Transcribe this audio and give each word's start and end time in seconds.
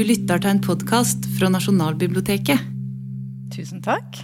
Du 0.00 0.06
lytter 0.08 0.40
til 0.40 0.48
en 0.48 0.60
podkast 0.64 1.26
fra 1.36 1.50
Nasjonalbiblioteket. 1.52 2.62
Tusen 3.52 3.82
takk. 3.84 4.16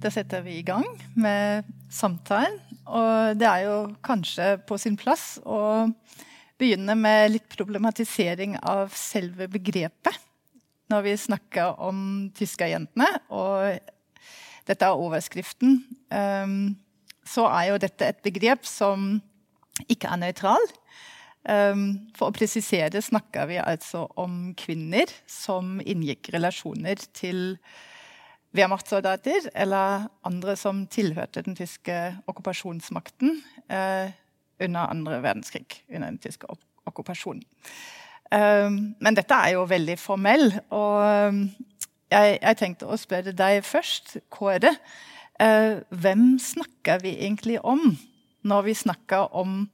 Da 0.00 0.08
setter 0.08 0.40
vi 0.40 0.54
i 0.56 0.62
gang 0.64 0.86
med 1.20 1.66
samtalen. 1.92 2.56
Og 2.88 3.36
det 3.36 3.44
er 3.44 3.66
jo 3.66 3.74
kanskje 4.08 4.46
på 4.64 4.78
sin 4.80 4.96
plass 4.96 5.34
å 5.44 5.84
begynne 6.56 6.96
med 6.96 7.34
litt 7.34 7.44
problematisering 7.52 8.56
av 8.62 8.96
selve 8.96 9.50
begrepet 9.52 10.16
når 10.88 11.04
vi 11.10 11.14
snakker 11.26 11.76
om 11.84 12.00
tyskerjentene. 12.32 13.10
Og 13.36 13.84
dette 14.64 14.88
er 14.88 15.04
overskriften. 15.10 15.82
Um, 16.08 16.72
så 17.20 17.50
er 17.50 17.74
jo 17.74 17.82
dette 17.84 18.14
et 18.14 18.24
begrep 18.24 18.64
som 18.64 19.18
ikke 19.92 20.08
er 20.08 20.24
nøytral. 20.24 20.72
Um, 21.44 22.08
for 22.16 22.30
å 22.30 22.34
presisere 22.36 23.02
snakker 23.04 23.50
vi 23.50 23.58
altså 23.60 24.06
om 24.16 24.54
kvinner 24.56 25.10
som 25.28 25.76
inngikk 25.84 26.30
relasjoner 26.32 27.02
til 27.12 27.58
Wehrmachtsoldater 28.54 29.50
eller 29.52 30.06
andre 30.24 30.54
som 30.56 30.86
tilhørte 30.88 31.42
den 31.44 31.58
tyske 31.58 31.98
okkupasjonsmakten 32.30 33.42
uh, 33.68 34.08
under 34.62 34.88
andre 34.88 35.20
verdenskrig. 35.20 35.82
under 35.88 36.14
den 36.14 36.18
tyske 36.22 36.48
okkupasjonen. 36.86 37.44
Um, 38.32 38.94
men 39.00 39.16
dette 39.16 39.36
er 39.36 39.52
jo 39.58 39.66
veldig 39.68 39.98
formell, 40.00 40.48
og 40.70 41.28
um, 41.28 41.42
jeg, 42.10 42.38
jeg, 42.40 42.56
tenkte 42.56 42.88
å 42.88 42.96
spørre 42.98 43.34
deg 43.36 43.60
først, 43.66 44.16
Kåre. 44.32 44.72
Uh, 45.36 45.82
hvem 45.90 46.38
snakker 46.40 47.02
vi 47.02 47.18
egentlig 47.18 47.60
om 47.60 47.98
når 48.48 48.70
vi 48.70 48.74
snakker 48.80 49.34
om 49.36 49.66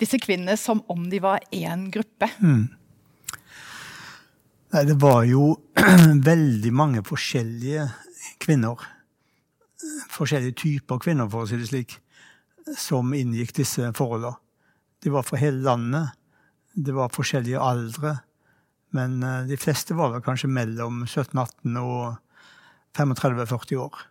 disse 0.00 0.18
kvinnene 0.20 0.56
som 0.60 0.82
om 0.92 1.06
de 1.10 1.20
var 1.24 1.44
én 1.54 1.88
gruppe? 1.92 2.28
Mm. 2.40 2.66
Nei, 4.74 4.82
det 4.88 4.96
var 5.00 5.22
jo 5.28 5.54
veldig 6.30 6.72
mange 6.74 7.04
forskjellige 7.06 7.86
kvinner. 8.42 8.82
Forskjellige 10.12 10.58
typer 10.60 11.00
kvinner, 11.00 11.30
for 11.32 11.44
å 11.44 11.48
si 11.48 11.60
det 11.60 11.70
slik, 11.70 11.96
som 12.76 13.14
inngikk 13.14 13.54
disse 13.56 13.92
forholdene. 13.96 14.36
De 15.04 15.12
var 15.14 15.26
fra 15.26 15.38
hele 15.38 15.62
landet. 15.62 16.16
Det 16.74 16.92
var 16.96 17.12
forskjellige 17.14 17.62
aldre. 17.62 18.16
Men 18.96 19.22
eh, 19.22 19.46
de 19.48 19.58
fleste 19.60 19.94
var 19.96 20.12
vel 20.12 20.24
kanskje 20.24 20.50
mellom 20.50 21.04
17-18 21.06 21.78
og 21.80 22.16
35-40 22.96 23.80
år. 23.80 24.04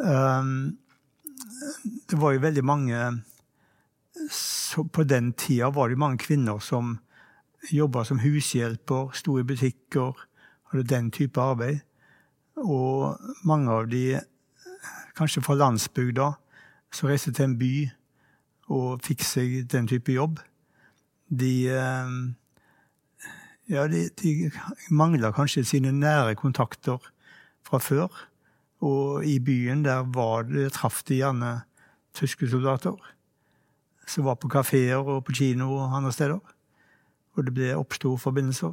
Um, 0.00 0.78
det 2.08 2.16
var 2.18 2.32
jo 2.32 2.42
veldig 2.42 2.64
mange 2.64 3.00
På 4.92 5.04
den 5.04 5.32
tida 5.32 5.70
var 5.70 5.88
det 5.88 5.98
mange 5.98 6.18
kvinner 6.18 6.58
som 6.58 6.98
jobba 7.72 8.04
som 8.04 8.18
hushjelper, 8.18 9.10
sto 9.14 9.38
i 9.38 9.44
butikker, 9.44 10.16
hadde 10.70 10.88
den 10.88 11.10
type 11.10 11.40
arbeid. 11.40 11.80
Og 12.56 13.18
mange 13.44 13.70
av 13.70 13.88
de, 13.90 14.20
kanskje 15.16 15.42
fra 15.44 15.56
landsbygda, 15.58 16.32
som 16.92 17.08
reiste 17.08 17.32
til 17.32 17.46
en 17.46 17.58
by 17.60 17.74
og 18.70 19.02
fikk 19.04 19.22
seg 19.26 19.56
den 19.70 19.88
type 19.90 20.12
jobb, 20.14 20.40
de 21.30 21.54
eh, 21.70 22.18
Ja, 23.70 23.84
de, 23.86 24.08
de 24.18 24.50
mangla 24.90 25.28
kanskje 25.30 25.62
sine 25.62 25.92
nære 25.94 26.34
kontakter 26.34 26.98
fra 27.62 27.78
før. 27.78 28.08
Og 28.82 29.22
i 29.22 29.36
byen 29.38 29.84
der 29.84 30.08
var 30.10 30.48
det, 30.48 30.72
traff 30.74 31.04
de 31.06 31.20
gjerne 31.20 31.52
tyske 32.18 32.48
soldater. 32.50 32.96
Som 34.10 34.26
var 34.26 34.40
på 34.42 34.50
kafeer 34.50 34.98
og 34.98 35.22
på 35.26 35.34
kino 35.38 35.70
og 35.76 35.96
andre 35.96 36.12
steder. 36.12 36.38
Og 37.36 37.46
det 37.46 37.54
ble 37.54 37.74
oppsto 37.78 38.16
forbindelser. 38.18 38.72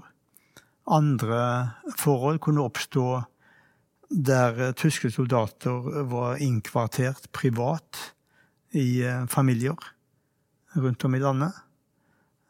Andre 0.90 1.42
forhold 2.00 2.40
kunne 2.42 2.64
oppstå 2.66 3.08
der 4.10 4.72
tyske 4.80 5.12
soldater 5.12 6.06
var 6.08 6.40
innkvartert 6.42 7.28
privat 7.36 8.16
i 8.72 9.04
eh, 9.04 9.26
familier 9.28 9.76
rundt 10.76 11.04
om 11.06 11.16
i 11.16 11.20
landet. 11.20 11.54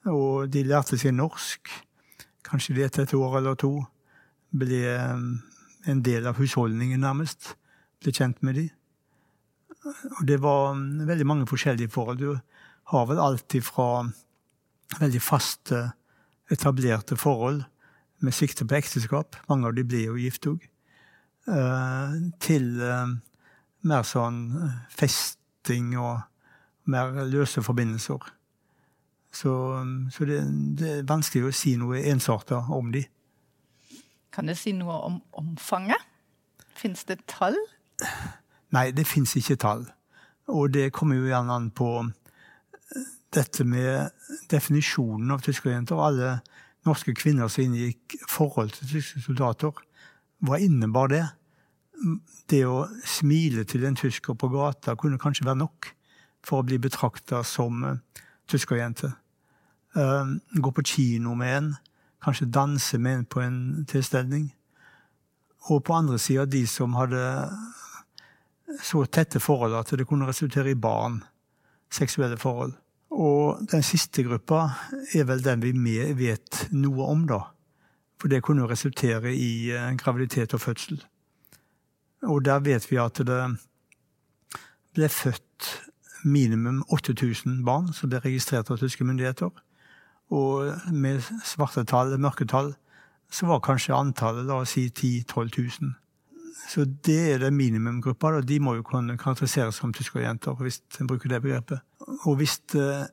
Og 0.05 0.47
de 0.53 0.63
lærte 0.63 0.99
seg 0.99 1.15
norsk. 1.17 1.69
Kanskje 2.47 2.77
de 2.77 2.85
etter 2.85 3.07
et 3.07 3.15
år 3.17 3.39
eller 3.39 3.57
to 3.59 3.73
ble 4.55 4.83
eh, 4.93 5.23
en 5.87 6.03
del 6.03 6.27
av 6.29 6.37
husholdningen, 6.37 7.01
nærmest. 7.01 7.55
Ble 8.03 8.13
kjent 8.13 8.43
med 8.45 8.59
de. 8.61 8.67
Og 10.19 10.23
det 10.27 10.37
var 10.43 10.75
mm, 10.75 11.07
veldig 11.07 11.27
mange 11.27 11.49
forskjellige 11.49 11.91
forhold. 11.93 12.39
Har 12.91 13.07
vel 13.09 13.19
alltid 13.19 13.65
fra 13.67 14.07
veldig 14.99 15.21
faste, 15.21 15.91
etablerte 16.51 17.17
forhold 17.19 17.65
med 18.23 18.33
sikte 18.33 18.65
på 18.65 18.77
ekteskap, 18.77 19.35
mange 19.49 19.67
av 19.67 19.75
de 19.75 19.83
blir 19.83 20.07
jo 20.07 20.15
gift 20.17 20.47
òg, 20.47 20.63
eh, 21.51 22.15
til 22.39 22.69
eh, 22.81 23.11
mer 23.87 24.07
sånn 24.07 24.39
festing 24.89 25.93
og 25.99 26.23
mer 26.87 27.27
løse 27.27 27.61
forbindelser. 27.63 28.31
Så, 29.31 29.53
så 30.11 30.25
det, 30.25 30.39
det, 30.79 30.91
er 31.01 31.07
vanskelig 31.07 31.49
å 31.49 31.55
si 31.55 31.75
noe 31.77 31.99
ensarta 32.09 32.63
om 32.73 32.93
de. 32.95 33.03
Kan 34.33 34.47
du 34.47 34.55
si 34.55 34.71
noe 34.73 34.95
om 35.09 35.19
omfanget? 35.37 36.01
Fins 36.77 37.03
det 37.09 37.19
tall? 37.29 37.57
Nei, 38.73 38.89
det 38.95 39.07
fins 39.09 39.35
ikke 39.37 39.59
tall. 39.59 39.83
Og 40.47 40.71
det 40.73 40.93
kommer 40.95 41.19
jo 41.19 41.27
gjerne 41.27 41.59
an 41.59 41.69
på 41.75 41.91
eh, 42.05 42.26
dette 43.35 43.65
med 43.67 44.09
definisjonen 44.51 45.31
av 45.35 45.43
tyskerjenter. 45.45 45.99
Alle 45.99 46.37
norske 46.87 47.13
kvinner 47.17 47.51
som 47.51 47.67
inngikk 47.67 48.17
forhold 48.29 48.73
til 48.75 48.91
tyske 48.95 49.21
soldater, 49.25 49.75
hva 50.45 50.59
innebar 50.61 51.11
det? 51.11 51.25
Det 52.47 52.61
å 52.69 52.85
smile 53.07 53.65
til 53.67 53.87
en 53.87 53.97
tysker 53.97 54.37
på 54.37 54.49
gata 54.53 54.95
kunne 54.99 55.19
kanskje 55.19 55.47
være 55.47 55.63
nok 55.63 55.89
for 56.45 56.61
å 56.61 56.67
bli 56.67 56.77
betrakta 56.79 57.41
som 57.43 57.81
uh, 57.83 57.97
tyskerjente. 58.47 59.09
Uh, 59.97 60.37
gå 60.61 60.71
på 60.71 60.85
kino 60.85 61.33
med 61.35 61.55
en, 61.57 61.71
kanskje 62.23 62.51
danse 62.53 62.99
med 63.01 63.19
en 63.19 63.25
på 63.25 63.41
en 63.41 63.59
tilstelning. 63.89 64.51
Og 65.67 65.81
på 65.83 65.95
andre 65.97 66.19
sida 66.21 66.45
de 66.45 66.63
som 66.69 66.95
hadde 66.95 67.19
så 68.83 69.03
tette 69.09 69.41
forhold 69.41 69.75
at 69.79 69.91
det 69.97 70.07
kunne 70.07 70.27
resultere 70.27 70.71
i 70.71 70.79
barn. 70.79 71.23
Seksuelle 71.91 72.37
forhold. 72.37 72.75
Og 73.11 73.61
den 73.71 73.83
siste 73.83 74.23
gruppa 74.23 74.67
er 75.15 75.27
vel 75.29 75.43
den 75.43 75.63
vi 75.63 75.97
vet 76.17 76.67
noe 76.71 77.07
om, 77.07 77.27
da. 77.27 77.39
For 78.17 78.27
det 78.27 78.43
kunne 78.43 78.67
resultere 78.67 79.33
i 79.35 79.69
eh, 79.71 79.93
graviditet 79.97 80.53
og 80.53 80.61
fødsel. 80.61 81.03
Og 82.23 82.45
der 82.45 82.59
vet 82.59 82.91
vi 82.91 82.97
at 82.97 83.17
det 83.17 83.43
ble 84.97 85.09
født 85.09 85.69
minimum 86.25 86.83
8000 86.89 87.63
barn 87.65 87.93
som 87.93 88.09
ble 88.09 88.19
registrert 88.23 88.71
av 88.73 88.81
tyske 88.81 89.05
myndigheter. 89.05 89.53
Og 90.33 90.73
med 90.91 91.21
svarte 91.45 91.85
tall, 91.87 92.17
mørketall, 92.19 92.73
så 93.31 93.45
var 93.45 93.63
kanskje 93.63 93.95
antallet 93.95 94.47
la 94.47 94.61
oss 94.63 94.75
si 94.75 94.89
10 94.89 95.23
000-12 95.29 95.81
000. 95.81 95.93
Så 96.67 96.85
det 96.85 97.33
er 97.33 97.37
det 97.37 97.53
minimumgruppa. 97.53 98.27
og 98.27 98.47
De 98.47 98.59
må 98.59 98.75
jo 98.75 98.83
kunne 98.83 99.17
karakteriseres 99.17 99.75
som 99.75 99.93
tyskerjenter, 99.93 100.53
hvis 100.53 100.81
en 100.99 101.07
bruker 101.07 101.29
det 101.29 101.41
begrepet. 101.41 101.79
Og 102.25 102.35
hvis 102.35 102.59
eh, 102.75 103.05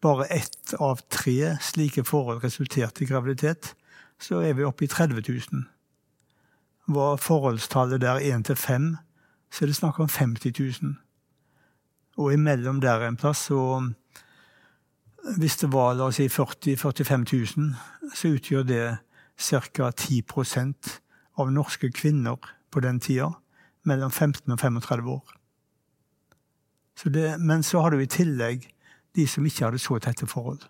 bare 0.00 0.26
ett 0.32 0.74
av 0.80 1.02
tre 1.10 1.56
slike 1.60 2.04
forhold 2.04 2.44
resulterte 2.44 3.04
i 3.04 3.06
graviditet, 3.06 3.74
så 4.20 4.40
er 4.40 4.52
vi 4.52 4.64
oppe 4.64 4.84
i 4.84 4.88
30 4.88 5.22
000. 5.28 5.64
Var 6.88 7.16
forholdstallet 7.16 8.00
der 8.00 8.20
1 8.36 8.44
til 8.44 8.56
5, 8.56 8.96
så 9.50 9.64
er 9.64 9.66
det 9.66 9.76
snakk 9.76 10.00
om 10.00 10.08
50 10.08 10.82
000. 10.82 10.94
Og 12.16 12.32
imellom 12.32 12.80
der 12.80 13.08
en 13.08 13.16
plass 13.16 13.48
så 13.48 13.92
hvis 15.38 15.56
det 15.56 15.72
var 15.72 15.94
la 15.94 16.08
oss 16.08 16.16
si 16.16 16.28
40 16.28 16.76
45 16.76 17.24
000, 17.56 17.74
så 18.14 18.28
utgjør 18.28 18.62
det 18.62 18.84
ca. 19.40 19.90
10 19.90 20.22
av 21.38 21.52
norske 21.52 21.92
kvinner 21.94 22.38
på 22.70 22.82
den 22.84 23.00
tida 23.00 23.32
mellom 23.86 24.10
15 24.10 24.52
og 24.52 24.60
35 24.60 25.10
år. 25.14 25.36
Så 26.98 27.08
det, 27.08 27.38
men 27.40 27.62
så 27.62 27.80
har 27.80 27.94
du 27.94 28.02
i 28.02 28.10
tillegg 28.10 28.66
de 29.16 29.26
som 29.28 29.46
ikke 29.46 29.66
hadde 29.66 29.80
så 29.82 29.98
tette 30.02 30.28
forhold. 30.28 30.62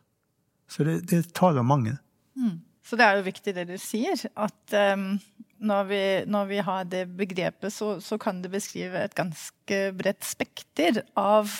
Så 0.70 0.86
det, 0.86 1.00
det 1.10 1.24
taler 1.34 1.66
mange. 1.66 1.96
Mm. 2.38 2.60
Så 2.86 2.96
det 2.98 3.06
er 3.06 3.18
jo 3.18 3.26
viktig 3.26 3.54
det 3.54 3.66
du 3.68 3.76
sier, 3.78 4.20
at 4.40 4.76
um, 4.94 5.12
når, 5.58 5.88
vi, 5.90 6.02
når, 6.30 6.50
vi, 6.50 6.60
har 6.64 6.86
det 6.90 7.04
begrepet, 7.18 7.72
så, 7.74 7.98
så, 8.00 8.18
kan 8.18 8.40
det 8.42 8.52
beskrive 8.54 9.02
et 9.04 9.16
ganske 9.16 9.80
bredt 9.96 10.26
spekter 10.26 11.02
av 11.18 11.50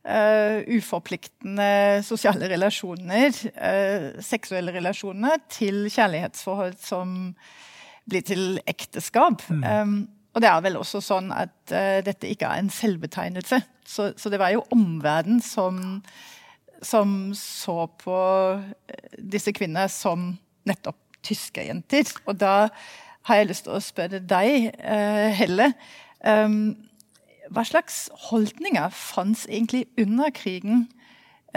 Uh, 0.00 0.64
uforpliktende 0.72 2.00
sosiale 2.00 2.46
relasjoner, 2.48 3.34
uh, 3.52 4.06
seksuelle 4.24 4.72
relasjoner, 4.72 5.42
til 5.52 5.90
kjærlighetsforhold 5.92 6.78
som 6.80 7.10
blir 8.08 8.24
til 8.26 8.60
ekteskap. 8.70 9.44
Mm. 9.50 9.64
Um, 9.64 10.08
og 10.34 10.44
det 10.44 10.50
er 10.50 10.62
vel 10.62 10.78
også 10.78 11.02
sånn 11.02 11.32
at 11.34 11.74
uh, 11.74 11.98
dette 12.06 12.30
ikke 12.30 12.48
er 12.48 12.62
en 12.62 12.72
selvbetegnelse. 12.72 13.60
Så, 13.86 14.12
så 14.16 14.30
det 14.30 14.38
var 14.40 14.54
jo 14.54 14.64
omverdenen 14.74 15.42
som, 15.42 16.00
som, 16.82 17.32
så 17.34 17.84
på 18.00 18.18
disse 19.18 19.52
kvinnene 19.56 19.88
som 19.90 20.32
nettopp 20.68 21.00
tyske 21.26 21.64
jenter. 21.66 22.06
Og 22.30 22.38
da 22.40 22.70
har 23.28 23.40
jeg 23.40 23.50
lyst 23.50 23.66
til 23.66 23.76
å 23.76 23.82
spørre 23.84 24.22
deg, 24.24 24.70
uh, 24.78 25.28
Helle. 25.36 25.72
Um, 26.24 26.76
hva 27.50 27.64
slags 27.66 28.04
holdninger 28.28 28.92
fantes 28.94 29.46
egentlig 29.50 29.88
under 29.98 30.30
krigen 30.34 30.86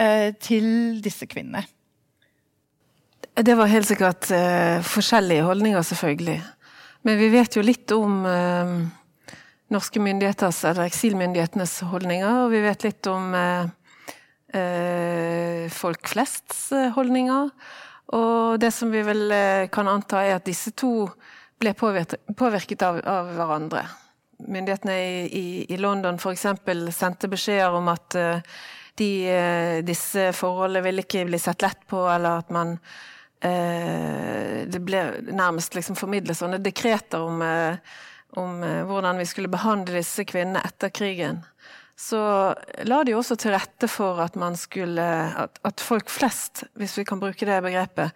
uh, 0.00 0.34
til 0.42 0.98
disse 1.04 1.28
kvinnene? 1.30 1.64
Det 3.34 3.54
var 3.58 3.66
helt 3.66 3.88
sikkert 3.88 4.28
uh, 4.30 4.78
forskjellige 4.86 5.42
holdninger, 5.42 5.82
selvfølgelig. 5.82 6.36
Men 7.02 7.16
vi 7.18 7.28
vet 7.32 7.56
jo 7.56 7.62
litt 7.66 7.90
om 7.90 8.20
uh, 8.22 8.74
norske 9.74 9.98
myndigheters, 9.98 10.60
eller 10.70 10.86
eksilmyndighetenes 10.86 11.80
holdninger, 11.90 12.44
og 12.44 12.52
vi 12.52 12.60
vet 12.62 12.84
litt 12.86 13.08
om 13.10 13.32
uh, 13.34 13.64
folk 15.74 16.06
flests 16.12 16.68
holdninger. 16.94 17.48
Og 18.14 18.60
det 18.62 18.70
som 18.70 18.92
vi 18.94 19.02
vel 19.02 19.34
kan 19.74 19.90
anta, 19.90 20.20
er 20.22 20.36
at 20.36 20.46
disse 20.46 20.70
to 20.78 21.08
ble 21.58 21.72
påvirket 21.74 22.84
av, 22.86 23.00
av 23.02 23.32
hverandre. 23.34 23.82
Myndighetene 24.46 24.94
i, 24.94 25.24
i, 25.26 25.46
i 25.74 25.80
London 25.80 26.20
f.eks. 26.22 26.46
sendte 26.94 27.32
beskjeder 27.32 27.74
om 27.74 27.90
at 27.90 28.14
de, 28.94 29.10
disse 29.82 30.28
forholdene 30.38 30.84
ville 30.86 31.02
ikke 31.02 31.26
bli 31.26 31.42
sett 31.42 31.66
lett 31.66 31.82
på, 31.90 32.04
eller 32.06 32.44
at 32.44 32.54
man 32.54 32.76
det 33.44 34.80
ble 34.84 35.00
nærmest 35.28 35.74
liksom 35.76 35.98
formidlet 35.98 36.38
sånne 36.38 36.60
dekreter 36.64 37.24
om, 37.24 37.42
eh, 37.44 37.76
om 38.40 38.62
eh, 38.64 38.82
hvordan 38.88 39.20
vi 39.20 39.26
skulle 39.28 39.52
behandle 39.52 40.00
disse 40.00 40.24
kvinnene 40.28 40.62
etter 40.64 40.92
krigen. 40.94 41.42
Så 41.96 42.18
la 42.88 43.02
de 43.06 43.14
også 43.14 43.36
til 43.38 43.54
rette 43.54 43.86
for 43.86 44.18
at 44.24 44.34
man 44.34 44.56
skulle 44.58 45.04
At, 45.38 45.60
at 45.62 45.80
folk 45.80 46.08
flest, 46.10 46.64
hvis 46.74 46.96
vi 46.98 47.04
kan 47.06 47.20
bruke 47.22 47.46
det 47.46 47.60
begrepet, 47.62 48.10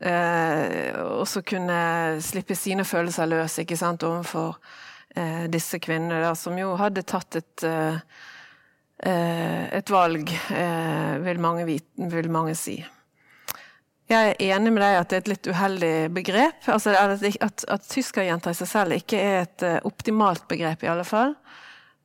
eh, 0.00 0.92
også 0.98 1.40
kunne 1.46 2.20
slippe 2.20 2.54
sine 2.58 2.84
følelser 2.84 3.30
løs 3.30 3.58
ikke 3.62 3.78
sant, 3.80 4.04
overfor 4.04 4.58
eh, 5.16 5.48
disse 5.48 5.80
kvinnene, 5.80 6.20
der, 6.20 6.34
som 6.36 6.58
jo 6.58 6.74
hadde 6.76 7.06
tatt 7.08 7.40
et 7.40 7.68
eh, 7.68 7.98
et 9.02 9.90
valg, 9.90 10.28
vil 11.24 11.40
mange, 11.42 11.64
vite, 11.66 12.06
vil 12.12 12.28
mange 12.30 12.52
si. 12.54 12.76
Jeg 14.12 14.34
er 14.34 14.40
enig 14.52 14.74
med 14.74 14.82
deg 14.84 14.98
at 14.98 15.08
det 15.08 15.16
er 15.16 15.22
et 15.22 15.28
litt 15.30 15.48
uheldig 15.48 15.94
begrep. 16.12 16.66
Altså 16.68 16.92
at, 16.92 17.22
at, 17.64 17.84
tyskerjenter 17.88 18.52
i 18.52 18.58
seg 18.58 18.68
selv 18.68 18.96
ikke 18.98 19.20
er 19.20 19.36
et 19.46 19.64
uh, 19.64 19.78
optimalt 19.88 20.44
begrep, 20.50 20.84
i 20.84 20.90
alle 20.92 21.06
fall. 21.08 21.32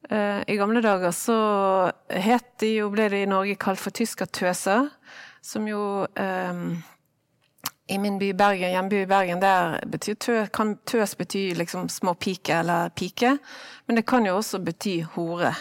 Uh, 0.07 0.39
I 0.47 0.55
gamle 0.55 0.79
dager 0.85 1.11
så 1.11 1.39
het 2.07 2.53
de 2.63 2.77
jo, 2.77 2.91
ble 2.93 3.09
de 3.11 3.25
i 3.25 3.27
Norge 3.27 3.57
kalt 3.59 3.81
for 3.81 3.95
tyskertøser, 3.95 4.87
som 5.43 5.67
jo 5.67 5.81
um, 6.07 6.69
i 7.91 7.97
min 7.99 8.19
by 8.21 8.31
Bergen, 8.39 8.71
hjemby 8.71 9.01
i 9.03 9.09
Bergen, 9.09 9.43
der 9.43 9.77
betyr 9.91 10.15
tø, 10.19 10.37
kan 10.53 10.77
tøs 10.87 11.15
bety 11.19 11.49
liksom 11.59 11.89
små 11.91 12.15
pike 12.19 12.61
eller 12.61 12.91
pike. 12.95 13.35
Men 13.87 13.99
det 13.99 14.07
kan 14.07 14.27
jo 14.27 14.37
også 14.39 14.59
bety 14.63 15.01
hore, 15.15 15.53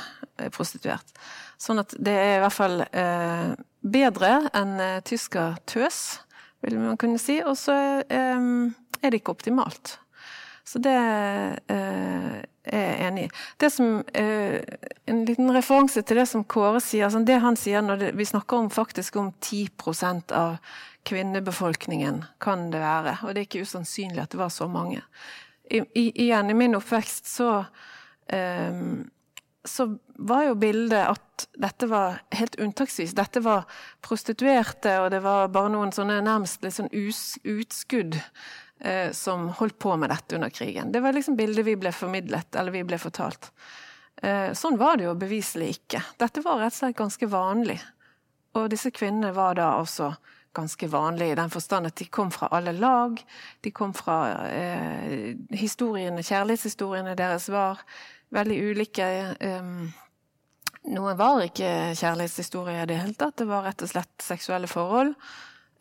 prostituert. 0.54 1.10
Sånn 1.58 1.80
at 1.80 1.94
det 2.02 2.12
er 2.12 2.34
i 2.36 2.40
hvert 2.42 2.54
fall 2.54 2.82
eh, 2.84 3.52
bedre 3.80 4.32
enn 4.56 4.74
eh, 4.82 4.98
tyskertøs 5.06 6.00
vil 6.66 6.80
man 6.82 6.98
kunne 7.00 7.20
si. 7.22 7.38
Og 7.46 7.56
så 7.58 7.76
um, 8.02 8.74
er 9.00 9.12
det 9.12 9.22
ikke 9.22 9.36
optimalt. 9.36 9.96
Så 10.66 10.80
det 10.82 10.96
eh, 11.70 12.38
er 12.66 12.80
jeg 12.82 13.02
enig 13.06 13.26
i. 13.28 13.30
Det 13.62 13.68
som, 13.70 14.00
eh, 14.18 14.58
en 15.06 15.20
liten 15.28 15.52
referanse 15.54 16.02
til 16.02 16.18
det 16.18 16.26
som 16.26 16.42
Kåre 16.42 16.80
sier. 16.82 17.06
Altså 17.06 17.22
det 17.22 17.38
han 17.44 17.58
sier 17.58 17.84
når 17.86 18.00
det, 18.00 18.08
vi 18.18 18.26
snakker 18.26 18.64
om 18.64 18.70
faktisk 18.74 19.16
om 19.22 19.30
10% 19.38 20.34
av 20.34 20.56
kvinnebefolkningen, 21.06 22.24
kan 22.42 22.66
det 22.72 22.82
være. 22.82 23.18
Og 23.22 23.34
det 23.34 23.44
er 23.44 23.46
ikke 23.46 23.62
usannsynlig 23.62 24.24
at 24.24 24.34
det 24.34 24.42
var 24.42 24.50
så 24.50 24.66
mange. 24.66 25.04
I, 25.70 25.84
i, 25.94 26.08
igjen, 26.26 26.50
i 26.50 26.58
min 26.58 26.74
oppvekst 26.78 27.30
så 27.30 27.50
um, 27.62 29.06
så 29.68 29.88
var 30.16 30.46
jo 30.48 30.58
bildet 30.58 31.10
at 31.10 31.46
dette 31.60 31.88
var 31.90 32.20
helt 32.34 32.56
unntaksvis. 32.62 33.14
Dette 33.16 33.42
var 33.44 33.66
prostituerte, 34.04 34.94
og 35.02 35.10
det 35.12 35.20
var 35.24 35.50
bare 35.52 35.72
noen 35.74 35.92
sånne 35.94 36.20
nærmest 36.24 36.64
litt 36.64 36.76
sånn 36.78 36.92
us, 36.96 37.36
utskudd 37.44 38.16
eh, 38.16 39.10
som 39.16 39.50
holdt 39.58 39.78
på 39.82 39.96
med 40.00 40.12
dette 40.14 40.38
under 40.38 40.52
krigen. 40.54 40.92
Det 40.92 41.02
var 41.04 41.16
liksom 41.16 41.36
bildet 41.36 41.66
vi 41.68 41.76
ble 41.80 41.92
formidlet, 41.92 42.54
eller 42.56 42.74
vi 42.74 42.86
ble 42.88 43.00
fortalt. 43.00 43.50
Eh, 44.22 44.52
sånn 44.56 44.78
var 44.80 44.96
det 44.96 45.10
jo 45.10 45.18
beviselig 45.18 45.74
ikke. 45.76 46.02
Dette 46.22 46.44
var 46.44 46.62
rett 46.62 46.74
og 46.74 46.80
slett 46.80 46.98
ganske 47.02 47.28
vanlig. 47.28 47.78
Og 48.56 48.70
disse 48.72 48.90
kvinnene 48.94 49.34
var 49.36 49.58
da 49.58 49.74
også 49.82 50.14
ganske 50.56 50.88
vanlige 50.88 51.34
i 51.34 51.36
den 51.36 51.52
forstand 51.52 51.90
at 51.90 51.98
de 52.00 52.06
kom 52.08 52.30
fra 52.32 52.48
alle 52.56 52.72
lag. 52.72 53.18
De 53.60 53.72
kom 53.76 53.92
fra 53.96 54.46
eh, 54.48 55.34
historiene, 55.52 56.24
kjærlighetshistoriene 56.24 57.16
deres 57.18 57.50
var 57.52 57.82
veldig 58.34 58.58
ulike. 58.70 59.06
Um, 59.40 59.88
noen 60.92 61.18
var 61.18 61.42
ikke 61.42 61.70
kjærlighetshistorie 61.98 62.84
i 62.84 62.88
det 62.90 63.00
hele 63.00 63.18
tatt, 63.18 63.36
det 63.40 63.48
var 63.48 63.66
rett 63.66 63.82
og 63.82 63.90
slett 63.90 64.22
seksuelle 64.22 64.70
forhold. 64.70 65.14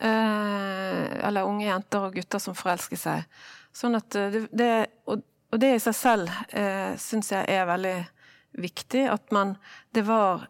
Uh, 0.01 1.05
eller 1.23 1.47
unge 1.47 1.67
jenter 1.69 2.07
og 2.07 2.17
gutter 2.17 2.41
som 2.41 2.57
forelsker 2.57 2.99
seg. 2.99 3.29
Sånn 3.75 3.95
at 3.97 4.15
eh, 4.15 4.31
det, 4.31 4.41
det 4.55 4.71
og, 5.11 5.21
og, 5.51 5.57
det 5.59 5.73
i 5.75 5.83
seg 5.83 5.95
selv 5.95 6.31
uh, 6.31 6.95
syns 6.99 7.31
jeg 7.31 7.47
er 7.51 7.67
veldig 7.67 7.95
viktig. 8.63 9.05
At 9.11 9.31
man 9.35 9.55
Det 9.91 10.05
var 10.07 10.47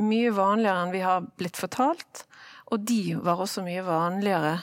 mye 0.00 0.32
vanligere 0.32 0.84
enn 0.84 0.94
vi 0.94 1.02
har 1.04 1.24
blitt 1.40 1.60
fortalt. 1.60 2.24
Og 2.72 2.84
de 2.88 3.16
var 3.20 3.40
også 3.44 3.64
mye 3.64 3.84
vanligere 3.84 4.58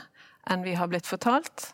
enn 0.50 0.66
vi 0.66 0.74
har 0.78 0.90
blitt 0.90 1.10
fortalt. 1.10 1.72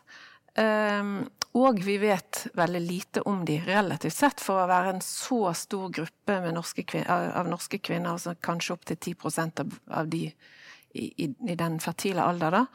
Um, 0.56 1.26
og 1.56 1.78
vi 1.84 1.96
vet 1.98 2.42
veldig 2.56 2.80
lite 2.84 3.22
om 3.28 3.44
de 3.48 3.56
relativt 3.64 4.16
sett, 4.16 4.42
for 4.44 4.60
å 4.60 4.68
være 4.68 4.96
en 4.96 5.02
så 5.04 5.54
stor 5.56 5.88
gruppe 5.94 6.36
norske 6.52 6.84
kvinner, 6.84 7.30
av 7.38 7.48
norske 7.48 7.80
kvinner, 7.80 8.12
altså 8.12 8.34
kanskje 8.44 8.74
opptil 8.76 8.98
10 9.14 9.64
av, 9.88 10.10
de 10.12 10.26
i, 10.26 11.06
i, 11.24 11.30
i, 11.30 11.54
den 11.56 11.78
fertile 11.80 12.24
alder, 12.24 12.58
da. 12.58 12.66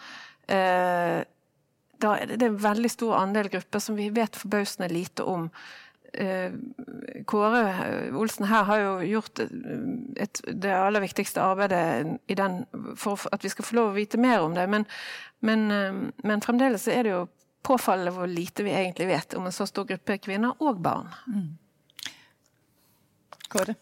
Eh, 0.56 1.19
da 2.01 2.16
er 2.18 2.33
det 2.33 2.48
en 2.48 2.57
veldig 2.57 2.89
stor 2.89 3.19
andel 3.19 3.51
grupper 3.54 3.83
som 3.83 3.98
vi 4.00 4.10
vet 4.13 4.39
forbausende 4.39 4.89
lite 4.89 5.25
om. 5.30 5.50
Eh, 6.13 6.56
Kåre 7.30 7.62
Olsen 8.18 8.48
her 8.50 8.66
har 8.68 8.81
jo 8.81 8.95
gjort 9.06 9.44
et, 9.45 10.41
det 10.48 10.74
aller 10.74 11.06
viktigste 11.06 11.44
arbeidet 11.44 12.17
den, 12.38 12.63
for 12.98 13.22
at 13.32 13.46
vi 13.46 13.53
skal 13.53 13.67
få 13.67 13.77
lov 13.77 13.91
å 13.91 14.00
vite 14.00 14.20
mer 14.22 14.41
om 14.41 14.58
det, 14.58 14.65
men, 14.74 14.88
men, 15.46 15.70
eh, 15.70 16.01
men 16.25 16.44
fremdeles 16.44 16.89
er 16.89 17.06
det 17.06 17.13
jo 17.13 17.22
påfallende 17.63 18.13
hvor 18.15 18.30
lite 18.30 18.65
vi 18.65 18.74
egentlig 18.75 19.08
vet 19.12 19.34
om 19.38 19.46
en 19.46 19.56
så 19.56 19.68
stor 19.70 19.86
gruppe 19.89 20.18
kvinner 20.18 20.58
og 20.60 20.82
barn. 20.82 21.12
Mm. 21.27 21.50
Kåre? 23.51 23.75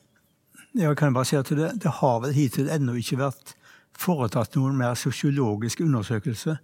Jeg 0.77 0.97
kan 0.97 1.13
bare 1.13 1.25
si 1.25 1.37
at 1.39 1.49
det, 1.49 1.71
det 1.81 1.91
har 1.99 2.19
vel 2.23 2.35
hittil 2.35 2.69
ennå 2.69 2.93
ikke 2.99 3.21
vært 3.23 3.55
foretatt 3.99 4.55
noen 4.55 4.77
mer 4.79 4.95
sosiologisk 4.99 5.81
undersøkelse 5.83 6.55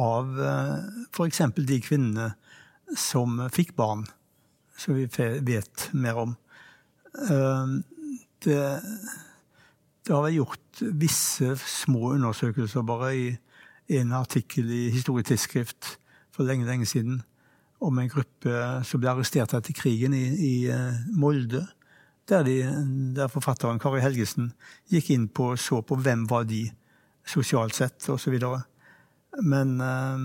av 0.00 0.40
eh, 0.40 0.76
f.eks. 1.10 1.42
de 1.58 1.78
kvinnene 1.84 2.30
som 2.98 3.38
fikk 3.52 3.74
barn, 3.78 4.06
som 4.78 4.96
vi 4.96 5.06
vet 5.46 5.88
mer 5.92 6.18
om. 6.24 6.34
Uh, 7.10 7.78
det, 8.42 8.58
det, 10.06 10.10
har 10.10 10.24
vært 10.24 10.36
gjort 10.36 10.82
visse 10.98 11.54
små 11.66 12.14
undersøkelser 12.16 12.86
bare 12.86 13.12
i 13.14 13.24
en 13.98 14.14
artikkel 14.14 14.70
i 14.70 14.84
Historietidsskrift 14.94 15.96
for 16.40 16.48
lenge, 16.48 16.64
lenge 16.64 16.88
siden 16.88 17.20
om 17.84 17.98
en 18.00 18.08
gruppe 18.08 18.56
som 18.88 19.00
ble 19.00 19.12
arrestert 19.12 19.52
etter 19.56 19.76
krigen 19.76 20.16
i, 20.16 20.24
i 20.32 20.54
eh, 20.72 20.96
Molde. 21.16 21.66
Der, 22.30 22.44
de, 22.46 22.56
der, 23.16 23.28
forfatteren 23.32 23.80
Kari 23.82 24.00
Helgesen 24.04 24.52
gikk 24.92 25.10
inn 25.12 25.26
på 25.28 25.50
og 25.54 25.60
så 25.60 25.80
på 25.84 25.98
hvem 25.98 26.26
var 26.30 26.46
de 26.48 26.62
sosialt 27.26 27.76
sett, 27.76 28.04
osv. 28.12 28.36
Men, 29.42 29.74
eh, 29.84 30.24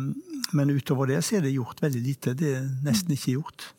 men 0.55 0.71
utover 0.75 1.11
det 1.11 1.21
så 1.25 1.39
er 1.39 1.47
det 1.47 1.55
gjort 1.55 1.83
veldig 1.83 2.03
lite. 2.03 2.35
Det 2.37 2.53
er 2.59 2.67
nesten 2.85 3.15
ikke 3.15 3.37
gjort. 3.39 3.69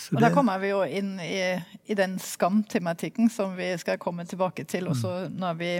Så 0.00 0.16
og 0.16 0.22
Da 0.24 0.30
kommer 0.34 0.58
vi 0.62 0.72
jo 0.72 0.82
inn 0.82 1.16
i, 1.22 1.42
i 1.86 1.98
den 1.98 2.18
skamtematikken 2.22 3.30
som 3.30 3.54
vi 3.58 3.70
skal 3.78 4.00
komme 4.02 4.24
tilbake 4.26 4.64
til 4.64 4.88
også 4.90 5.28
mm. 5.28 5.42
når 5.42 5.58
vi 5.60 5.74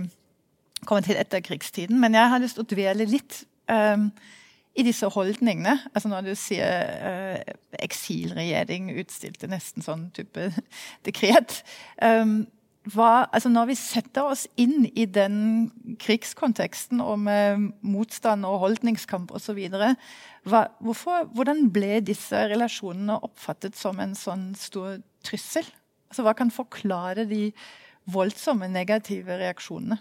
kommer 0.85 1.07
til 1.07 1.19
etterkrigstiden. 1.19 1.99
Men 2.03 2.19
jeg 2.19 2.35
har 2.35 2.43
lyst 2.43 2.59
til 2.59 2.67
å 2.67 2.75
dvele 2.75 3.09
litt 3.09 3.41
um, 3.71 4.11
i 4.79 4.85
disse 4.87 5.09
holdningene. 5.11 5.79
altså 5.95 6.09
Når 6.09 6.31
du 6.31 6.33
sier 6.39 6.95
uh, 7.03 7.59
eksilregjering, 7.83 8.93
utstilte 9.01 9.51
nesten 9.51 9.85
sånn 9.85 10.09
type 10.17 10.51
dekret. 11.07 11.61
Um, 12.03 12.47
hva, 12.89 13.27
altså 13.29 13.51
når 13.53 13.67
vi 13.69 13.77
setter 13.77 14.31
oss 14.33 14.47
inn 14.61 14.87
i 14.97 15.05
den 15.05 15.69
krigskonteksten 16.01 17.03
og 17.05 17.19
med 17.27 17.67
motstand 17.85 18.47
og 18.49 18.63
holdningskamp 18.63 19.35
osv., 19.37 19.61
hvordan 20.49 21.67
ble 21.75 22.01
disse 22.01 22.47
relasjonene 22.49 23.19
oppfattet 23.27 23.77
som 23.77 24.01
en 24.01 24.17
sånn 24.17 24.55
stor 24.57 24.97
trussel? 25.27 25.69
Altså 26.09 26.25
Hva 26.25 26.35
kan 26.39 26.55
forklare 26.55 27.29
de 27.29 27.51
voldsomme 28.11 28.71
negative 28.73 29.37
reaksjonene? 29.43 30.01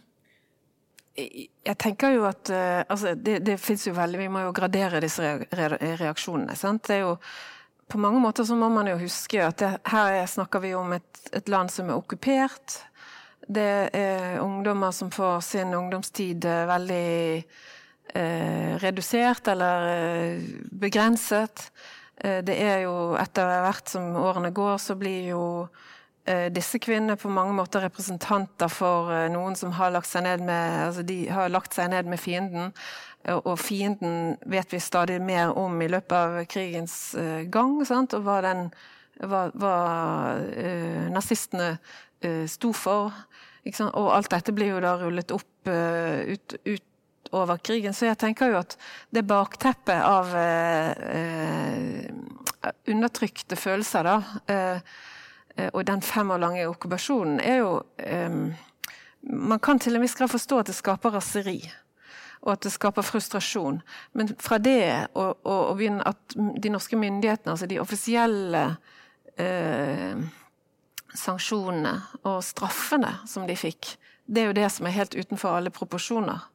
Jeg 1.18 1.78
tenker 1.82 2.14
jo 2.16 2.26
at 2.30 2.52
uh, 2.54 2.82
altså, 2.88 3.14
det, 3.16 3.40
det 3.46 3.58
fins 3.62 3.88
jo 3.88 3.96
veldig 3.98 4.20
Vi 4.22 4.28
må 4.32 4.44
jo 4.46 4.54
gradere 4.56 5.02
disse 5.04 5.34
reaksjonene. 5.52 6.56
sant? 6.56 6.86
Det 6.88 7.00
er 7.00 7.08
jo 7.08 7.16
på 7.90 7.98
mange 7.98 8.22
måter 8.22 8.46
så 8.46 8.56
må 8.56 8.70
man 8.70 8.88
jo 8.88 9.00
huske 9.02 9.42
at 9.42 9.58
det, 9.62 9.72
her 9.90 10.22
snakker 10.30 10.62
vi 10.62 10.76
om 10.78 10.94
et, 10.94 11.24
et, 11.34 11.50
land 11.50 11.72
som 11.74 11.90
er 11.90 11.98
okkupert. 11.98 12.78
Det 13.42 13.90
er 13.98 14.38
ungdommer 14.44 14.94
som 14.94 15.10
får 15.10 15.42
sin 15.42 15.74
ungdomstid 15.74 16.46
eh, 16.46 16.68
veldig 16.70 17.10
eh, 18.14 18.76
redusert 18.84 19.50
eller 19.50 19.88
eh, 19.90 20.44
begrenset. 20.70 21.72
Eh, 22.22 22.44
det 22.46 22.60
er 22.62 22.84
jo 22.84 23.16
etter 23.18 23.56
hvert 23.66 23.90
som 23.90 24.14
årene 24.22 24.54
går, 24.54 24.78
så 24.86 24.94
blir 25.00 25.32
jo 25.32 25.44
Eh, 25.66 25.89
disse 26.54 26.80
kvinnene 26.82 27.18
på 27.18 27.30
mange 27.34 27.56
måter 27.58 27.82
representanter 27.86 28.70
for 28.72 29.10
eh, 29.14 29.28
noen 29.34 29.56
som 29.58 29.74
har 29.78 29.94
lagt 29.96 30.10
seg 30.10 30.26
ned 30.28 30.44
med, 30.46 30.90
altså 30.90 31.48
lagt 31.50 31.78
seg 31.78 31.90
ned 31.94 32.10
med 32.10 32.22
fienden. 32.22 32.74
Og 33.34 33.58
fienden 33.60 34.38
vet 34.48 34.72
vi 34.72 34.80
stadig 34.80 35.20
mer 35.22 35.52
om 35.60 35.82
i 35.84 35.90
løpet 35.92 36.16
av 36.16 36.38
krigens 36.52 37.16
eh, 37.20 37.44
gang, 37.52 37.80
sant? 37.88 38.14
og 38.16 38.24
hva, 38.28 38.40
den, 38.46 38.70
hva, 39.20 39.50
hva 39.60 39.74
uh, 40.40 41.10
nazistene 41.12 41.74
uh, 41.76 42.46
sto 42.48 42.72
for. 42.78 43.12
Og 43.90 44.08
alt 44.16 44.32
dette 44.32 44.56
blir 44.56 44.72
jo 44.72 44.80
da 44.86 44.96
rullet 45.02 45.34
opp 45.36 45.68
uh, 45.68 46.24
ut, 46.30 46.56
ut 46.64 47.34
over 47.36 47.60
krigen. 47.60 47.94
Så 47.94 48.08
jeg 48.08 48.22
tenker 48.22 48.54
jo 48.54 48.62
at 48.62 48.78
det 49.14 49.28
bakteppet 49.28 50.00
av 50.00 50.32
undertrykte 52.90 53.60
følelser, 53.60 54.08
da 54.08 54.18
Eh, 54.50 54.80
og 55.74 55.86
den 55.88 56.02
fem 56.06 56.32
år 56.32 56.42
lange 56.42 56.66
okkupasjonen 56.70 57.40
er 57.44 57.62
jo 57.62 57.76
um, 57.82 58.50
Man 59.22 59.60
kan 59.60 59.80
til 59.80 59.98
en 59.98 60.04
viss 60.04 60.16
grad 60.16 60.32
forstå 60.32 60.60
at 60.62 60.70
det 60.70 60.78
skaper 60.78 61.12
raseri. 61.12 61.60
Og 62.40 62.54
at 62.54 62.64
det 62.64 62.72
skaper 62.72 63.04
frustrasjon. 63.04 63.82
Men 64.16 64.30
fra 64.40 64.58
det 64.64 65.10
å 65.12 65.74
begynne 65.76 66.06
at 66.08 66.38
de 66.38 66.72
norske 66.72 66.96
myndighetene, 66.96 67.52
altså 67.52 67.68
de 67.68 67.82
offisielle 67.84 68.62
uh, 69.36 70.22
sanksjonene 71.12 71.94
og 72.22 72.40
straffene 72.48 73.12
som 73.28 73.44
de 73.44 73.60
fikk, 73.60 73.92
det 74.24 74.46
er 74.46 74.48
jo 74.48 74.58
det 74.62 74.72
som 74.72 74.88
er 74.88 74.96
helt 74.96 75.20
utenfor 75.20 75.58
alle 75.58 75.76
proporsjoner. 75.76 76.48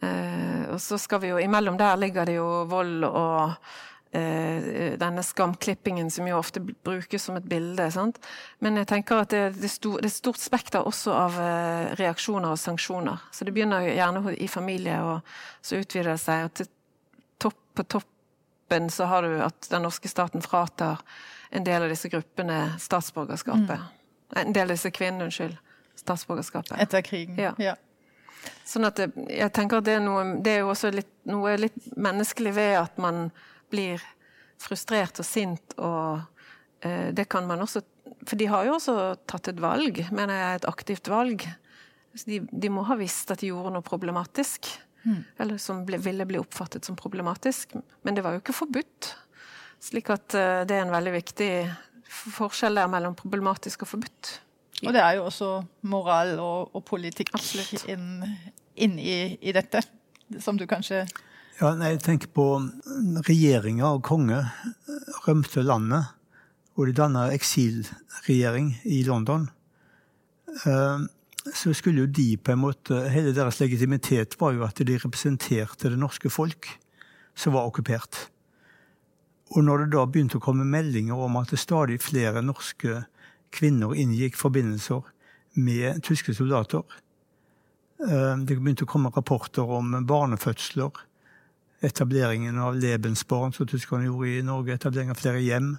Uh, 0.00 0.72
og 0.72 0.80
så 0.80 0.96
skal 0.96 1.20
vi 1.20 1.34
jo 1.34 1.44
Imellom 1.44 1.76
der 1.76 2.00
ligger 2.00 2.24
det 2.24 2.40
jo 2.40 2.48
vold 2.72 3.04
og 3.04 3.52
Eh, 3.52 3.91
denne 4.12 5.22
skamklippingen 5.24 6.10
som 6.10 6.26
jo 6.28 6.36
ofte 6.36 6.60
brukes 6.60 7.24
som 7.24 7.36
et 7.36 7.46
bilde. 7.48 7.86
Sant? 7.90 8.18
Men 8.60 8.76
jeg 8.76 8.88
tenker 8.90 9.22
at 9.22 9.32
det, 9.32 9.42
det, 9.56 9.70
er 9.70 10.06
et 10.06 10.12
stort 10.12 10.40
spekter 10.42 10.84
også 10.84 11.14
av 11.16 11.38
eh, 11.40 11.92
reaksjoner 12.00 12.52
og 12.52 12.60
sanksjoner. 12.60 13.24
Så 13.32 13.48
det 13.48 13.54
begynner 13.56 13.88
gjerne 13.88 14.34
i 14.36 14.48
familie, 14.52 14.98
og 15.00 15.64
så 15.64 15.80
utvider 15.80 16.12
det 16.12 16.20
seg. 16.20 16.44
og 16.44 17.38
topp, 17.40 17.60
På 17.74 17.86
toppen 17.96 18.90
så 18.92 19.08
har 19.08 19.24
du 19.24 19.38
at 19.44 19.70
den 19.70 19.86
norske 19.88 20.08
staten 20.08 20.44
fratar 20.44 21.00
en 21.52 21.64
del 21.64 21.82
av 21.82 21.88
disse 21.92 22.08
gruppene 22.12 22.74
statsborgerskapet. 22.80 23.80
Mm. 23.80 24.42
En 24.44 24.52
del 24.52 24.68
av 24.68 24.76
disse 24.76 24.92
kvinnene, 24.92 25.28
unnskyld. 25.28 25.56
Statsborgerskapet. 25.96 26.76
Etter 26.80 27.00
krigen. 27.04 27.36
Ja. 27.40 27.52
ja. 27.60 27.74
Sånn 28.66 28.86
at 28.88 28.98
det, 28.98 29.10
jeg 29.30 29.52
tenker 29.54 29.80
at 29.80 29.86
det 29.86 29.98
er, 29.98 30.04
noe, 30.04 30.24
det 30.42 30.56
er 30.56 30.62
jo 30.64 30.72
også 30.72 30.90
litt, 30.94 31.10
noe 31.28 31.54
litt 31.60 31.76
menneskelig 31.96 32.54
ved 32.56 32.76
at 32.80 32.96
man 33.02 33.26
blir 33.72 34.02
frustrert 34.62 35.18
og 35.18 35.26
sint, 35.26 35.74
og 35.80 36.20
eh, 36.86 37.10
det 37.14 37.26
kan 37.32 37.48
man 37.48 37.64
også 37.64 37.82
For 38.28 38.38
de 38.38 38.46
har 38.46 38.68
jo 38.68 38.76
også 38.76 38.94
tatt 39.26 39.48
et 39.50 39.60
valg, 39.62 39.98
mener 40.14 40.36
jeg, 40.38 40.60
et 40.60 40.68
aktivt 40.70 41.08
valg. 41.10 41.42
De, 42.26 42.38
de, 42.38 42.68
må 42.70 42.84
ha 42.86 42.94
visst 43.00 43.32
at 43.34 43.40
de 43.40 43.48
gjorde 43.50 43.72
noe 43.74 43.82
problematisk. 43.82 44.68
Mm. 45.02 45.24
Eller 45.42 45.58
som 45.58 45.80
ble, 45.86 45.98
ville 45.98 46.26
bli 46.28 46.38
oppfattet 46.38 46.86
som 46.86 46.94
problematisk. 46.98 47.74
Men 48.06 48.14
det 48.14 48.22
var 48.22 48.36
jo 48.36 48.42
ikke 48.44 48.54
forbudt. 48.54 49.08
Slik 49.82 50.12
at 50.14 50.36
uh, 50.38 50.62
det 50.68 50.76
er 50.76 50.84
en 50.84 50.94
veldig 50.94 51.14
viktig 51.16 51.50
forskjell 52.12 52.78
der 52.78 52.90
mellom 52.92 53.16
problematisk 53.18 53.82
og 53.82 53.90
forbudt. 53.96 54.32
Og 54.82 54.94
det 54.94 55.02
er 55.02 55.16
jo 55.18 55.26
også 55.28 55.50
moral 55.86 56.36
og, 56.42 56.72
og 56.74 56.84
politikk 56.86 57.34
inn, 57.90 58.24
inn 58.74 58.96
i, 58.98 59.38
i, 59.38 59.54
dette, 59.54 59.82
som 60.42 60.58
du 60.58 60.66
kanskje 60.70 61.04
ja, 61.60 61.72
nei, 61.76 61.94
jeg 61.94 62.04
tenker 62.06 62.30
på 62.32 62.46
regjeringa 63.26 63.92
og 63.96 64.04
konge 64.06 64.40
rømte 65.26 65.64
landet, 65.66 66.08
og 66.78 66.88
de 66.88 66.94
danna 66.96 67.26
eksilregjering 67.34 68.72
i 68.88 69.02
London. 69.04 69.50
Eh, 70.64 71.04
så 71.52 71.74
skulle 71.74 72.04
jo 72.04 72.12
de 72.14 72.36
på 72.38 72.52
en 72.52 72.60
måte 72.62 73.00
Hele 73.10 73.32
deres 73.34 73.58
legitimitet 73.58 74.36
var 74.38 74.52
jo 74.54 74.62
at 74.62 74.78
de 74.78 74.94
representerte 74.94 75.90
det 75.90 75.98
norske 75.98 76.30
folk 76.30 76.68
som 77.34 77.56
var 77.56 77.66
okkupert. 77.66 78.28
Og 79.52 79.64
når 79.66 79.84
det 79.84 79.92
da 79.96 80.06
begynte 80.06 80.38
å 80.38 80.44
komme 80.44 80.64
meldinger 80.64 81.18
om 81.18 81.36
at 81.40 81.52
stadig 81.58 81.98
flere 82.00 82.44
norske 82.44 83.02
kvinner 83.52 83.92
inngikk 83.98 84.38
forbindelser 84.40 85.02
med 85.60 86.00
tyske 86.06 86.32
soldater 86.32 86.86
eh, 88.00 88.36
Det 88.40 88.56
begynte 88.56 88.86
å 88.86 88.92
komme 88.92 89.12
rapporter 89.12 89.68
om 89.68 89.98
barnefødsler 90.08 91.02
etableringen 91.82 92.58
av 92.58 92.76
Lebensborn, 92.78 93.52
som 93.52 93.66
tyskerne 93.66 94.06
gjorde 94.06 94.38
i 94.38 94.46
Norge, 94.46 94.74
etablering 94.74 95.10
av 95.10 95.18
flere 95.18 95.42
hjem 95.42 95.74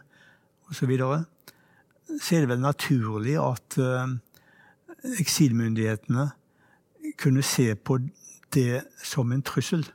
osv., 0.70 0.78
så, 0.78 0.88
videre, 0.90 1.24
så 2.20 2.36
er 2.36 2.44
det 2.44 2.50
vel 2.50 2.64
naturlig 2.64 3.36
at 3.40 3.78
uh, 3.80 4.16
eksilmyndighetene 5.20 6.30
kunne 7.20 7.44
se 7.46 7.74
på 7.76 8.00
det 8.56 8.84
som 9.04 9.32
en 9.32 9.44
trussel 9.46 9.86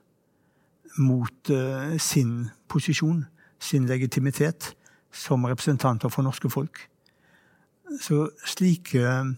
mot 0.98 1.50
uh, 1.50 1.96
sin 1.98 2.48
posisjon, 2.68 3.24
sin 3.58 3.86
legitimitet, 3.86 4.74
som 5.12 5.44
representanter 5.44 6.12
for 6.12 6.22
norske 6.22 6.50
folk. 6.50 6.80
Så 8.00 8.28
slike 8.46 9.34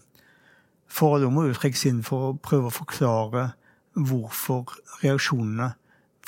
forhold 0.91 1.31
må 1.31 1.47
jo 1.47 1.55
trekkes 1.55 1.85
inn 1.87 2.01
for 2.03 2.31
å 2.31 2.37
prøve 2.37 2.67
å 2.69 2.75
forklare 2.75 3.45
hvorfor 3.95 4.75
reaksjonene 5.01 5.71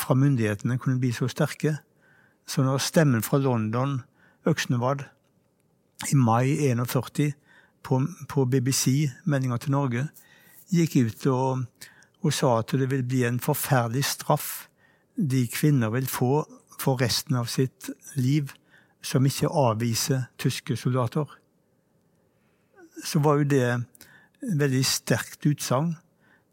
fra 0.04 0.16
myndighetene 0.20 0.78
kunne 0.78 1.00
bli 1.00 1.14
så 1.16 1.30
sterke. 1.32 1.78
Så 2.48 2.64
når 2.64 2.84
stemmen 2.84 3.24
fra 3.24 3.40
London, 3.40 4.02
Øksnevad, 4.46 5.06
i 6.12 6.16
mai 6.16 6.58
41 6.60 7.32
på, 7.84 8.02
på 8.30 8.46
BBC, 8.46 9.10
meldinga 9.26 9.58
til 9.58 9.72
Norge, 9.72 10.08
gikk 10.74 10.98
ut 11.06 11.28
og, 11.32 11.64
og, 12.24 12.34
sa 12.34 12.58
at 12.60 12.76
det 12.76 12.90
vil 12.92 13.06
bli 13.08 13.24
en 13.28 13.40
forferdelig 13.40 14.04
straff 14.10 14.68
de 15.16 15.46
kvinner 15.48 15.94
vil 15.94 16.08
få 16.10 16.44
for 16.80 17.00
resten 17.02 17.38
av 17.38 17.48
sitt 17.52 17.90
liv 18.18 18.52
som 19.04 19.26
ikke 19.26 19.52
avviser 19.52 20.28
tyske 20.42 20.76
soldater, 20.80 21.28
så 23.04 23.20
var 23.20 23.42
jo 23.42 23.50
det 23.52 23.66
et 23.70 24.56
veldig 24.60 24.84
sterkt 24.88 25.46
utsagn. 25.46 25.94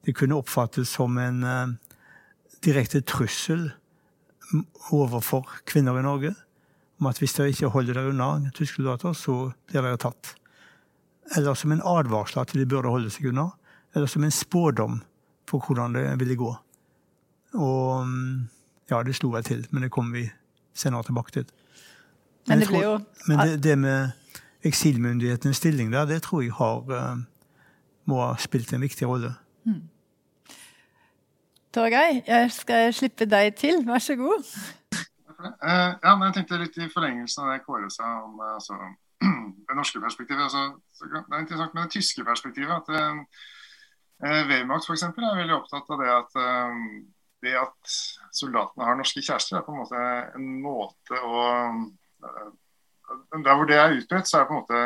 Det 0.04 0.14
kunne 0.18 0.38
oppfattes 0.38 0.90
som 0.96 1.18
en 1.18 1.42
eh, 1.46 1.72
direkte 2.64 3.00
trussel 3.00 3.70
overfor 4.90 5.48
kvinner 5.68 5.98
i 5.98 6.04
Norge 6.04 6.34
om 7.00 7.08
at 7.08 7.18
hvis 7.18 7.32
dere 7.36 7.52
ikke 7.54 7.70
holder 7.72 7.96
dere 7.96 8.12
unna 8.12 8.50
tyske 8.52 8.76
soldater, 8.76 9.14
så 9.16 9.52
blir 9.70 9.80
dere 9.80 10.00
tatt. 10.00 10.34
Eller 11.36 11.54
som 11.56 11.72
en 11.72 11.84
advarsel 11.86 12.42
at 12.42 12.52
de 12.52 12.66
burde 12.68 12.92
holde 12.92 13.12
seg 13.12 13.30
unna. 13.30 13.46
Eller 13.94 14.10
som 14.10 14.24
en 14.24 14.34
spådom 14.34 15.00
for 15.48 15.64
hvordan 15.64 15.96
det 15.96 16.04
ville 16.20 16.36
gå. 16.36 16.50
Og 17.56 18.10
ja, 18.90 19.00
det 19.06 19.16
slo 19.16 19.32
jeg 19.38 19.48
til, 19.48 19.64
men 19.70 19.86
det 19.86 19.90
kommer 19.94 20.20
vi 20.20 20.26
senere 20.76 21.08
tilbake 21.08 21.32
til. 21.38 21.46
Men, 22.46 22.58
men 22.58 22.58
det, 22.60 22.68
tror, 22.68 22.82
jo... 22.82 22.92
men 23.28 23.38
det, 23.38 23.62
det 23.64 23.78
med 23.78 24.10
eksilmyndighetenes 24.66 25.56
stilling 25.56 25.92
der, 25.92 26.04
det 26.04 26.22
tror 26.22 26.42
jeg 26.42 26.52
har, 26.52 26.84
eh, 26.96 27.16
må 28.04 28.20
ha 28.20 28.34
spilt 28.40 28.72
en 28.76 28.84
viktig 28.84 29.08
rolle. 29.08 29.32
Mm. 29.64 29.82
Torgeir, 31.70 32.22
jeg 32.26 32.50
skal 32.50 32.88
slippe 32.94 33.26
deg 33.30 33.54
til. 33.58 33.84
Vær 33.86 34.02
så 34.02 34.16
god. 34.18 34.42
Uh, 35.40 35.92
ja, 36.02 36.14
men 36.16 36.26
jeg 36.26 36.40
tenkte 36.40 36.58
litt 36.60 36.76
i 36.82 36.88
forlengelsen 36.90 37.44
av 37.44 37.52
det 37.54 37.62
Kåre 37.64 37.86
sa 37.94 38.08
om 38.24 38.40
uh, 38.42 38.56
altså, 38.56 38.74
det 39.68 39.76
norske 39.78 40.02
perspektivet. 40.02 40.42
Altså, 40.48 40.64
det 41.06 41.22
er 41.22 41.44
interessant 41.44 41.76
med 41.76 41.86
det 41.86 41.94
tyske 41.94 42.24
perspektivet. 42.26 42.74
at 42.74 42.90
uh, 42.90 44.42
Wehrmacht 44.50 44.88
f.eks. 44.88 45.06
er 45.06 45.38
veldig 45.38 45.56
opptatt 45.60 45.94
av 45.94 46.02
det 46.02 46.10
at 46.16 46.36
uh, 46.42 46.82
det 47.40 47.54
at 47.56 47.94
soldatene 48.36 48.84
har 48.84 48.98
norske 48.98 49.22
kjærester, 49.22 49.60
er 49.60 49.64
på 49.64 49.72
en 49.72 49.80
måte 49.80 50.02
en 50.36 50.50
måte 50.60 51.22
å 51.24 51.46
Der 53.32 53.54
hvor 53.56 53.64
det 53.64 53.78
er 53.78 53.94
utbredt, 53.96 54.28
så 54.28 54.42
er 54.42 54.50
på 54.50 54.58
en 54.58 54.60
måte 54.60 54.82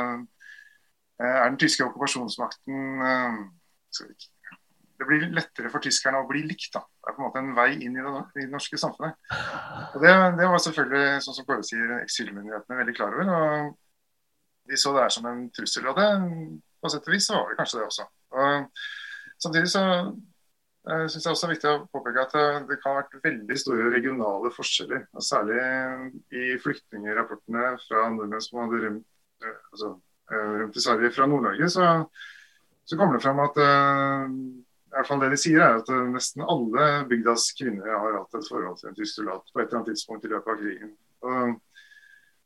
er 1.25 1.49
den 1.49 1.59
tyske 1.59 1.83
okkupasjonsmakten 1.89 3.03
skal 3.91 4.13
ikke 4.13 4.34
det 4.99 5.07
blir 5.09 5.25
lettere 5.35 5.71
for 5.73 5.83
tyskerne 5.83 6.21
å 6.23 6.29
bli 6.29 6.45
likt. 6.47 6.71
da. 6.75 6.85
Det 6.85 7.11
er 7.11 7.17
på 7.17 7.23
en 7.23 7.27
måte 7.29 7.43
en 7.43 7.55
vei 7.57 7.71
inn 7.77 7.97
i 7.97 8.05
det, 8.05 8.13
i 8.39 8.45
det 8.45 8.53
norske 8.53 8.79
samfunnet. 8.81 9.17
Og 9.95 9.97
det, 10.03 10.13
det, 10.41 10.51
var 10.51 10.63
selvfølgelig, 10.67 11.23
sånn 11.25 11.39
som 11.39 11.49
Kåre 11.49 11.67
sier, 11.67 11.97
eksilmyndighetene 12.03 12.79
veldig 12.83 12.97
klar 12.99 13.17
over. 13.17 13.33
og 13.39 14.69
De 14.71 14.79
så 14.81 14.95
det 14.95 15.07
her 15.07 15.17
som 15.17 15.27
en 15.31 15.49
trussel. 15.57 15.89
Og 15.91 15.99
det, 15.99 16.11
på 16.81 16.93
sett 16.93 17.11
og 17.11 17.17
vis 17.17 17.27
så 17.31 17.41
var 17.41 17.51
det 17.51 17.59
kanskje 17.63 17.81
det 17.81 17.89
også. 17.89 18.09
Og 18.35 18.87
Samtidig 19.43 19.69
så 19.75 19.83
jeg 20.85 21.31
også 21.31 21.47
er 21.47 21.53
viktig 21.55 21.69
å 21.71 21.85
påpeke 21.89 22.23
at 22.27 22.35
det 22.69 22.77
kan 22.83 22.93
ha 22.93 22.99
vært 22.99 23.15
veldig 23.25 23.57
store 23.57 23.87
regionale 23.95 24.51
forskjeller. 24.53 25.07
og 25.17 25.25
Særlig 25.25 25.63
i 26.37 26.59
flyktningrapportene 26.61 27.71
fra 27.87 28.03
nordmenn 28.13 28.45
som 28.45 28.61
hadde 28.61 28.83
rømt, 28.83 29.07
altså, 29.73 29.95
rømt 30.29 30.77
til 30.77 30.85
Sverige 30.85 31.13
fra 31.17 31.29
Nord-Norge, 31.31 31.71
så, 31.73 31.89
så, 32.85 32.99
kommer 33.01 33.17
det 33.17 33.25
fram 33.25 33.41
at 33.47 33.61
i 34.95 34.97
hvert 35.01 35.09
fall 35.11 35.23
det 35.25 35.33
de 35.33 35.39
sier 35.43 35.59
er 35.59 35.81
at 35.81 35.89
nesten 36.13 36.45
alle 36.47 36.85
bygdas 37.11 37.49
kvinner 37.59 37.91
har 37.91 38.21
hatt 38.21 38.37
et 38.39 38.47
forhold 38.47 38.77
til 38.79 38.93
en 38.93 38.99
tysk 38.99 39.19
soldat 39.19 39.49
på 39.51 39.61
et 39.61 39.67
eller 39.67 39.81
annet 39.81 39.91
tidspunkt 39.91 40.27
i 40.27 40.31
løpet 40.31 40.53
av 40.53 40.61
krigen. 40.61 40.93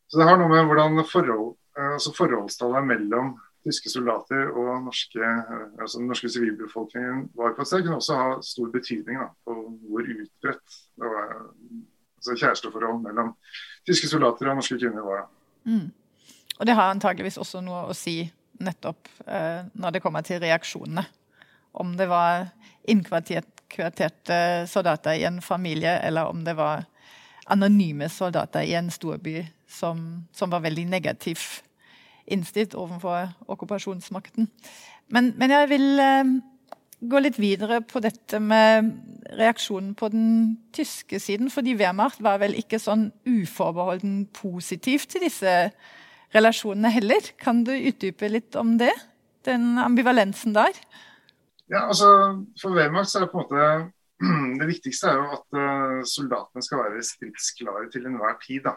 Så 0.09 0.17
det 0.17 0.25
har 0.25 0.39
noe 0.41 0.49
med 0.49 0.65
hvordan 0.65 1.03
forhold, 1.05 1.51
altså 1.77 2.15
forholdstallet 2.17 2.87
mellom 2.89 3.35
tyske 3.67 3.91
soldater 3.91 4.49
og 4.55 4.85
norske, 4.87 5.29
altså 5.77 5.99
den 5.99 6.09
norske 6.09 6.31
sivilbefolkningen 6.33 7.27
var 7.37 7.53
på 7.53 7.61
et 7.61 7.69
sted, 7.69 7.83
kunne 7.85 7.99
også 7.99 8.17
ha 8.17 8.31
stor 8.45 8.71
betydning 8.73 9.19
da, 9.19 9.27
på 9.45 9.55
hvor 9.91 10.09
utbredt 10.15 10.77
det 10.97 11.13
var, 11.13 11.35
altså 12.17 12.37
kjæresteforhold 12.39 13.03
mellom 13.03 13.33
tyske 13.87 14.09
soldater 14.09 14.49
og 14.49 14.61
norske 14.61 14.79
kvinner 14.79 15.05
var. 15.05 15.27
Mm. 15.69 15.91
Og 16.57 16.67
det 16.67 16.75
har 16.75 16.89
antageligvis 16.95 17.37
også 17.39 17.61
noe 17.63 17.85
å 17.91 17.95
si 17.95 18.23
nettopp 18.63 19.07
eh, 19.27 19.67
når 19.79 19.95
det 19.95 20.03
kommer 20.03 20.25
til 20.25 20.41
reaksjonene. 20.43 21.05
Om 21.79 21.95
det 21.97 22.09
var 22.11 22.49
innkvarterte 22.89 24.39
soldater 24.67 25.17
i 25.17 25.25
en 25.27 25.41
familie, 25.41 25.97
eller 26.03 26.29
om 26.31 26.43
det 26.43 26.57
var 26.59 26.85
anonyme 27.49 28.09
soldater 28.09 28.67
i 28.67 28.75
en 28.77 28.91
storby 28.93 29.41
som, 29.69 30.27
som 30.33 30.51
var 30.51 30.63
veldig 30.65 30.85
negativt 30.89 31.63
innstilt 32.29 32.75
overfor 32.77 33.31
okkupasjonsmakten. 33.49 34.49
Men, 35.09 35.31
men 35.37 35.53
jeg 35.53 35.69
vil 35.71 36.01
eh, 36.03 36.33
gå 37.09 37.21
litt 37.23 37.39
videre 37.41 37.79
på 37.85 38.01
dette 38.03 38.41
med 38.43 38.91
reaksjonen 39.39 39.95
på 39.97 40.11
den 40.13 40.29
tyske 40.75 41.19
siden. 41.21 41.49
fordi 41.49 41.75
Wehrmacht 41.79 42.21
var 42.21 42.41
vel 42.43 42.57
ikke 42.59 42.81
sånn 42.81 43.09
uforbeholden 43.25 44.27
positiv 44.35 45.07
til 45.09 45.25
disse 45.25 45.55
relasjonene 46.35 46.91
heller. 46.93 47.31
Kan 47.41 47.63
du 47.65 47.73
utdype 47.73 48.29
litt 48.29 48.57
om 48.59 48.77
det? 48.77 48.93
Den 49.47 49.77
ambivalensen 49.81 50.53
der? 50.53 50.75
Ja, 51.69 51.85
altså 51.85 52.09
For 52.61 52.73
Wehrmacht 52.73 53.11
så 53.11 53.19
er 53.19 53.25
det 53.25 53.31
på 53.33 53.39
en 53.39 53.45
måte 53.45 53.63
det 54.59 54.67
viktigste 54.67 55.11
er 55.11 55.19
jo 55.19 55.27
at 55.37 55.47
uh, 55.55 55.99
soldatene 56.03 56.63
skal 56.65 56.81
være 56.83 57.03
stridsklare 57.07 57.89
til 57.93 58.07
enhver 58.09 58.39
tid. 58.43 58.65
da. 58.65 58.75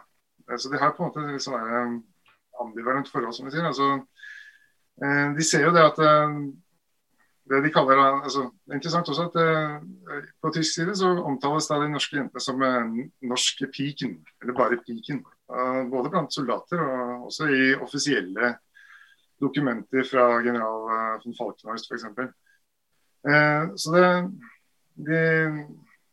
Så 0.59 0.71
De 0.71 0.79
har 0.79 0.95
på 0.97 1.03
en 1.03 1.11
måte 1.11 1.35
et 1.35 1.43
sånn 1.43 2.03
ambivalent 2.61 3.09
forhold, 3.11 3.35
som 3.37 3.47
vi 3.47 3.55
sier. 3.55 3.69
Altså, 3.69 3.89
eh, 5.03 5.29
de 5.37 5.47
ser 5.47 5.67
jo 5.67 5.75
det 5.75 5.85
at 5.85 6.01
eh, 6.03 6.37
det 7.53 7.63
de 7.65 7.73
kaller 7.75 7.99
altså, 7.99 8.47
Det 8.55 8.73
er 8.73 8.79
interessant 8.79 9.09
også 9.13 9.29
at 9.29 9.39
eh, 9.43 10.27
på 10.43 10.53
tysk 10.55 10.75
side 10.77 10.97
så 10.97 11.11
omtales 11.27 11.69
da 11.69 11.81
de 11.83 11.91
norske 11.93 12.17
jentene 12.17 12.45
som 12.45 12.67
norske 13.33 13.69
piken, 13.75 14.21
eller 14.43 14.59
bare 14.59 14.81
piken. 14.87 15.25
Både 15.93 16.09
blant 16.09 16.33
soldater 16.33 16.81
og 16.81 17.27
også 17.27 17.49
i 17.53 17.75
offisielle 17.75 18.55
dokumenter 19.43 20.07
fra 20.09 20.39
general 20.41 21.19
von 21.21 21.35
Falkenhorst 21.37 21.91
f.eks. 21.91 22.07
Så 23.23 23.93
det, 23.95 24.07
de, 25.07 25.19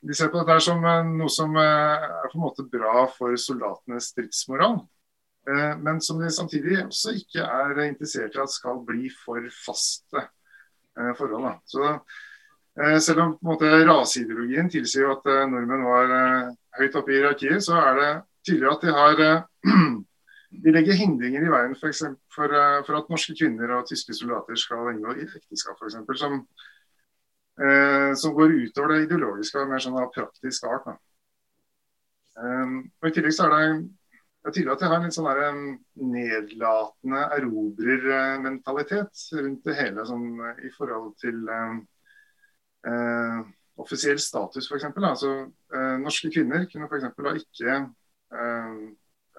de, 0.06 0.14
ser 0.14 0.30
på 0.30 0.44
dette 0.44 0.60
som 0.62 0.84
noe 1.18 1.32
som 1.34 1.56
er 1.58 2.06
på 2.30 2.38
en 2.38 2.44
måte 2.44 2.66
bra 2.70 3.08
for 3.16 3.34
soldatenes 3.42 4.12
stridsmoral. 4.14 4.78
Eh, 5.50 5.78
men 5.78 6.02
som 6.02 6.20
de 6.20 6.30
samtidig 6.32 6.82
også 6.86 7.14
ikke 7.18 7.46
er 7.46 7.86
interessert 7.88 8.36
i 8.36 8.42
at 8.44 8.54
skal 8.54 8.82
bli 8.86 9.10
for 9.24 9.46
faste 9.66 10.22
eh, 10.22 11.14
forhold. 11.18 11.62
Så 11.66 11.86
eh, 11.88 12.98
selv 13.00 13.24
om 13.24 13.38
på 13.38 13.46
en 13.46 13.52
måte, 13.54 13.72
raseideologien 13.88 14.70
tilsier 14.70 15.10
at 15.14 15.26
nordmenn 15.50 15.88
var 15.88 16.14
høyt 16.80 17.00
oppe 17.00 17.14
i 17.14 17.20
hierarkiet, 17.20 17.64
så 17.66 17.80
er 17.82 18.00
det 18.02 18.12
tydelig 18.48 18.72
at 18.74 18.86
de 18.86 18.96
har 19.00 19.24
de 20.64 20.74
legger 20.74 20.98
hindringer 20.98 21.46
i 21.46 21.54
veien 21.54 21.76
for, 21.78 21.92
eksempel, 21.92 22.22
for, 22.34 22.54
for, 22.86 23.00
at 23.00 23.10
norske 23.12 23.36
kvinner 23.38 23.74
og 23.78 23.88
tyske 23.90 24.16
soldater 24.18 24.58
skal 24.60 24.92
inngå 24.94 25.16
i 25.18 25.28
ekteskap, 25.28 25.80
f.eks. 25.80 25.98
Som, 26.20 26.40
eh, 26.42 26.78
som 28.16 28.32
går 28.38 28.54
utover 28.56 28.94
det 28.94 29.00
ideologiske 29.04 29.60
og 29.60 29.72
mer 29.72 29.82
sånn 29.84 29.98
av 30.00 30.14
praktisk 30.16 30.64
art. 30.70 30.86
Um, 32.40 32.86
og 33.02 33.10
I 33.10 33.12
tillegg 33.18 33.36
så 33.36 33.50
er 33.50 33.56
det 34.40 34.48
er 34.48 34.54
tydelig 34.56 34.72
at 34.74 34.84
jeg 34.84 34.90
har 34.90 35.00
en 35.00 35.06
litt 35.06 35.16
sånn 35.18 35.72
nedlatende 36.14 37.24
erobrermentalitet 37.36 39.24
rundt 39.36 39.66
det 39.68 39.76
hele 39.76 40.06
sånn, 40.08 40.30
i 40.64 40.72
forhold 40.78 41.16
til 41.20 41.42
eh, 41.56 41.80
eh 42.88 43.40
offisiell 43.80 44.20
status, 44.20 44.66
f.eks. 44.68 44.88
Altså, 44.92 45.30
eh, 45.72 45.98
norske 46.04 46.32
kvinner 46.34 46.66
kunne 46.72 46.88
f.eks. 46.90 47.06
da 47.16 47.32
ikke 47.40 47.76
eh, 47.76 48.74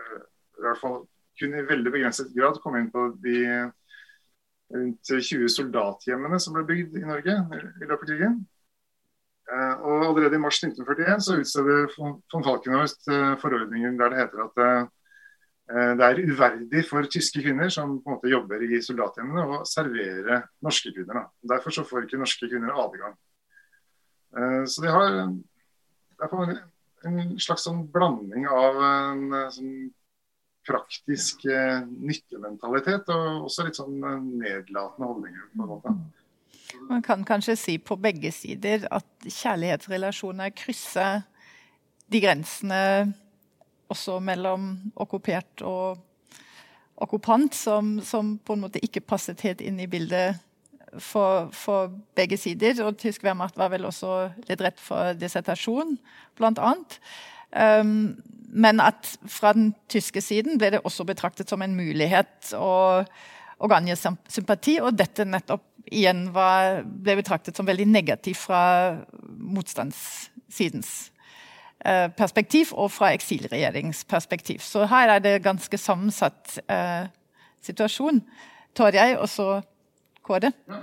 eh, 0.00 0.22
i 0.56 0.64
hvert 0.64 0.80
fall 0.80 1.02
kunne 1.40 1.60
i 1.60 1.66
veldig 1.68 1.92
begrenset 1.92 2.32
grad 2.36 2.56
komme 2.64 2.80
inn 2.80 2.88
på 2.92 3.02
de 3.20 3.42
rundt 4.74 5.10
20 5.10 5.50
soldathjemmene 5.50 6.38
som 6.42 6.54
ble 6.56 6.64
bygd 6.68 6.98
i 7.00 7.06
Norge 7.06 7.34
i 7.34 7.86
løpet 7.86 7.94
av 7.96 8.06
krigen. 8.06 8.40
Eh, 9.50 9.74
og 9.82 10.06
Allerede 10.06 10.38
i 10.38 10.42
mars 10.42 10.60
1941 10.62 11.26
så 11.26 11.38
utsteder 11.40 11.90
von 11.96 12.44
Falkenhorst 12.46 13.08
eh, 13.10 13.34
forordningen 13.42 13.98
der 13.98 14.12
det 14.12 14.20
heter 14.22 14.44
at 14.46 14.62
eh, 14.64 14.82
det 15.70 16.06
er 16.06 16.22
uverdig 16.26 16.84
for 16.86 17.06
tyske 17.06 17.42
kvinner 17.44 17.70
som 17.70 17.98
på 18.02 18.10
en 18.10 18.16
måte 18.16 18.30
jobber 18.30 18.62
i 18.66 18.80
soldathjemmene, 18.82 19.44
å 19.46 19.60
servere 19.68 20.40
norske 20.66 20.90
kvinner. 20.90 21.20
Da. 21.20 21.52
Derfor 21.54 21.74
så 21.74 21.84
får 21.86 22.08
ikke 22.08 22.18
norske 22.18 22.48
kvinner 22.50 22.74
adgang. 22.74 23.14
Så 24.66 24.82
de 24.82 24.90
har 24.90 25.14
det 25.30 26.26
er 26.26 26.58
en 27.06 27.38
slags 27.38 27.68
sånn 27.68 27.84
blanding 27.94 28.48
av 28.50 28.82
en 28.82 29.22
sånn 29.54 29.70
praktisk 30.70 31.42
nyttementalitet 31.90 33.10
og 33.12 33.50
også 33.50 33.66
litt 33.66 33.78
sånn 33.80 33.98
nedlatende 33.98 35.10
holdninger. 35.10 35.48
på 35.56 35.66
en 35.66 35.70
måte. 35.74 35.94
Man 36.88 37.02
kan 37.02 37.24
kanskje 37.26 37.56
si 37.58 37.78
på 37.82 37.96
begge 38.00 38.30
sider 38.34 38.86
at 38.94 39.06
kjærlighetsrelasjoner 39.26 40.54
krysser 40.54 41.24
de 42.10 42.20
grensene 42.22 42.82
også 43.90 44.18
mellom 44.22 44.70
okkupert 45.00 45.64
og 45.66 45.98
okkupant, 47.00 47.54
som, 47.56 47.98
som, 48.04 48.36
på 48.38 48.54
en 48.54 48.64
måte 48.66 48.82
ikke 48.84 49.02
passet 49.02 49.40
helt 49.46 49.62
inn 49.64 49.80
i 49.80 49.88
bildet 49.90 50.38
for, 51.00 51.48
for 51.54 51.94
begge 52.18 52.38
sider. 52.38 52.82
Og 52.84 52.98
tysk 53.00 53.24
Wehrmacht 53.24 53.58
var 53.58 53.72
vel 53.72 53.86
også 53.88 54.30
litt 54.50 54.62
redd 54.62 54.80
for 54.82 55.16
dissertasjon, 55.18 55.96
blant 56.38 56.60
annet. 56.60 56.98
Um, 57.50 58.20
men 58.50 58.80
at 58.82 59.12
fra 59.30 59.52
den 59.56 59.72
tyske 59.90 60.22
siden 60.24 60.58
ble 60.58 60.72
det 60.74 60.82
også 60.84 61.06
betraktet 61.08 61.50
som 61.50 61.62
en 61.62 61.76
mulighet 61.78 62.52
å, 62.58 63.02
å 63.58 63.70
gagner 63.70 63.98
sympati, 63.98 64.78
og 64.82 64.98
dette 64.98 65.26
nettopp 65.28 65.66
igjen 65.90 66.28
var, 66.34 66.82
ble 66.84 67.16
betraktet 67.20 67.56
som 67.56 67.68
veldig 67.68 67.86
negativt 67.90 68.42
fra 68.42 68.62
motstandssidens 69.38 70.92
eh, 71.84 72.06
perspektiv 72.16 72.74
og 72.76 72.92
fra 72.94 73.12
eksilregjeringsperspektiv. 73.16 74.62
Så 74.64 74.86
her 74.90 75.16
er 75.16 75.24
det 75.24 75.40
ganske 75.46 75.80
sammensatt 75.80 76.58
eh, 76.70 77.10
situasjon. 77.66 78.22
Torjei, 78.76 79.12
og 79.18 79.28
så 79.30 79.52
Kåre. 80.26 80.52
Ja. 80.68 80.80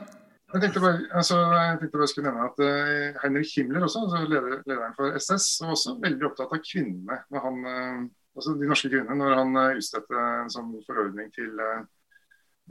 Jeg 0.53 0.61
tenkte 0.63 0.79
bare, 0.79 0.99
altså, 1.11 1.37
jeg 1.37 1.79
tenkte 1.79 1.97
bare 1.99 2.07
skulle 2.07 2.29
nevne 2.29 2.45
at 2.47 2.61
uh, 2.63 3.17
Heinrich 3.23 3.49
Himmler, 3.57 3.83
også, 3.83 3.99
altså 4.05 4.19
leder, 4.31 4.61
lederen 4.69 4.93
for 4.95 5.17
SS, 5.19 5.45
var 5.61 5.73
også 5.75 5.95
veldig 6.03 6.27
opptatt 6.29 6.53
av 6.55 6.61
kvinnene. 6.63 7.17
Når 7.33 7.41
han, 7.43 7.57
uh, 7.67 8.05
altså 8.37 8.53
de 8.55 8.69
norske 8.69 8.91
kvinnene, 8.93 9.17
når 9.19 9.35
han 9.41 9.57
uh, 9.59 9.75
utstedte 9.75 10.21
en 10.43 10.53
sånn 10.53 10.69
forordning 10.87 11.33
til 11.35 11.51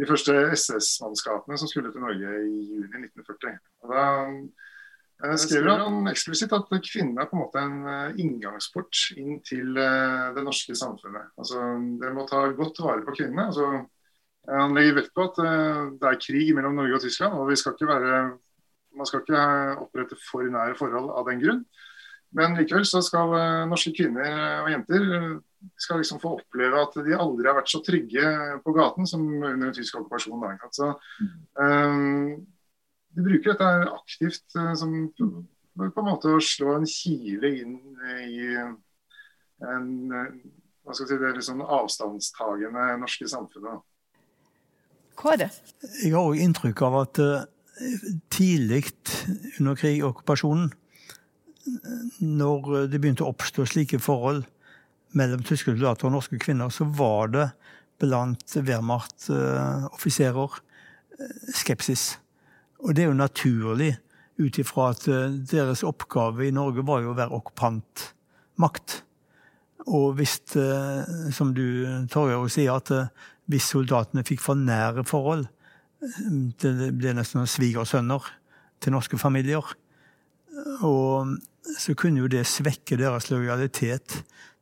de 0.01 0.09
første 0.09 0.33
SS-mannskapene 0.57 1.59
som 1.61 1.69
skulle 1.69 1.93
til 1.93 2.05
Norge 2.05 2.33
i 2.47 2.63
juni 2.71 3.03
1940. 3.11 3.61
Og 3.85 3.93
da 3.93 5.37
skriver 5.41 5.85
han 5.85 6.09
eksplisitt 6.09 6.53
at 6.57 6.73
kvinnene 6.73 7.25
er 7.25 7.29
på 7.29 7.37
en 7.37 7.43
måte 7.43 7.61
en 7.61 8.17
inngangsport 8.21 9.05
inn 9.17 9.39
til 9.45 9.73
det 9.77 10.45
norske 10.45 10.77
samfunnet. 10.77 11.31
Altså, 11.41 11.63
Dere 12.01 12.13
må 12.17 12.27
ta 12.29 12.43
godt 12.57 12.83
vare 12.85 13.05
på 13.07 13.17
kvinnene. 13.17 13.47
Altså, 13.49 13.87
han 14.47 14.77
legger 14.77 15.01
vekt 15.01 15.15
på 15.17 15.27
at 15.27 15.39
det 16.01 16.07
er 16.07 16.21
krig 16.23 16.53
mellom 16.55 16.77
Norge 16.79 16.99
og 16.99 17.03
Tyskland, 17.03 17.35
og 17.35 17.51
skal 17.59 17.89
være, 17.89 18.21
man 18.97 19.09
skal 19.09 19.25
ikke 19.25 19.43
opprette 19.83 20.19
for 20.23 20.47
nære 20.47 20.77
forhold 20.79 21.11
av 21.11 21.27
den 21.31 21.43
grunn. 21.43 21.65
Men 22.37 22.57
likevel 22.59 22.87
så 22.87 23.01
skal 23.03 23.33
norske 23.71 23.93
kvinner 23.97 24.63
og 24.63 24.71
jenter 24.71 25.07
skal 25.79 26.01
liksom 26.01 26.21
få 26.23 26.37
oppleve 26.39 26.81
at 26.83 26.99
de 27.07 27.17
aldri 27.17 27.49
har 27.49 27.57
vært 27.59 27.71
så 27.73 27.81
trygge 27.85 28.27
på 28.65 28.75
gaten 28.77 29.09
som 29.09 29.25
under 29.25 29.67
den 29.67 29.75
tyske 29.75 29.99
okkupasjonen. 30.01 30.61
Så, 30.75 30.93
um, 31.59 32.37
de 33.17 33.25
bruker 33.25 33.55
dette 33.55 33.71
aktivt 33.95 34.59
som 34.79 34.95
på 35.17 35.87
en 35.87 36.09
måte 36.09 36.33
å 36.33 36.43
slå 36.43 36.77
en 36.77 36.89
kile 36.89 37.53
inn 37.63 37.77
i 38.27 38.53
en 39.67 39.91
hva 40.87 40.95
skal 40.95 41.09
si, 41.09 41.17
det 41.19 41.33
litt 41.35 41.47
sånn 41.49 41.65
avstandstagende 41.65 42.93
norske 43.01 43.27
samfunnet. 43.27 43.83
Hva 45.17 45.35
er 45.35 45.45
det? 45.45 45.51
Jeg 46.03 46.13
har 46.13 46.25
òg 46.25 46.41
inntrykk 46.43 46.83
av 46.87 46.99
at 47.01 47.21
uh, 47.23 47.47
tidlig 48.33 48.85
under 49.61 49.79
krig 49.79 50.03
og 50.03 50.15
okkupasjonen, 50.15 50.73
når 52.23 52.87
det 52.93 53.01
begynte 53.01 53.25
å 53.27 53.33
oppstå 53.33 53.65
slike 53.67 53.99
forhold 53.99 54.45
mellom 55.17 55.43
tyske 55.47 55.73
soldater 55.73 56.07
og 56.07 56.15
norske 56.15 56.39
kvinner, 56.39 56.71
så 56.71 56.87
var 56.87 57.33
det 57.35 57.47
blant 57.99 58.55
Wehrmacht-offiserer 58.55 60.61
skepsis. 61.57 62.19
Og 62.85 62.95
det 62.95 63.05
er 63.05 63.11
jo 63.11 63.19
naturlig 63.19 63.97
ut 64.37 64.59
ifra 64.61 64.91
at 64.93 65.07
deres 65.51 65.83
oppgave 65.87 66.47
i 66.47 66.55
Norge 66.55 66.85
var 66.87 67.03
jo 67.03 67.15
å 67.15 67.19
være 67.19 67.37
okkupantmakt. 67.39 69.01
Og 69.87 70.19
hvis, 70.19 70.37
som 71.33 71.55
du 71.57 71.67
Torgeir 72.13 72.47
sier, 72.53 72.77
at 72.77 72.93
hvis 73.51 73.71
soldatene 73.73 74.25
fikk 74.27 74.43
for 74.43 74.59
nære 74.59 75.05
forhold 75.07 75.47
Det 76.61 76.91
ble 76.99 77.15
nesten 77.17 77.47
svigersønner 77.49 78.27
til 78.85 78.93
norske 78.93 79.19
familier. 79.19 79.65
Og 80.85 81.37
så 81.79 81.95
kunne 81.99 82.21
jo 82.21 82.29
det 82.31 82.45
svekke 82.47 82.99
deres 83.01 83.31
lojalitet 83.31 84.21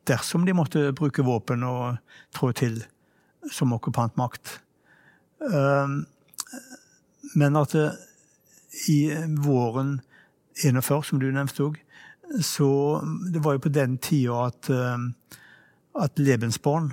dersom 0.08 0.44
de 0.46 0.54
måtte 0.56 0.92
bruke 0.96 1.24
våpen 1.26 1.64
og 1.66 1.98
trå 2.34 2.52
til 2.56 2.78
som 3.52 3.74
okkupantmakt. 3.76 4.60
Ehm, 5.52 6.04
men 7.34 7.56
at 7.56 7.74
det, 7.76 7.88
i 8.90 9.10
våren 9.44 10.00
41, 10.64 11.02
som 11.06 11.20
du 11.20 11.28
nevnte 11.30 11.62
òg, 11.68 11.76
så 12.42 13.00
Det 13.32 13.44
var 13.44 13.52
jo 13.52 13.58
på 13.66 13.68
den 13.68 13.98
tida 13.98 14.46
at, 14.46 14.70
ehm, 14.70 15.14
at 16.00 16.18
Lebensborn 16.18 16.92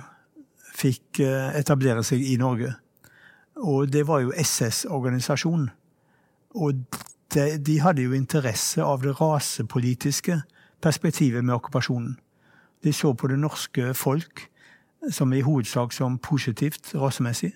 fikk 0.82 1.22
eh, 1.22 1.52
etablere 1.58 2.02
seg 2.06 2.22
i 2.26 2.36
Norge. 2.40 2.72
Og 3.62 3.92
det 3.92 4.06
var 4.08 4.22
jo 4.24 4.32
SS-organisasjonen. 4.36 5.70
Og 6.58 6.84
de, 7.34 7.44
de, 7.58 7.78
hadde 7.80 8.04
jo 8.04 8.16
interesse 8.16 8.82
av 8.82 9.04
det 9.04 9.14
rasepolitiske 9.20 10.40
perspektivet 10.82 11.44
med 11.44 11.54
okkupasjonen. 11.54 12.16
De 12.84 12.92
så 12.92 13.12
på 13.14 13.30
det 13.30 13.38
norske 13.38 13.94
folk 13.94 14.48
som 15.10 15.32
i 15.32 15.42
hovedsak 15.42 15.92
som 15.94 16.18
positivt 16.18 16.94
rasemessig. 16.94 17.52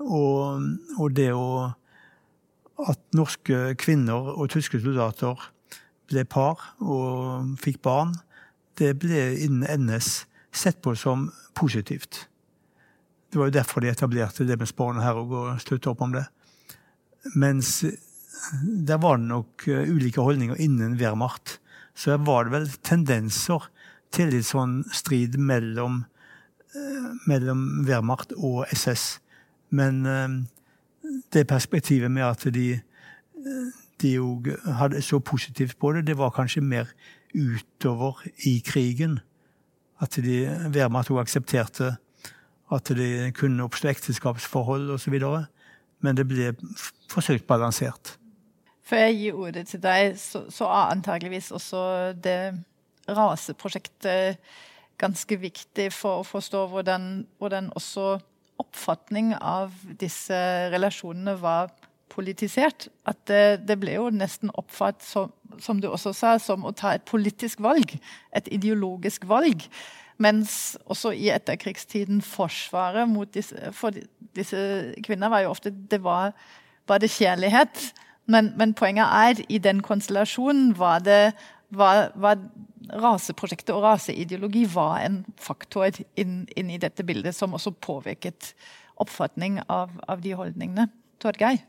Og, 0.00 0.62
og 0.98 1.16
det 1.16 1.32
å 1.36 1.76
At 2.80 2.96
norske 3.12 3.74
kvinner 3.76 4.30
og 4.40 4.46
tyske 4.48 4.78
soldater 4.80 5.36
ble 6.08 6.22
par 6.24 6.62
og 6.80 7.50
fikk 7.60 7.82
barn, 7.84 8.14
det 8.80 8.94
ble 9.02 9.34
innen 9.36 9.84
NS 9.84 10.24
sett 10.48 10.80
på 10.80 10.94
som 10.96 11.26
positivt. 11.52 12.29
Det 13.30 13.38
var 13.38 13.50
jo 13.50 13.54
derfor 13.54 13.80
de 13.80 13.90
etablerte 13.90 14.46
det 14.46 14.58
med 14.58 14.68
Spania 14.68 15.04
her 15.04 15.20
og 15.22 15.60
sluttet 15.62 15.90
opp 15.92 16.02
om 16.02 16.14
det. 16.16 16.24
Mens 17.38 17.84
der 18.88 18.98
var 18.98 19.18
det 19.20 19.28
nok 19.28 19.66
eh, 19.68 19.90
ulike 19.90 20.20
holdninger 20.20 20.58
innen 20.58 20.96
Wehrmacht. 20.98 21.60
Så 21.94 22.10
der 22.10 22.24
var 22.26 22.44
det 22.44 22.54
vel 22.54 22.68
tendenser 22.82 23.68
til 24.10 24.32
litt 24.32 24.48
sånn 24.48 24.80
strid 24.96 25.36
mellom, 25.38 26.04
eh, 26.74 27.10
mellom 27.30 27.84
Wehrmacht 27.86 28.34
og 28.36 28.64
SS. 28.74 29.20
Men 29.70 30.06
eh, 30.06 30.38
det 31.30 31.46
perspektivet 31.50 32.10
med 32.10 32.26
at 32.26 32.48
de 32.54 32.80
de 34.00 34.14
òg 34.20 34.48
hadde 34.78 35.00
så 35.04 35.18
positivt 35.20 35.78
på 35.80 35.92
det, 35.92 36.06
det 36.08 36.16
var 36.18 36.32
kanskje 36.32 36.62
mer 36.64 36.88
utover 37.34 38.20
i 38.48 38.58
krigen. 38.64 39.18
At 40.00 40.16
de 40.16 40.46
Wehrmacht 40.72 41.12
òg 41.12 41.22
aksepterte 41.22 41.94
at 42.70 42.92
det 42.96 43.34
kunne 43.38 43.64
oppstå 43.66 43.90
ekteskapsforhold 43.90 44.90
osv. 44.94 45.16
Men 46.00 46.16
det 46.16 46.26
ble 46.30 46.54
forsøkt 47.10 47.46
balansert. 47.48 48.16
Før 48.86 49.04
jeg 49.06 49.18
gir 49.20 49.38
ordet 49.38 49.66
til 49.70 49.82
deg, 49.82 50.16
så, 50.18 50.44
så 50.50 50.66
er 50.66 50.94
antageligvis 50.94 51.50
også 51.54 51.82
det 52.18 52.40
raseprosjektet 53.10 54.40
ganske 55.00 55.36
viktig 55.40 55.88
for 55.94 56.20
å 56.20 56.26
forstå 56.26 56.64
hvordan, 56.72 57.06
hvordan 57.40 57.70
også 57.78 58.18
oppfatning 58.60 59.32
av 59.36 59.72
disse 60.00 60.36
relasjonene 60.72 61.36
var 61.40 61.70
politisert. 62.10 62.88
At 63.08 63.22
det, 63.30 63.62
det 63.68 63.78
ble 63.80 63.96
jo 63.96 64.10
nesten 64.12 64.52
oppfattet, 64.58 65.06
som, 65.06 65.32
som, 65.62 65.80
du 65.80 65.88
også 65.88 66.12
sa, 66.16 66.34
som 66.42 66.66
å 66.66 66.74
ta 66.76 66.94
et 66.96 67.06
politisk 67.08 67.62
valg. 67.64 67.96
Et 68.36 68.52
ideologisk 68.52 69.26
valg. 69.30 69.64
Mens 70.20 70.76
også 70.84 71.14
i 71.16 71.30
etterkrigstiden 71.32 72.20
forsvaret 72.22 73.08
mot 73.08 73.30
disse, 73.34 73.56
for 73.72 73.94
disse 74.36 74.58
kvinner 75.06 75.32
var 75.32 75.46
jo 75.46 75.54
ofte 75.54 75.72
det 75.72 76.02
var, 76.04 76.34
var 76.88 77.00
det 77.00 77.10
kjærlighet. 77.14 77.86
Men, 78.30 78.52
men, 78.58 78.74
poenget 78.74 79.06
er 79.06 79.40
i 79.48 79.58
den 79.58 79.80
konstellasjonen 79.82 80.74
var 80.78 81.00
det 81.06 81.32
var, 81.70 82.10
var 82.14 82.36
raseprosjektet 83.00 83.72
og 83.74 83.82
raseideologi 83.82 84.66
var 84.74 85.00
en 85.06 85.22
faktor 85.40 85.94
inn, 86.18 86.44
inn, 86.56 86.70
i 86.70 86.78
dette 86.82 87.06
bildet 87.06 87.34
som 87.34 87.54
også 87.54 87.72
påvirket 87.82 88.52
oppfatning 89.00 89.60
av, 89.68 89.94
av 90.08 90.22
de 90.22 90.34
holdningene. 90.36 90.88
Torgeir? 91.20 91.60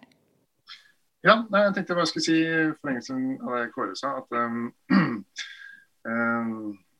Ja, 1.21 1.43
nei, 1.53 1.65
jeg 1.67 1.73
tenkte 1.75 1.93
jeg 1.93 1.99
bare 1.99 2.09
skulle 2.09 2.25
si 2.25 2.37
forlengelsen 2.81 3.25
av 3.45 3.57
det 3.59 3.65
Kåre 3.75 3.97
sa. 3.97 4.15
at 4.23 4.37
um, 4.37 4.71
um, 6.09 6.79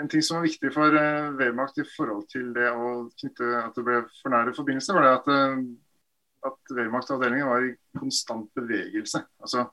En 0.00 0.08
ting 0.08 0.22
som 0.24 0.38
var 0.38 0.46
viktig 0.46 0.70
for 0.72 0.94
uh, 0.96 1.32
Wehrmacht 1.36 1.78
i 1.82 1.84
forhold 1.84 2.24
til 2.32 2.52
det 2.56 2.68
å 2.72 3.08
knytte 3.12 3.48
at 3.60 3.76
det 3.76 3.84
ble 3.84 3.98
for 4.22 4.32
nære 4.32 4.54
forbindelser, 4.56 4.96
var 4.96 5.04
det 5.04 5.16
at, 5.18 5.28
uh, 5.28 6.48
at 6.48 6.72
Wehrmacht-avdelingen 6.78 7.50
var 7.50 7.66
i 7.66 7.74
konstant 7.98 8.48
bevegelse. 8.56 9.20
Altså, 9.42 9.66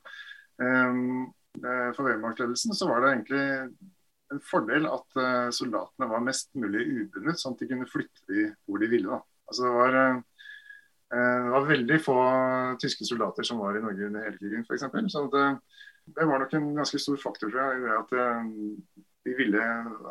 um, 0.60 1.29
for 1.60 2.03
Wehrmacht-ledelsen 2.05 2.75
så 2.75 2.89
var 2.89 3.03
det 3.03 3.13
egentlig 3.13 3.45
en 4.34 4.41
fordel 4.45 4.88
at 4.89 5.19
uh, 5.19 5.47
soldatene 5.55 6.10
var 6.12 6.25
mest 6.25 6.51
mulig 6.60 6.84
ubundet, 6.88 7.39
sånn 7.39 7.55
at 7.55 7.63
de 7.63 7.69
kunne 7.71 7.89
flytte 7.89 8.27
de 8.29 8.49
hvor 8.67 8.84
de 8.84 8.91
ville. 8.91 9.21
Altså, 9.49 9.65
det, 9.65 9.75
var, 9.79 9.99
uh, 10.03 10.49
det 11.15 11.53
var 11.55 11.69
veldig 11.71 12.01
få 12.03 12.17
tyske 12.84 13.08
soldater 13.08 13.47
som 13.47 13.63
var 13.63 13.79
i 13.79 13.86
Norge 13.86 14.10
under 14.12 14.27
hele 14.27 14.41
krigen, 14.41 14.67
f.eks. 14.67 14.89
Så 15.15 15.25
det, 15.34 15.45
det, 16.12 16.27
var 16.27 16.43
nok 16.43 16.60
en 16.60 16.73
ganske 16.77 17.01
stor 17.01 17.23
faktor 17.23 17.55
tror 17.55 17.71
jeg, 17.71 17.95
at 18.03 18.17
de 19.25 19.36
ville 19.38 19.63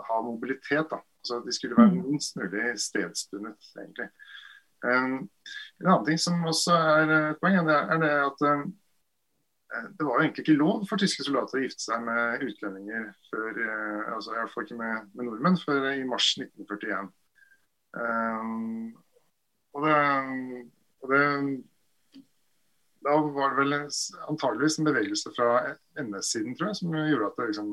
ha 0.08 0.18
mobilitet. 0.22 0.90
da. 0.90 1.00
Altså 1.20 1.42
De 1.46 1.54
skulle 1.54 1.76
være 1.76 1.94
mm. 1.94 2.02
minst 2.10 2.36
mulig 2.36 2.74
stedsbundet, 2.80 3.70
egentlig. 3.78 4.10
Um, 4.84 5.30
en 5.80 5.86
annen 5.86 6.04
ting 6.06 6.20
som 6.22 6.44
også 6.46 6.74
er 6.74 7.14
et 7.14 7.40
poeng, 7.42 7.56
er, 7.58 7.88
er 7.94 7.98
det 8.02 8.12
at 8.28 8.44
um, 8.52 8.68
det 9.98 10.06
var 10.06 10.12
jo 10.14 10.20
egentlig 10.20 10.44
ikke 10.44 10.60
lov 10.60 10.84
for 10.88 11.00
tyske 11.00 11.26
soldater 11.26 11.58
å 11.58 11.64
gifte 11.64 11.82
seg 11.82 12.04
med 12.06 12.44
utlendinger 12.46 13.08
før 13.28 13.58
uh, 13.58 14.14
altså 14.14 14.32
i 14.32 14.38
hvert 14.38 14.52
fall 14.54 14.68
ikke 14.68 14.78
med, 14.78 15.10
med, 15.14 15.26
nordmenn 15.26 15.58
før 15.64 15.88
i 15.90 16.06
mars 16.08 16.30
1941. 16.38 17.10
Um, 17.98 18.94
og 19.74 19.84
det, 19.84 19.98
og 21.02 21.12
det 21.12 21.24
da 23.08 23.18
var 23.34 23.52
det 23.54 23.60
vel 23.62 23.76
antageligvis 24.28 24.78
en 24.78 24.88
bevegelse 24.88 25.30
fra 25.36 25.50
NS-siden 26.02 26.56
tror 26.56 26.70
jeg, 26.70 26.80
som 26.80 26.96
gjorde 26.96 27.28
at 27.28 27.38
det 27.38 27.50
liksom 27.52 27.70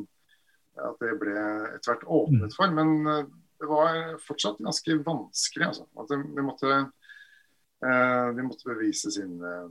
at 0.84 1.00
det 1.00 1.16
ble 1.20 1.34
etter 1.76 1.94
hvert 1.94 2.06
åpnet 2.18 2.52
mm. 2.52 2.56
for. 2.56 2.76
Men 2.76 2.94
eh, 3.12 3.24
det 3.62 3.70
var 3.70 4.00
fortsatt 4.24 4.62
ganske 4.64 5.00
vanskelig. 5.06 5.70
Altså. 5.72 5.88
At 6.02 6.12
de, 6.12 6.44
måtte, 6.44 6.78
eh, 7.86 8.28
de, 8.36 8.46
måtte, 8.46 8.68
bevise 8.68 9.14
sin 9.16 9.38
eh, 9.40 9.68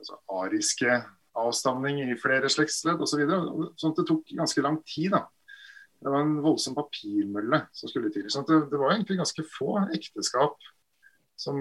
altså, 0.00 0.20
ariske 0.40 1.00
avstamning 1.36 2.00
i 2.06 2.20
flere 2.20 2.50
slektsledd 2.52 3.02
osv. 3.02 3.12
Så 3.12 3.20
videre. 3.20 3.72
sånn 3.76 3.92
at 3.92 4.00
det 4.00 4.06
tok 4.08 4.36
ganske 4.38 4.64
lang 4.64 4.80
tid. 4.88 5.12
da. 5.16 5.26
Det 6.00 6.12
var 6.12 6.24
en 6.24 6.38
voldsom 6.44 6.76
papirmølle 6.76 7.66
som 7.76 7.92
skulle 7.92 8.12
til. 8.14 8.28
sånn 8.32 8.48
det, 8.48 8.62
det, 8.72 8.80
var 8.80 8.94
egentlig 8.94 9.20
ganske 9.20 9.44
få 9.48 9.78
ekteskap 9.96 10.56
som 11.36 11.58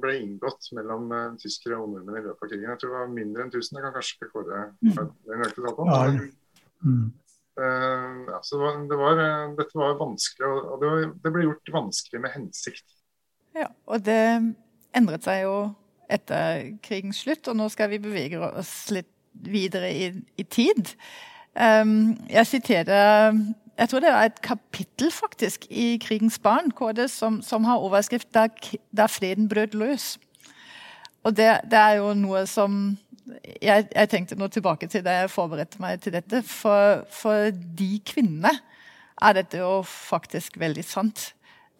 ble 0.00 0.14
inngått 0.16 0.70
mellom 0.72 1.10
tyskere 1.36 1.76
og 1.76 1.90
nordmenn 1.92 2.22
i 2.22 2.24
løpet 2.24 2.40
av 2.46 2.48
krigen. 2.48 2.70
Jeg 2.70 2.80
tror 2.80 2.94
det 2.94 3.00
var 3.02 3.10
mindre 3.12 3.44
enn 3.44 3.50
1000. 3.52 3.76
Jeg 3.76 3.84
kan 3.84 3.92
kanskje 3.98 4.28
kåre 4.30 4.62
mm. 4.80 4.94
den 4.96 5.42
nøyaktige 5.42 5.74
tallet. 5.76 6.30
Uh, 7.54 8.26
ja, 8.26 8.40
så 8.42 8.58
det 8.90 8.98
var, 8.98 9.20
uh, 9.20 9.54
dette 9.58 9.78
var 9.78 9.98
vanskelig, 10.00 10.48
og 10.48 10.80
det, 10.80 10.90
var, 10.90 11.02
det, 11.22 11.32
ble 11.36 11.46
gjort 11.46 11.74
vanskelig 11.76 12.22
med 12.24 12.34
hensikt. 12.34 12.86
Ja, 13.54 13.68
og 13.86 14.02
det 14.06 14.22
endret 14.94 15.26
seg 15.26 15.44
jo 15.44 15.56
etter 16.10 16.72
krigens 16.84 17.22
slutt, 17.22 17.46
og 17.48 17.58
nå 17.58 17.68
skal 17.72 17.92
vi 17.92 18.02
bevege 18.02 18.42
oss 18.42 18.74
litt 18.94 19.10
videre 19.44 19.90
i, 19.94 20.10
i 20.38 20.46
tid. 20.46 20.94
Um, 21.54 22.16
jeg 22.30 22.50
siterer 22.50 23.30
jeg 23.78 23.88
tror 23.90 24.02
det 24.02 24.10
er 24.10 24.28
et 24.28 24.42
kapittel 24.42 25.10
faktisk 25.10 25.66
i 25.70 25.98
'Krigens 25.98 26.38
barn' 26.38 26.70
KD, 26.70 27.08
som, 27.08 27.42
som 27.42 27.64
har 27.64 27.82
overskrift 27.82 28.34
da, 28.34 28.46
'Da 28.96 29.06
freden 29.06 29.48
brøt 29.48 29.74
løs'. 29.74 30.18
Og 31.24 31.36
det, 31.36 31.60
det, 31.70 31.78
er 31.78 31.92
jo 31.92 32.14
noe 32.14 32.46
som 32.46 32.98
jeg, 33.62 33.86
jeg, 33.88 34.08
tenkte 34.10 34.36
nå 34.38 34.48
tilbake 34.52 34.88
til 34.90 35.04
det 35.04 35.14
jeg 35.16 35.32
forberedte 35.32 35.80
meg 35.82 36.02
til 36.04 36.14
dette. 36.16 36.42
For, 36.48 37.04
for, 37.12 37.50
de 37.52 37.90
kvinnene 38.06 38.52
er 39.22 39.36
dette 39.38 39.62
jo 39.62 39.80
faktisk 39.86 40.58
veldig 40.60 40.84
sant. 40.86 41.30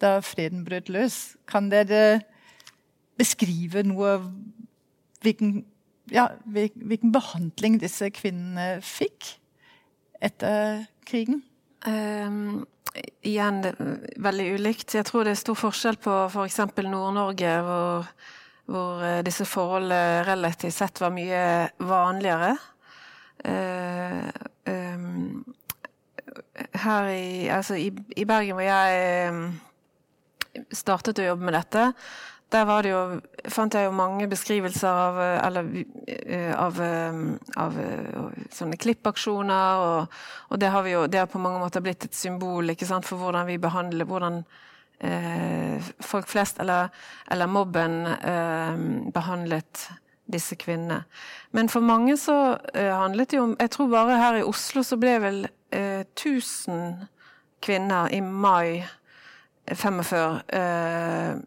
Da 0.01 0.17
freden 0.25 0.65
brøt 0.65 0.89
løs. 0.91 1.35
Kan 1.49 1.69
dere 1.73 2.21
beskrive 3.19 3.85
noe 3.87 4.19
Hvilken 5.25 5.63
ja, 6.13 6.27
hvilken 6.45 7.09
behandling 7.15 7.79
disse 7.81 8.11
kvinnene 8.13 8.77
fikk 8.85 9.31
etter 10.21 10.83
krigen? 11.07 11.41
Um, 11.85 12.65
igjen 13.25 13.63
veldig 14.21 14.47
ulikt. 14.59 14.93
Jeg 14.95 15.07
tror 15.09 15.25
det 15.25 15.35
er 15.35 15.41
stor 15.41 15.57
forskjell 15.59 15.97
på 16.01 16.17
f.eks. 16.29 16.59
For 16.75 16.89
Nord-Norge, 16.89 17.55
hvor, 17.65 18.11
hvor, 18.65 19.03
disse 19.25 19.45
forholdene 19.45 20.23
relativt 20.27 20.73
sett 20.75 21.01
var 21.01 21.13
mye 21.13 21.43
vanligere. 21.85 22.55
Uh, 23.45 24.29
um, 24.65 25.43
her 26.73 27.09
i, 27.11 27.47
altså 27.51 27.75
i, 27.75 27.91
i, 28.15 28.25
Bergen, 28.25 28.55
hvor 28.57 28.65
jeg 28.65 29.51
startet 30.75 31.19
å 31.19 31.27
jobbe 31.29 31.45
med 31.47 31.57
dette, 31.57 31.89
der 32.53 32.87
jo, 32.87 32.99
fant 33.51 33.73
jeg 33.73 33.87
jo 33.87 33.95
mange 33.95 34.27
beskrivelser 34.31 34.87
av, 34.87 35.17
eller, 35.47 35.69
av, 36.55 36.77
av, 36.79 36.85
av 37.65 37.79
eh, 37.81 38.43
sånne 38.53 38.77
klippaksjoner. 38.79 39.81
Og, 39.81 40.19
og, 40.51 40.59
det 40.61 40.69
har 40.71 40.87
jo, 40.87 41.01
det 41.11 41.23
har 41.23 41.31
på 41.31 41.41
mange 41.41 41.59
måter 41.63 41.83
blitt 41.83 42.05
et 42.07 42.15
symbol 42.15 42.71
sant, 42.79 43.07
for 43.07 43.19
hvordan 43.19 43.49
vi 43.49 43.57
behandler 43.59 44.07
hvordan 44.07 44.39
eh, 44.43 44.45
folk 46.01 46.27
flest, 46.31 46.59
eller, 46.63 46.87
eller 47.31 47.49
mobben, 47.51 48.05
eh, 48.07 48.77
behandlet 49.13 49.89
disse 50.25 50.55
kvinnene. 50.57 51.03
Men 51.51 51.69
for 51.69 51.85
mange 51.85 52.17
så 52.17 52.57
eh, 52.73 52.93
handlet 52.93 53.29
det 53.31 53.37
jo 53.37 53.43
om 53.49 53.55
Jeg 53.59 53.71
tror 53.75 53.91
bare 53.91 54.17
her 54.17 54.39
i 54.39 54.45
Oslo 54.47 54.83
så 54.83 54.97
ble 54.97 55.19
vel 55.21 55.43
eh, 55.75 56.01
1000 56.01 57.05
kvinner 57.61 58.09
i 58.13 58.21
mai 58.21 58.85
45 59.69 60.41
eh, 60.53 61.37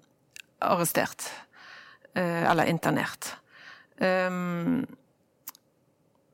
arrestert. 0.60 1.30
Eh, 2.14 2.50
eller 2.50 2.64
internert. 2.64 3.36
Um, 3.98 4.86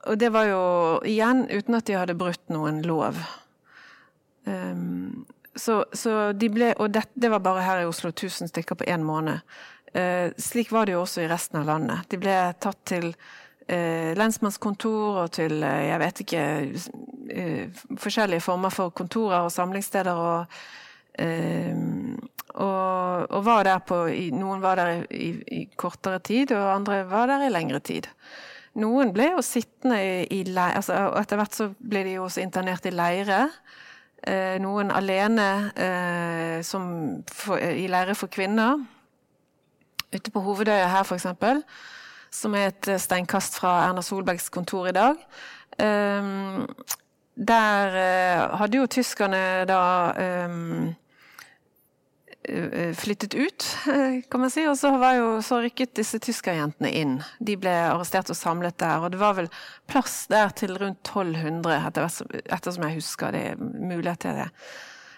og 0.04 0.20
det 0.20 0.32
var 0.32 0.44
jo 0.44 0.60
igjen 1.08 1.46
uten 1.48 1.76
at 1.78 1.86
de 1.88 1.96
hadde 1.96 2.16
brutt 2.16 2.52
noen 2.52 2.82
lov. 2.84 3.18
Um, 4.44 5.24
så, 5.56 5.84
så, 5.92 6.32
de 6.32 6.50
ble 6.50 6.72
Og 6.82 6.90
det, 6.90 7.04
det, 7.14 7.30
var 7.30 7.42
bare 7.44 7.62
her 7.64 7.82
i 7.82 7.88
Oslo 7.88 8.10
1000 8.10 8.50
stykker 8.50 8.78
på 8.80 8.88
én 8.90 9.04
måned. 9.06 9.40
Eh, 9.94 10.30
slik 10.38 10.72
var 10.74 10.86
det 10.86 10.96
jo 10.96 11.02
også 11.04 11.24
i 11.24 11.30
resten 11.30 11.60
av 11.60 11.68
landet. 11.68 12.08
De 12.10 12.18
ble 12.18 12.36
tatt 12.60 12.80
til 12.90 13.10
eh, 13.68 14.12
lensmannskontor 14.18 15.20
og 15.24 15.34
til 15.36 15.60
uh, 15.62 15.82
jeg 15.86 16.00
vet 16.02 16.24
ikke 16.24 16.46
forskjellige 18.02 18.44
former 18.44 18.74
for 18.74 18.90
kontorer 18.90 19.46
og 19.46 19.52
samlingssteder. 19.54 20.14
og 20.14 20.56
og, 22.54 23.30
og, 23.30 23.40
var 23.46 23.62
der 23.66 23.78
på 23.86 24.00
Noen 24.34 24.62
var 24.62 24.80
der 24.80 25.04
i, 25.14 25.28
i, 25.46 25.60
kortere 25.78 26.18
tid, 26.18 26.50
og 26.54 26.72
andre 26.72 27.04
var 27.06 27.30
der 27.30 27.46
i 27.46 27.52
lengre 27.52 27.78
tid. 27.78 28.08
Noen 28.82 29.12
ble 29.14 29.28
jo 29.36 29.42
sittende 29.46 30.00
i, 30.02 30.26
i 30.34 30.42
leir, 30.48 30.74
altså, 30.80 31.12
Etter 31.20 31.38
hvert 31.38 31.54
så 31.54 31.68
ble 31.78 32.02
de 32.06 32.16
jo 32.16 32.26
også 32.26 32.42
internert 32.42 32.86
i 32.90 32.94
leire. 32.94 33.44
Eh, 34.26 34.56
noen 34.62 34.90
alene 34.94 35.48
eh, 35.76 36.62
som 36.64 36.86
for, 37.28 37.60
i 37.60 37.86
leire 37.90 38.16
for 38.16 38.32
kvinner. 38.32 38.80
Ute 40.14 40.30
på 40.32 40.42
Hovedøya 40.44 40.88
her, 40.88 41.04
f.eks., 41.04 41.26
som 42.34 42.54
er 42.58 42.72
et 42.72 42.88
steinkast 42.98 43.58
fra 43.60 43.76
Erna 43.88 44.02
Solbergs 44.02 44.48
kontor 44.50 44.88
i 44.90 44.96
dag. 44.96 45.20
Eh, 45.78 46.32
der 47.34 47.98
eh, 48.00 48.58
hadde 48.60 48.78
jo 48.78 48.90
tyskerne 48.90 49.42
da 49.68 49.80
eh, 50.18 50.60
Eh, 50.94 51.03
flyttet 52.94 53.34
ut, 53.34 53.66
eh, 53.88 54.20
kan 54.30 54.40
man 54.40 54.50
si. 54.50 54.66
Og 54.68 54.78
så, 54.78 54.92
jo, 55.16 55.28
så 55.42 55.60
rykket 55.64 55.94
disse 55.96 56.20
tyskerjentene 56.22 56.90
inn. 56.92 57.18
De 57.38 57.56
ble 57.60 57.72
arrestert 57.88 58.30
og 58.32 58.38
samlet 58.38 58.78
der. 58.80 59.04
Og 59.04 59.14
det 59.14 59.20
var 59.22 59.36
vel 59.38 59.50
plass 59.90 60.24
der 60.32 60.52
til 60.56 60.76
rundt 60.80 61.00
1200, 61.06 61.80
ettersom 62.44 62.88
jeg 62.88 62.98
husker 63.00 63.34
det. 63.34 63.46
Mulighet 63.58 64.24
til 64.26 64.42
det. 64.42 64.48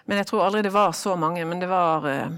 Men 0.07 0.21
jeg 0.21 0.29
tror 0.29 0.45
aldri 0.45 0.63
det 0.63 0.75
var 0.75 0.95
så 0.95 1.17
mange. 1.19 1.43
Men 1.45 1.63
det 1.63 1.71
var 1.71 2.07
eh, 2.09 2.37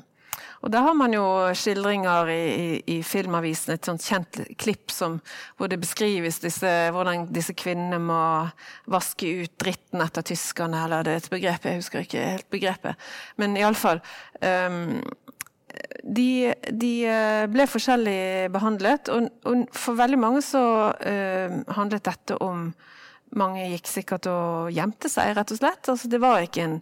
og 0.63 0.73
da 0.73 0.82
har 0.86 0.95
man 0.97 1.13
jo 1.15 1.23
skildringer 1.58 2.32
i, 2.34 2.41
i, 2.49 2.67
i 2.95 2.97
Filmavisen, 3.06 3.73
et 3.75 3.88
sånt 3.88 4.04
kjent 4.04 4.41
klipp 4.60 4.91
som, 4.93 5.19
hvor 5.58 5.71
det 5.71 5.80
beskrives 5.82 6.41
disse, 6.43 6.73
hvordan 6.95 7.30
disse 7.34 7.56
kvinnene 7.58 8.02
må 8.04 8.21
vaske 8.91 9.30
ut 9.43 9.56
dritten 9.62 10.04
etter 10.04 10.25
tyskerne, 10.32 10.84
eller 10.86 11.08
det 11.08 11.15
er 11.15 11.23
et 11.23 11.32
begrep, 11.34 11.65
jeg 11.65 11.82
husker 11.82 12.06
ikke 12.06 12.28
helt 12.34 12.49
begrepet. 12.52 13.10
Men 13.41 13.58
iallfall 13.60 14.02
um, 14.02 14.45
ehm, 14.49 14.93
de, 16.04 16.54
de, 16.71 16.93
eh, 17.08 17.45
ble 17.52 17.65
forskjellig 17.69 18.49
behandlet, 18.54 19.12
og, 19.13 19.30
og, 19.47 19.67
for 19.75 19.99
veldig 19.99 20.17
mange 20.19 20.41
så 20.43 20.63
uh, 20.91 21.60
handlet 21.78 22.08
dette 22.08 22.39
om 22.43 22.71
mange 23.38 23.67
gikk 23.75 23.89
sikkert 23.89 24.30
og 24.32 24.71
gjemte 24.73 25.12
seg, 25.12 25.36
rett 25.38 25.54
og 25.54 25.60
slett. 25.60 25.91
Altså, 25.91 26.10
det 26.10 26.21
var 26.23 26.41
ikke 26.43 26.65
en 26.65 26.80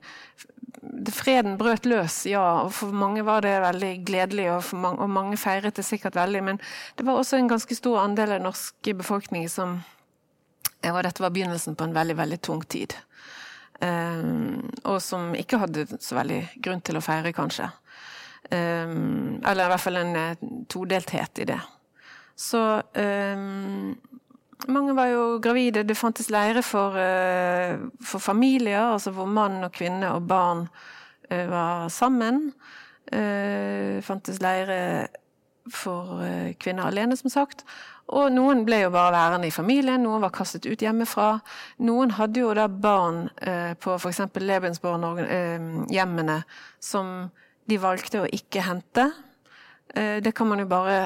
freden 1.14 1.58
brøt 1.58 1.86
løs, 1.90 2.22
ja. 2.30 2.44
Og 2.66 2.72
for 2.78 2.94
mange 2.96 3.24
var 3.26 3.46
det 3.46 3.56
veldig 3.64 3.92
gledelig, 4.08 4.48
og, 4.54 4.72
mange, 4.78 5.02
og 5.04 5.10
mange 5.10 5.38
feiret 5.42 5.78
det 5.78 5.86
sikkert 5.86 6.18
veldig. 6.18 6.44
Men 6.44 6.62
det 6.98 7.06
var 7.08 7.20
også 7.20 7.40
en 7.40 7.52
ganske 7.52 7.76
stor 7.76 8.02
andel 8.04 8.32
av 8.32 8.40
den 8.40 8.50
norske 8.50 8.98
befolkningen 8.98 9.52
som 9.52 9.80
og 10.88 11.02
Dette 11.04 11.24
var 11.24 11.34
begynnelsen 11.34 11.76
på 11.76 11.88
en 11.88 11.96
veldig, 11.96 12.16
veldig 12.20 12.38
tung 12.46 12.62
tid. 12.70 12.94
Um, 13.82 14.70
og 14.90 15.02
som 15.04 15.34
ikke 15.38 15.60
hadde 15.62 15.86
så 16.00 16.18
veldig 16.18 16.40
grunn 16.64 16.84
til 16.86 16.98
å 16.98 17.04
feire, 17.04 17.34
kanskje. 17.36 17.68
Um, 18.50 19.42
eller 19.42 19.66
i 19.66 19.72
hvert 19.74 19.84
fall 19.84 20.00
en 20.00 20.14
uh, 20.16 20.46
todelthet 20.70 21.44
i 21.44 21.48
det. 21.50 21.60
Så 22.38 22.62
um, 22.80 23.98
mange 24.66 24.96
var 24.98 25.12
jo 25.12 25.26
gravide. 25.44 25.84
Det 25.86 25.98
fantes 25.98 26.32
leire 26.34 26.64
for, 26.66 26.98
uh, 26.98 27.78
for 28.02 28.20
familier, 28.24 28.94
altså 28.94 29.14
hvor 29.16 29.30
mann 29.30 29.64
og 29.64 29.72
kvinne 29.76 30.10
og 30.16 30.28
barn 30.28 30.66
uh, 31.32 31.46
var 31.52 31.88
sammen. 31.94 32.52
Det 33.08 34.04
fantes 34.04 34.42
leire 34.44 35.08
for 35.72 36.20
kvinner 36.60 36.90
alene, 36.90 37.16
som 37.16 37.32
sagt. 37.32 37.62
Og 38.12 38.34
noen 38.36 38.66
ble 38.68 38.82
jo 38.82 38.90
bare 38.92 39.14
værende 39.14 39.48
i 39.48 39.54
familien, 39.56 40.04
noen 40.04 40.26
var 40.26 40.34
kastet 40.36 40.68
ut 40.68 40.84
hjemmefra. 40.84 41.40
Noen 41.88 42.12
hadde 42.18 42.42
jo 42.44 42.52
da 42.56 42.66
barn 42.68 43.30
på 43.80 43.96
f.eks. 43.96 44.20
Lebensborg-hjemmene 44.44 46.38
som 46.84 47.32
de 47.64 47.80
valgte 47.80 48.26
å 48.26 48.28
ikke 48.28 48.66
hente. 48.68 49.08
Det 49.96 50.36
kan 50.36 50.52
man 50.52 50.60
jo 50.64 50.68
bare 50.68 51.00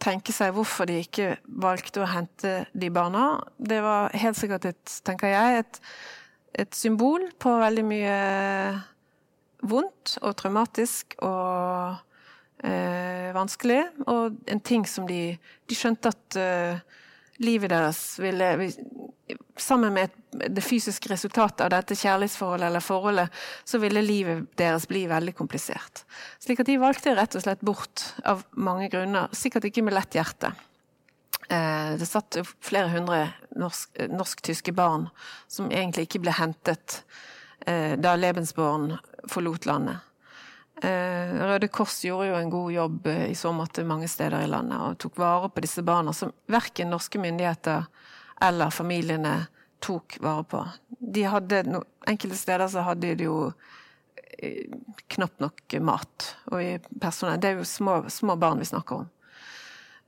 tenke 0.00 0.32
seg 0.34 0.54
hvorfor 0.56 0.88
de 0.88 1.00
ikke 1.02 1.34
valgte 1.62 2.02
å 2.02 2.10
hente 2.10 2.54
de 2.72 2.90
barna. 2.92 3.40
Det 3.56 3.80
var 3.84 4.14
helt 4.16 4.38
sikkert 4.38 4.70
et, 4.72 4.94
tenker 5.06 5.32
jeg, 5.32 5.64
et, 5.64 5.80
et 6.64 6.76
symbol 6.76 7.26
på 7.40 7.52
veldig 7.60 7.84
mye 7.86 8.16
vondt 9.70 10.16
og 10.22 10.36
traumatisk 10.40 11.18
og 11.26 12.00
eh, 12.64 13.28
vanskelig. 13.36 13.82
Og 14.08 14.40
en 14.50 14.64
ting 14.64 14.86
som 14.88 15.08
de, 15.08 15.36
de 15.68 15.76
skjønte 15.76 16.12
at 16.14 16.40
eh, 16.40 16.80
livet 17.44 17.72
deres 17.72 18.02
ville 18.20 18.54
Sammen 19.60 19.94
med 19.94 20.14
det 20.30 20.62
fysiske 20.64 21.10
resultatet 21.10 21.64
av 21.66 21.72
dette 21.74 21.96
kjærlighetsforholdet 21.98 22.68
eller 22.68 22.84
forholdet, 22.84 23.42
så 23.64 23.80
ville 23.82 24.02
livet 24.04 24.46
deres 24.60 24.86
bli 24.88 25.04
veldig 25.10 25.34
komplisert. 25.38 26.04
Slik 26.42 26.62
at 26.62 26.70
de 26.70 26.78
valgte 26.80 27.14
rett 27.18 27.36
og 27.36 27.44
slett 27.44 27.64
bort 27.66 28.04
av 28.24 28.44
mange 28.56 28.88
grunner, 28.92 29.30
sikkert 29.36 29.68
ikke 29.70 29.84
med 29.86 29.96
lett 29.98 30.18
hjerte. 30.18 30.52
Eh, 31.50 31.96
det 31.98 32.06
satt 32.06 32.36
flere 32.62 32.92
hundre 32.92 33.24
norsk-tyske 33.58 34.72
barn 34.72 35.08
som 35.50 35.66
egentlig 35.70 36.06
ikke 36.06 36.22
ble 36.22 36.34
hentet 36.36 37.00
eh, 37.66 37.96
da 37.98 38.14
Lebensborn 38.14 38.92
forlot 39.30 39.66
landet. 39.66 39.98
Eh, 40.82 41.34
Røde 41.42 41.68
Kors 41.68 41.98
gjorde 42.06 42.28
jo 42.30 42.36
en 42.38 42.52
god 42.54 42.70
jobb 42.72 43.10
i 43.26 43.34
så 43.34 43.50
måte 43.52 43.82
mange 43.84 44.06
steder 44.08 44.46
i 44.46 44.52
landet, 44.52 44.78
og 44.78 45.00
tok 45.02 45.18
vare 45.18 45.50
på 45.50 45.64
disse 45.66 45.82
barna 45.82 46.14
som 46.14 46.30
verken 46.46 46.94
norske 46.94 47.18
myndigheter 47.18 47.90
eller 48.40 48.72
familiene 48.74 49.34
tok 49.80 50.18
vare 50.20 50.44
på. 50.44 50.64
De 50.88 51.22
hadde, 51.28 51.62
enkelte 52.08 52.36
steder 52.36 52.68
så 52.68 52.84
hadde 52.84 53.14
de 53.16 53.28
jo 53.28 53.38
eh, 54.38 54.68
knapt 55.14 55.40
nok 55.40 55.78
mat. 55.84 56.34
Og 56.52 56.90
personell. 57.00 57.40
Det 57.40 57.52
er 57.52 57.62
jo 57.62 57.68
små, 57.68 58.02
små 58.12 58.36
barn 58.40 58.60
vi 58.60 58.68
snakker 58.68 59.02
om. 59.02 59.08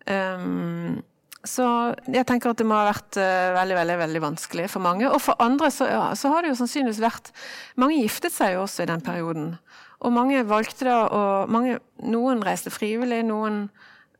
Um, 0.02 1.00
så 1.46 1.64
jeg 2.10 2.26
tenker 2.26 2.52
at 2.52 2.58
det 2.58 2.66
må 2.66 2.76
ha 2.78 2.86
vært 2.86 3.18
uh, 3.18 3.52
veldig 3.56 3.76
veldig, 3.80 3.96
veldig 4.04 4.22
vanskelig 4.22 4.68
for 4.70 4.84
mange. 4.84 5.08
Og 5.10 5.18
for 5.22 5.38
andre 5.42 5.70
så, 5.74 5.88
ja, 5.90 6.04
så, 6.18 6.30
har 6.30 6.42
det 6.42 6.52
jo 6.52 6.58
sannsynligvis 6.60 7.02
vært 7.02 7.32
Mange 7.80 7.98
giftet 7.98 8.34
seg 8.34 8.56
jo 8.56 8.64
også 8.66 8.84
i 8.84 8.90
den 8.92 9.02
perioden. 9.02 9.56
Og 10.02 10.14
mange 10.14 10.42
valgte 10.46 10.86
da 10.86 10.98
å 11.10 11.22
Noen 11.50 12.44
reiste 12.46 12.72
frivillig, 12.74 13.22
noen 13.26 13.64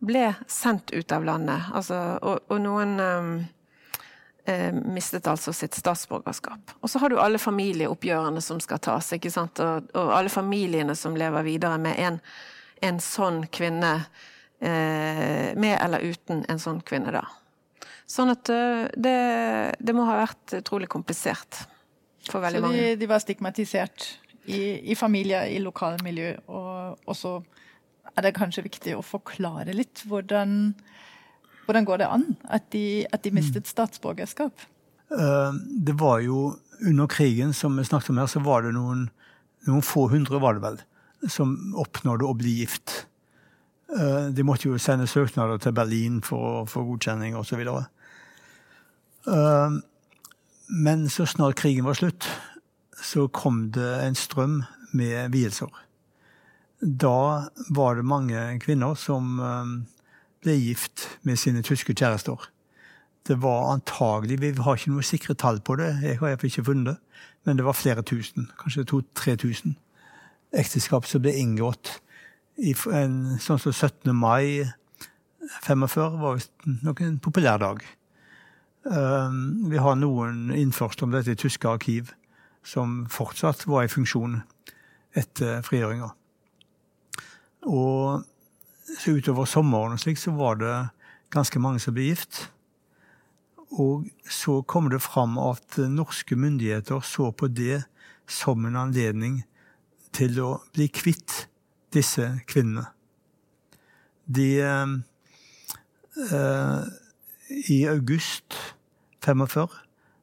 ble 0.03 0.33
sendt 0.51 0.91
ut 0.91 1.15
av 1.15 1.27
landet. 1.27 1.71
Altså, 1.75 1.99
og, 2.23 2.43
og, 2.51 2.59
noen 2.63 2.97
um, 2.99 3.35
eh, 4.49 4.73
mistet 4.73 5.27
altså 5.31 5.53
sitt 5.57 5.77
statsborgerskap. 5.79 6.75
Og 6.81 6.91
så 6.91 7.03
har 7.03 7.13
du 7.13 7.19
alle 7.21 7.41
familieoppgjørene 7.43 8.43
som 8.45 8.61
skal 8.63 8.81
tas, 8.83 9.13
ikke 9.17 9.33
sant? 9.33 9.63
Og, 9.63 9.91
og 9.99 10.13
alle 10.17 10.33
familiene 10.33 10.97
som 10.99 11.17
lever 11.19 11.47
videre 11.47 11.79
med 11.83 11.99
en, 12.03 12.21
en 12.83 13.03
sånn 13.03 13.45
kvinne. 13.53 13.95
Eh, 14.63 15.53
med 15.59 15.77
eller 15.83 16.05
uten 16.07 16.45
en 16.49 16.61
sånn 16.63 16.83
kvinne, 16.87 17.11
da. 17.15 17.25
Sånn 18.07 18.31
at 18.31 18.47
det, 18.47 19.19
det 19.81 19.95
må 19.97 20.05
ha 20.07 20.21
vært 20.21 20.59
utrolig 20.59 20.87
komplisert 20.93 21.65
for 22.29 22.43
veldig 22.45 22.61
Så 22.61 22.63
de, 22.63 22.69
mange. 22.69 22.97
de 23.01 23.09
var 23.11 23.23
stigmatisert 23.23 24.07
i, 24.45 24.93
i 24.93 24.95
familie, 24.99 25.45
i 25.51 25.59
lokalmiljø, 25.63 26.35
og 26.51 27.11
også 27.11 27.39
er 28.13 28.27
det 28.27 28.35
kanskje 28.37 28.67
viktig 28.67 28.97
å 28.99 29.05
forklare 29.07 29.75
litt 29.77 30.05
hvordan, 30.09 30.75
hvordan 31.67 31.87
går 31.89 32.03
det 32.03 32.09
an 32.11 32.25
at 32.51 32.65
de, 32.75 33.07
at 33.13 33.23
de 33.25 33.31
mistet 33.35 33.69
statsborgerskap? 33.71 34.53
Eh, 35.13 35.53
Det 35.87 35.95
var 36.01 36.21
jo 36.21 36.59
under 36.83 37.07
krigen, 37.07 37.53
som 37.53 37.77
vi 37.77 37.85
snakket 37.85 38.11
om 38.11 38.19
her, 38.19 38.27
så 38.27 38.43
var 38.43 38.63
det 38.63 38.73
noen, 38.75 39.11
noen 39.69 39.83
få 39.83 40.09
hundre, 40.11 40.41
var 40.41 40.55
det 40.55 40.63
vel, 40.65 40.79
som 41.31 41.75
oppnådde 41.79 42.27
å 42.27 42.35
bli 42.35 42.57
gift. 42.61 43.07
Eh, 43.95 44.31
De 44.35 44.43
måtte 44.43 44.67
jo 44.69 44.79
sende 44.79 45.07
søknader 45.07 45.59
til 45.63 45.73
Berlin 45.73 46.21
for 46.23 46.63
å 46.63 46.67
få 46.67 46.83
godkjenning 46.89 47.37
osv. 47.37 47.63
Men 50.73 51.09
så 51.11 51.27
snart 51.27 51.59
krigen 51.61 51.85
var 51.85 51.95
slutt, 51.95 52.27
så 53.03 53.29
kom 53.29 53.71
det 53.75 53.91
en 54.07 54.15
strøm 54.15 54.63
med 54.93 55.33
vielser. 55.35 55.71
Da 56.83 57.49
var 57.71 57.95
det 57.99 58.05
mange 58.09 58.41
kvinner 58.63 58.97
som 58.99 59.39
eh, 59.39 59.75
ble 60.43 60.57
gift 60.59 61.07
med 61.23 61.39
sine 61.39 61.63
tyske 61.63 61.95
kjærester. 61.95 62.49
Det 63.27 63.43
var 63.43 63.73
antagelig, 63.73 64.41
Vi 64.41 64.63
har 64.63 64.75
ikke 64.77 64.91
noe 64.91 65.03
sikre 65.03 65.35
tall 65.35 65.61
på 65.61 65.77
det, 65.77 66.03
jeg 66.03 66.19
har 66.19 66.29
ikke 66.29 66.65
funnet 66.65 66.87
det, 66.87 66.97
men 67.45 67.57
det 67.57 67.65
var 67.65 67.73
flere 67.73 68.03
tusen, 68.03 68.51
kanskje 68.59 68.85
2000-3000 68.85 69.75
ekteskap 70.53 71.07
som 71.09 71.23
ble 71.23 71.33
inngått 71.33 72.01
i 72.61 72.75
en 72.93 73.39
sånn 73.41 73.61
som 73.63 73.73
17. 73.73 74.13
mai 74.15 74.69
45 75.63 76.19
var 76.21 76.37
visst 76.37 76.67
nok 76.85 77.01
en 77.01 77.19
populær 77.23 77.59
dag. 77.59 77.83
Um, 78.85 79.71
Vi 79.71 79.79
har 79.79 79.97
noen 79.97 80.51
innførsler 80.55 81.07
om 81.07 81.15
dette 81.15 81.33
i 81.33 81.39
tyske 81.39 81.69
arkiv, 81.69 82.13
som 82.63 83.07
fortsatt 83.11 83.67
var 83.67 83.85
i 83.85 83.91
funksjon 83.91 84.43
etter 85.19 85.63
frigjøringa. 85.67 86.13
Og 87.67 88.25
så 88.99 89.17
utover 89.17 89.49
sommeren 89.49 89.97
og 89.97 90.03
slik, 90.03 90.19
så 90.21 90.35
var 90.37 90.59
det 90.61 90.75
ganske 91.33 91.61
mange 91.63 91.81
som 91.83 91.95
ble 91.97 92.11
gift. 92.11 92.49
Og 93.73 94.09
så 94.29 94.61
kom 94.69 94.91
det 94.93 95.01
fram 95.01 95.39
at 95.41 95.79
norske 95.89 96.37
myndigheter 96.37 97.01
så 97.01 97.31
på 97.33 97.49
det 97.49 97.85
som 98.29 98.65
en 98.69 98.77
anledning 98.77 99.43
til 100.13 100.41
å 100.45 100.51
bli 100.75 100.89
kvitt 100.93 101.47
disse 101.93 102.27
kvinnene. 102.49 102.87
De 104.29 104.61
eh, 104.61 104.87
I 107.73 107.79
august 107.91 108.55
45 109.25 109.69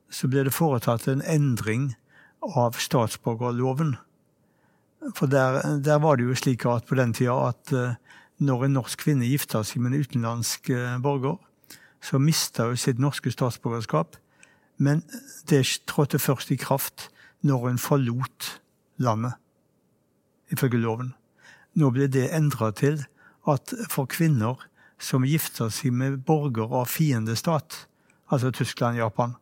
så 0.10 0.29
ble 0.29 0.43
det 0.47 0.53
foretatt 0.55 1.08
en 1.10 1.25
endring 1.25 1.95
av 2.41 2.77
statsborgerloven. 2.82 3.95
For 5.15 5.27
der, 5.32 5.62
der 5.84 5.99
var 6.03 6.17
det 6.17 6.27
jo 6.27 6.38
slik 6.38 6.65
at 6.67 6.88
på 6.89 6.97
den 6.99 7.13
tida 7.15 7.36
at 7.51 7.73
eh, 7.75 7.97
når 8.39 8.65
en 8.65 8.78
norsk 8.80 9.04
kvinne 9.04 9.28
gifta 9.28 9.62
seg 9.67 9.84
med 9.84 9.93
en 9.93 10.04
utenlandsk 10.04 10.71
eh, 10.73 10.97
borger, 11.04 11.38
så 12.02 12.19
mista 12.19 12.69
hun 12.69 12.80
sitt 12.80 12.99
norske 12.99 13.32
statsborgerskap. 13.32 14.15
Men 14.80 15.04
det 15.52 15.65
trådte 15.88 16.19
først 16.19 16.52
i 16.52 16.60
kraft 16.60 17.10
når 17.43 17.67
hun 17.67 17.78
forlot 17.78 18.62
landet, 18.97 19.36
ifølge 20.52 20.80
loven. 20.80 21.13
Nå 21.75 21.91
ble 21.95 22.08
det 22.08 22.30
endra 22.36 22.71
til 22.71 23.04
at 23.47 23.73
for 23.91 24.08
kvinner 24.10 24.60
som 24.99 25.28
gifter 25.28 25.71
seg 25.71 25.93
med 25.95 26.21
borger 26.28 26.71
av 26.82 26.89
fiendestat, 26.91 27.86
altså 28.32 28.52
Tyskland 28.52 28.99
og 28.99 29.04
Japan, 29.04 29.36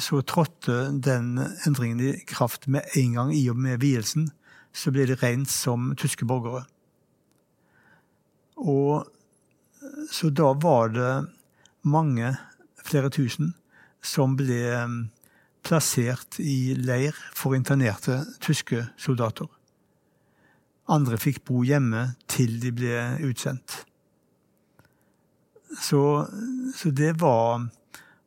så 0.00 0.22
trådte 0.24 0.92
den 1.04 1.38
endringen 1.66 2.00
i 2.00 2.12
kraft 2.28 2.68
med 2.68 2.84
en 2.96 3.12
gang 3.18 3.34
i 3.36 3.48
og 3.52 3.58
med 3.60 3.82
vielsen. 3.84 4.30
Så 4.72 4.90
ble 4.90 5.04
de 5.06 5.16
regnet 5.20 5.52
som 5.52 5.92
tyske 5.96 6.24
borgere. 6.26 6.64
Og 8.60 9.06
så 10.10 10.30
da 10.30 10.52
var 10.54 10.92
det 10.94 11.12
mange, 11.82 12.36
flere 12.84 13.10
tusen, 13.12 13.54
som 14.04 14.36
ble 14.36 14.60
eh, 14.68 14.96
plassert 15.64 16.38
i 16.40 16.74
leir 16.76 17.16
for 17.36 17.56
internerte 17.56 18.20
tyske 18.44 18.84
soldater. 19.00 19.48
Andre 20.92 21.16
fikk 21.20 21.40
bo 21.48 21.62
hjemme 21.64 22.10
til 22.28 22.58
de 22.60 22.72
ble 22.76 22.98
utsendt. 23.24 23.84
Så, 25.80 26.02
så 26.76 26.92
det 26.94 27.14
var 27.22 27.64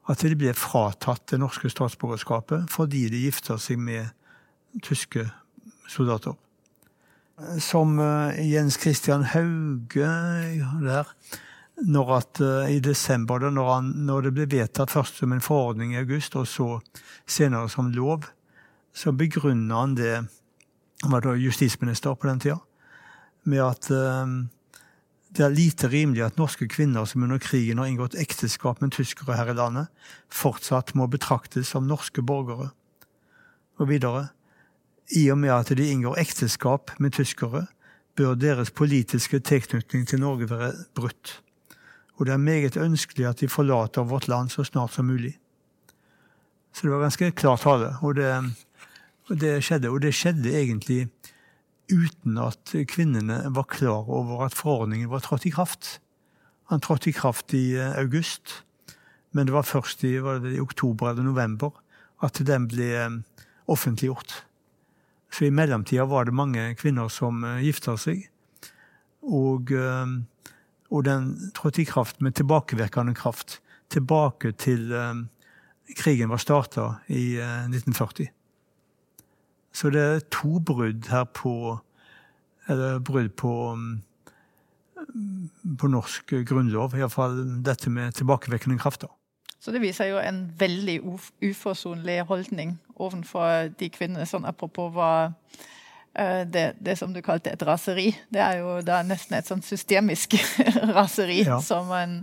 at 0.07 0.23
de 0.23 0.35
ble 0.39 0.53
fratatt 0.57 1.29
det 1.31 1.39
norske 1.39 1.69
statsborgerskapet 1.71 2.65
fordi 2.71 3.05
de 3.11 3.25
gifta 3.27 3.59
seg 3.61 3.79
med 3.79 4.09
tyske 4.83 5.27
soldater. 5.91 6.35
Som 7.61 7.99
eh, 8.01 8.39
Jens 8.49 8.79
Christian 8.81 9.23
Hauge 9.29 10.07
der, 10.81 11.11
når 11.85 12.13
at 12.15 12.41
eh, 12.41 12.71
i 12.77 12.79
desember, 12.81 13.39
når, 13.51 13.67
han, 13.75 13.91
når 14.07 14.25
det 14.25 14.31
ble 14.33 14.47
vedtatt 14.49 14.89
først 14.89 15.21
som 15.21 15.35
en 15.35 15.43
forordning 15.43 15.93
i 15.93 15.99
august, 16.01 16.35
og 16.35 16.47
så 16.49 16.79
senere 17.29 17.69
som 17.69 17.91
lov, 17.93 18.25
så 18.89 19.13
begrunna 19.13 19.83
han 19.83 19.95
det 19.97 20.15
Han 21.03 21.11
var 21.13 21.21
da 21.21 21.35
justisminister 21.37 22.15
på 22.17 22.25
den 22.25 22.39
tida, 22.41 22.57
med 23.45 23.61
at 23.61 23.91
eh, 23.93 24.31
det 25.37 25.43
er 25.45 25.53
lite 25.53 25.91
rimelig 25.93 26.23
at 26.25 26.39
norske 26.41 26.65
kvinner 26.65 27.05
som 27.05 27.21
under 27.21 27.37
krigen 27.37 27.77
har 27.77 27.85
inngått 27.85 28.17
ekteskap 28.17 28.81
med 28.81 28.95
tyskere 28.95 29.37
her 29.37 29.51
i 29.51 29.53
landet, 29.53 29.91
fortsatt 30.33 30.95
må 30.97 31.05
betraktes 31.05 31.69
som 31.69 31.85
norske 31.85 32.25
borgere. 32.25 32.71
Og 33.77 33.91
videre. 33.91 34.31
I 35.15 35.29
og 35.31 35.37
med 35.39 35.53
at 35.55 35.71
de 35.77 35.87
inngår 35.87 36.19
ekteskap 36.19 36.91
med 36.99 37.15
tyskere, 37.15 37.65
bør 38.17 38.35
deres 38.35 38.71
politiske 38.71 39.39
tilknytning 39.39 40.07
til 40.07 40.19
Norge 40.19 40.49
være 40.49 40.73
brutt. 40.95 41.41
Og 42.17 42.25
det 42.25 42.33
er 42.33 42.41
meget 42.41 42.77
ønskelig 42.77 43.27
at 43.29 43.39
de 43.39 43.47
forlater 43.47 44.03
vårt 44.03 44.27
land 44.27 44.49
så 44.49 44.63
snart 44.63 44.93
som 44.93 45.05
mulig. 45.05 45.37
Så 46.73 46.81
det 46.81 46.91
var 46.91 47.05
ganske 47.05 47.31
klar 47.31 47.57
tale, 47.57 47.93
og 48.01 48.15
det, 48.15 48.31
og 49.29 49.39
det 49.41 49.63
skjedde. 49.63 49.89
Og 49.89 50.01
det 50.01 50.13
skjedde 50.13 50.53
egentlig 50.53 51.07
uten 51.91 52.37
at 52.37 52.75
kvinnene 52.89 53.39
var 53.55 53.69
klar 53.69 54.09
over 54.09 54.45
at 54.45 54.57
forordningen 54.57 55.09
var 55.09 55.23
trådt 55.23 55.45
i 55.45 55.53
kraft. 55.53 55.99
Han 56.69 56.81
trådte 56.83 57.09
i 57.09 57.15
kraft 57.15 57.53
i 57.53 57.77
eh, 57.79 57.95
august, 57.97 58.63
men 59.31 59.47
det 59.47 59.53
var 59.53 59.61
først 59.61 60.03
i, 60.03 60.17
det 60.17 60.57
i 60.57 60.59
oktober 60.59 61.09
eller 61.09 61.23
november 61.23 61.71
at 62.23 62.41
den 62.47 62.67
ble 62.67 62.89
eh, 62.97 63.17
offentliggjort. 63.67 64.46
Så 65.33 65.45
i 65.45 65.51
mellomtida 65.51 66.05
var 66.05 66.25
det 66.25 66.35
mange 66.35 66.63
kvinner 66.79 67.11
som 67.13 67.43
eh, 67.43 67.63
gifta 67.65 67.97
seg. 67.99 68.25
Og, 69.27 69.71
eh, 69.71 70.13
og 70.89 71.03
den 71.07 71.51
trådte 71.57 71.83
i 71.83 71.89
kraft 71.89 72.21
med 72.21 72.37
tilbakevirkende 72.39 73.15
kraft. 73.17 73.59
Tilbake 73.93 74.53
til 74.59 74.91
eh, 74.95 75.25
krigen 75.97 76.31
var 76.31 76.41
starta 76.43 76.87
i 77.07 77.37
eh, 77.41 77.67
1940. 77.67 78.31
Så 79.77 79.91
det 79.93 80.01
er 80.01 80.25
to 80.33 80.57
brudd 80.59 81.11
her 81.11 81.27
på 81.29 81.79
Eller 82.67 82.97
brudd 82.99 83.29
på 83.39 83.51
mm, 83.75 84.01
på 85.79 85.87
norsk 85.87 86.33
grunnlov. 86.49 86.95
Iallfall 86.97 87.37
dette 87.63 87.89
med 87.89 88.15
tilbakevirkende 88.17 88.79
kraft. 88.81 89.01
da. 89.01 89.16
Så 89.59 89.71
det 89.73 89.81
viser 89.81 90.11
jo 90.11 90.19
en 90.21 90.43
veldig 90.59 90.99
uf 91.09 91.31
uforsonlig 91.43 92.19
holdning 92.29 92.75
overfor 92.95 93.71
de 93.79 93.89
kvinnene. 93.89 94.25
Sånn 94.29 94.45
apropos 94.45 94.91
hva 94.93 95.31
eh, 96.13 96.43
det, 96.45 96.75
det 96.79 96.97
som 96.99 97.13
du 97.13 97.21
kalte 97.25 97.49
et 97.53 97.63
raseri. 97.65 98.11
Det 98.29 98.41
er 98.43 98.59
jo 98.61 98.75
da 98.85 99.01
nesten 99.05 99.37
et 99.39 99.49
sånn 99.49 99.63
systemisk 99.65 100.37
raseri, 100.97 101.41
Ja. 101.47 101.57
som, 101.61 101.87
man, 101.89 102.19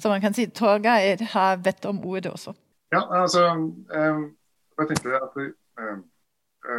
som 0.00 0.12
man 0.14 0.24
kan 0.24 0.34
si. 0.36 0.46
Torgeir 0.48 1.20
har 1.34 1.60
bedt 1.60 1.84
om 1.90 2.00
ordet 2.08 2.32
også. 2.32 2.54
Ja, 2.92 3.02
altså 3.20 3.44
eh, 3.92 4.22
Jeg 4.80 4.88
tenkte 4.94 5.18
at 5.20 5.34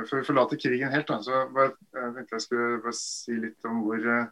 Før 0.09 0.19
vi 0.19 0.25
forlater 0.27 0.57
krigen 0.59 0.91
helt, 0.91 1.07
da, 1.07 1.21
så 1.23 1.45
bare, 1.55 1.71
jeg 1.95 2.09
tenkte 2.15 2.35
jeg 2.35 2.43
skulle 2.43 2.81
bare 2.83 2.97
si 2.97 3.37
litt 3.39 3.65
om 3.69 3.79
hvor 3.85 4.01
eh, 4.03 4.25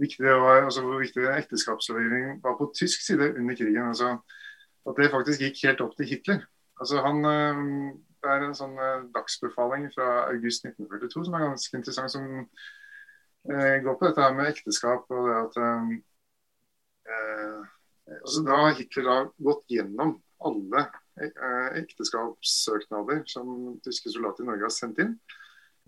viktig 0.00 0.24
det 0.24 0.36
var, 0.40 0.62
altså 0.64 0.80
hvor 0.86 1.02
viktig 1.02 1.26
ekteskapslovgivning 1.28 2.38
var 2.42 2.56
på 2.58 2.70
tysk 2.78 3.02
side 3.04 3.28
under 3.36 3.54
krigen. 3.58 3.90
altså 3.92 4.14
At 4.88 4.98
det 4.98 5.12
faktisk 5.12 5.44
gikk 5.44 5.60
helt 5.66 5.84
opp 5.84 5.92
til 5.96 6.08
Hitler. 6.10 6.40
altså 6.80 7.02
han 7.04 7.24
eh, 7.24 7.60
Det 8.22 8.30
er 8.30 8.46
en 8.46 8.54
sånn 8.54 8.78
eh, 8.78 9.04
dagsbefaling 9.14 9.88
fra 9.94 10.08
august 10.30 10.66
1942 10.66 11.26
som 11.26 11.34
er 11.34 11.46
ganske 11.48 11.76
interessant, 11.78 12.12
som 12.14 12.26
eh, 13.50 13.76
går 13.82 13.96
på 13.98 14.08
dette 14.08 14.22
her 14.22 14.34
med 14.36 14.50
ekteskap 14.50 15.10
og 15.10 15.28
det 15.28 15.38
at 15.40 15.60
eh, 15.66 15.94
eh, 17.10 17.62
altså 18.18 18.44
Da 18.46 18.58
har 18.64 18.76
Hitler 18.78 19.08
da 19.08 19.16
gått 19.50 19.64
gjennom 19.70 20.16
alle 20.42 20.86
eh, 21.20 21.68
ekteskapssøknader 21.82 23.22
som 23.30 23.78
tyske 23.84 24.10
soldater 24.10 24.44
i 24.44 24.50
Norge 24.50 24.66
har 24.66 24.74
sendt 24.74 25.02
inn. 25.02 25.16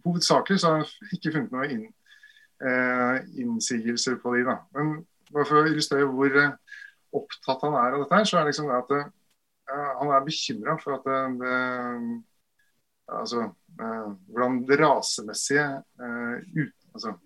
Hovedsakelig 0.04 0.60
så 0.60 0.70
har 0.70 0.82
han 0.82 1.14
ikke 1.16 1.32
funnet 1.34 1.54
noen 1.54 1.74
inn, 1.74 1.86
eh, 2.62 3.16
innsigelser 3.40 4.18
på 4.22 4.34
de. 4.36 4.44
da. 4.50 4.58
Men 4.76 4.96
bare 5.32 5.48
for 5.48 5.62
å 5.62 5.70
illustrere 5.70 6.10
hvor, 6.10 6.36
eh, 6.42 6.56
opptatt 7.18 7.64
han 7.66 7.76
er 7.78 7.96
av 7.96 8.04
dette, 8.04 8.18
her, 8.18 8.28
så 8.28 8.38
er 8.38 8.44
det 8.44 8.52
liksom 8.52 8.70
at 8.74 8.94
uh, 8.94 9.90
han 10.00 10.14
er 10.14 10.24
bekymra 10.26 10.76
for 10.82 10.96
at 10.96 11.06
det, 11.08 11.20
det 11.42 11.58
altså, 13.20 13.48
uh, 13.80 14.08
hvordan 14.30 14.62
det 14.68 14.80
rasemessige 14.82 15.68
uh, 16.02 16.40
ut, 16.56 16.88
altså, 16.94 17.18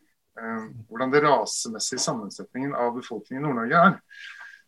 hvordan 0.86 1.10
det 1.10 1.24
rasemessige 1.24 1.98
sammensetningen 1.98 2.76
av 2.78 2.92
befolkningen 2.94 3.42
i 3.42 3.46
Nord-Norge 3.48 3.78
er. 3.88 3.96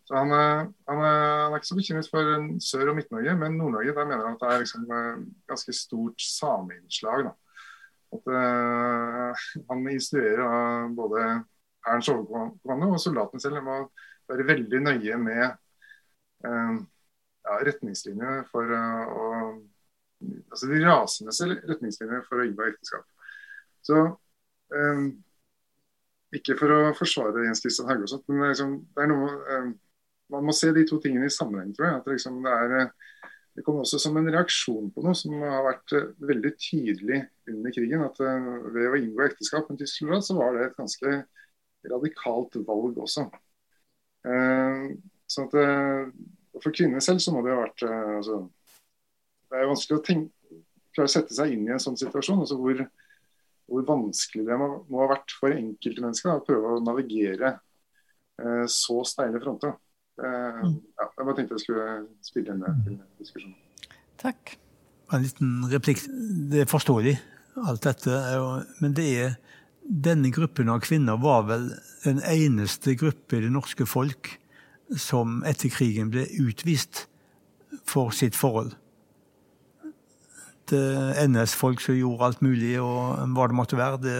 Så 0.02 0.16
han, 0.18 0.32
han, 0.34 0.72
han, 0.88 1.02
er 1.04 1.54
ikke 1.60 1.68
så 1.68 1.76
bekymret 1.78 2.08
for 2.10 2.30
Sør- 2.66 2.90
og 2.90 2.96
Midt-Norge, 2.98 3.36
men 3.38 3.54
Nord-Norge 3.54 3.94
der 3.94 4.08
mener 4.08 4.26
han 4.26 4.34
at 4.34 4.42
det 4.42 4.48
er 4.50 4.64
liksom, 4.64 4.88
ganske 5.46 5.74
stort 5.78 6.24
sameinnslag. 6.26 7.30
At 8.18 8.32
han 9.70 9.86
instruerer 9.94 10.90
både 10.98 11.22
Hærens 11.86 12.10
overkommando 12.12 12.90
og 12.96 13.00
soldatene 13.04 13.46
selv 13.46 13.60
om 13.62 13.70
å 13.70 13.78
være 14.30 14.46
veldig 14.48 14.80
nøye 14.86 15.18
med 15.20 15.44
eh, 16.46 16.80
ja, 17.46 17.58
retningslinjer 17.66 18.46
for 18.52 18.72
uh, 18.76 19.10
å 19.10 19.26
Altså 20.50 20.68
de 20.68 20.82
rasemessige 20.84 21.54
retningslinjer 21.70 22.24
for 22.26 22.42
å 22.42 22.44
inngå 22.44 22.66
ekteskap. 22.68 23.06
Så 23.80 24.00
eh, 24.76 25.06
Ikke 26.36 26.58
for 26.60 26.74
å 26.74 26.80
forsvare 26.98 27.46
Jens 27.46 27.62
Christian 27.64 28.04
sånt, 28.04 28.26
men 28.28 28.50
liksom, 28.50 28.74
det 28.92 29.06
er 29.06 29.08
noe 29.08 29.30
eh, 29.54 29.70
Man 30.30 30.44
må 30.44 30.52
se 30.52 30.74
de 30.76 30.84
to 30.86 31.00
tingene 31.02 31.30
i 31.30 31.32
sammenheng, 31.32 31.72
tror 31.72 31.88
jeg. 31.88 32.02
at 32.02 32.12
liksom, 32.12 32.36
det, 32.44 32.52
er, 32.52 33.32
det 33.56 33.64
kom 33.64 33.80
også 33.80 33.98
som 33.98 34.20
en 34.20 34.28
reaksjon 34.30 34.92
på 34.94 35.02
noe 35.02 35.16
som 35.18 35.40
har 35.40 35.64
vært 35.66 35.96
veldig 36.28 36.52
tydelig 36.60 37.22
under 37.50 37.74
krigen. 37.74 38.04
at 38.06 38.20
Ved 38.20 38.92
å 38.92 39.00
inngå 39.00 39.24
ekteskap 39.24 39.72
med 39.72 39.80
tysk 39.80 40.04
soldat, 40.04 40.28
så 40.28 40.36
var 40.38 40.54
det 40.54 40.68
et 40.68 40.76
ganske 40.78 41.16
radikalt 41.90 42.60
valg 42.68 43.00
også. 43.08 43.26
Uh, 44.20 44.90
sånn 45.30 45.46
at 45.48 45.54
For 46.60 46.74
kvinner 46.76 47.00
selv 47.00 47.22
så 47.24 47.32
må 47.32 47.40
det 47.44 47.54
ha 47.54 47.62
vært 47.62 47.84
altså, 47.88 48.42
det 49.50 49.58
er 49.58 49.64
jo 49.64 49.70
vanskelig 49.72 49.98
å 49.98 50.04
tenke, 50.06 50.58
klare 50.94 51.10
å 51.10 51.12
sette 51.12 51.34
seg 51.34 51.54
inn 51.54 51.66
i 51.66 51.72
en 51.74 51.82
sånn 51.82 51.98
situasjon. 51.98 52.42
altså 52.44 52.58
hvor, 52.60 52.84
hvor 53.70 53.86
vanskelig 53.88 54.46
det 54.46 54.58
må, 54.60 54.68
må, 54.86 55.02
ha 55.02 55.10
vært 55.10 55.34
for 55.38 55.54
enkelte 55.54 56.04
mennesker 56.04 56.32
å 56.36 56.44
prøve 56.46 56.76
å 56.76 56.82
navigere 56.84 57.56
eh, 57.56 58.64
så 58.70 59.00
steile 59.08 59.42
fronter. 59.42 59.74
Eh, 60.20 60.62
mm. 60.62 60.76
ja, 61.00 61.08
jeg 61.08 61.26
bare 61.26 61.36
tenkte 61.38 61.58
jeg 61.58 61.64
skulle 61.64 61.88
spille 62.26 62.54
inn 62.54 62.62
det 62.62 62.74
til 62.86 62.98
diskusjonen. 63.22 63.98
Takk. 64.22 64.54
En 65.10 65.24
liten 65.24 65.54
replikk. 65.72 66.04
Det 66.52 66.62
er 66.62 66.70
forståelig, 66.70 67.16
alt 67.66 67.86
dette. 67.88 68.20
Men 68.78 68.94
det 68.94 69.08
er 69.24 69.32
denne 69.84 70.30
gruppen 70.34 70.68
av 70.70 70.82
kvinner 70.84 71.18
var 71.20 71.46
vel 71.48 71.70
den 72.04 72.20
eneste 72.22 72.94
gruppe 72.98 73.38
i 73.38 73.44
det 73.44 73.52
norske 73.52 73.86
folk 73.88 74.36
som 74.98 75.40
etter 75.46 75.70
krigen 75.72 76.10
ble 76.12 76.26
utvist 76.42 77.06
for 77.88 78.14
sitt 78.14 78.36
forhold. 78.38 78.74
Eh, 80.70 81.24
NS-folk 81.26 81.80
som 81.82 81.96
gjorde 81.98 82.24
alt 82.24 82.42
mulig, 82.42 82.76
og 82.80 83.18
hva 83.34 83.48
det 83.50 83.56
måtte 83.58 83.78
være. 83.78 83.98
Det, 84.04 84.18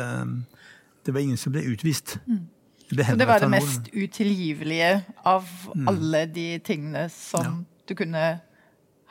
det 1.06 1.14
var 1.14 1.22
ingen 1.22 1.38
som 1.38 1.54
ble 1.54 1.62
utvist. 1.70 2.18
Mm. 2.26 2.48
Det, 2.90 3.06
det, 3.18 3.26
var 3.28 3.38
det 3.38 3.50
mest 3.52 3.86
utilgivelige 3.94 5.04
av 5.22 5.46
mm. 5.74 5.88
alle 5.92 6.24
de 6.26 6.48
tingene 6.66 7.04
som 7.14 7.44
ja. 7.46 7.52
du 7.86 7.94
kunne 7.94 8.24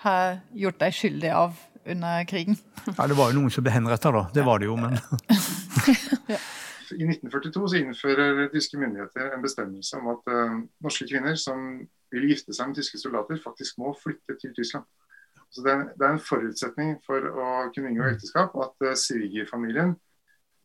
ha 0.04 0.16
gjort 0.52 0.82
deg 0.84 0.98
skyldig 0.98 1.32
av 1.32 1.56
under 1.92 2.24
krigen. 2.30 2.58
Ja, 2.86 3.08
det 3.08 3.18
var 3.18 3.32
jo 3.32 3.40
noen 3.40 3.54
som 3.54 3.66
ble 3.66 3.74
henretta, 3.74 4.12
da. 4.14 4.26
Det 4.34 4.46
var 4.46 4.62
det 4.62 4.70
jo, 4.70 4.78
men. 4.80 4.98
I 6.90 7.06
1942 7.06 7.68
så 7.70 7.78
innfører 7.78 8.48
tyske 8.54 8.78
myndigheter 8.82 9.34
en 9.36 9.44
bestemmelse 9.44 9.98
om 10.00 10.08
at 10.14 10.32
uh, 10.34 10.56
norske 10.82 11.06
kvinner 11.10 11.36
som 11.38 11.84
vil 12.10 12.30
gifte 12.32 12.56
seg 12.56 12.72
med 12.72 12.80
tyske 12.80 12.98
soldater, 13.02 13.38
faktisk 13.44 13.78
må 13.82 13.94
flytte 14.04 14.38
til 14.42 14.56
Tyskland. 14.58 14.88
Så 15.54 15.62
det 15.66 15.74
er, 15.74 15.84
det 15.98 16.06
er, 16.06 16.16
en 16.16 16.24
forutsetning 16.24 16.96
for 17.06 17.26
å 17.30 17.50
kunne 17.76 17.92
inngå 17.92 18.08
ekteskap 18.10 18.56
at 18.58 18.88
uh, 18.88 18.96
svigerfamilien 18.98 19.94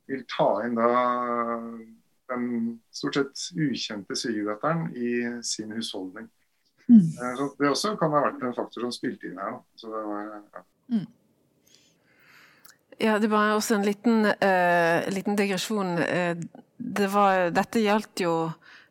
vil 0.09 0.25
ta 0.29 0.49
inn 0.65 0.77
da 0.77 0.89
den 2.33 2.49
stort 2.93 3.17
sett 3.17 3.47
ukjente 3.57 4.17
svigerdatteren 4.17 4.91
i 4.97 5.43
sin 5.45 5.73
husholdning. 5.77 6.29
Mm. 6.89 7.01
Uh, 7.21 7.33
så 7.37 7.49
det 7.61 7.73
også 7.73 7.97
kan 8.01 8.13
ha 8.17 8.25
vært 8.29 8.45
en 8.45 8.57
faktor 8.57 8.87
som 8.87 8.93
spilte 8.95 9.29
inn 9.29 9.41
her. 9.41 9.61
Så 9.81 9.93
det 9.93 10.07
var, 10.09 10.31
ja. 10.41 10.65
Ja, 12.99 13.19
det 13.19 13.31
var 13.31 13.55
også 13.55 13.79
en 13.79 13.87
liten, 13.87 14.27
uh, 14.27 14.99
liten 15.11 15.37
digresjon. 15.37 15.97
Det 16.77 17.09
var, 17.13 17.51
dette 17.55 17.83
gjaldt 17.83 18.25
jo 18.27 18.37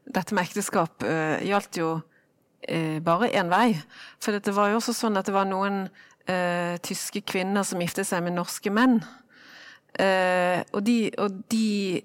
Dette 0.03 0.35
med 0.35 0.43
ekteskap 0.43 1.05
uh, 1.07 1.39
gjaldt 1.39 1.79
jo 1.79 1.93
bare 3.03 3.27
én 3.35 3.49
vei. 3.51 3.73
For 4.23 4.35
det 4.39 4.51
var 4.55 4.69
jo 4.71 4.77
også 4.79 4.93
sånn 4.95 5.19
at 5.19 5.27
det 5.27 5.33
var 5.35 5.47
noen 5.47 5.81
tyske 6.79 7.19
kvinner 7.27 7.65
som 7.67 7.81
giftet 7.83 8.07
seg 8.07 8.21
med 8.23 8.37
norske 8.37 8.71
menn. 8.71 9.01
Og 10.71 10.79
de, 10.87 10.95
og 11.19 11.41
de 11.51 11.99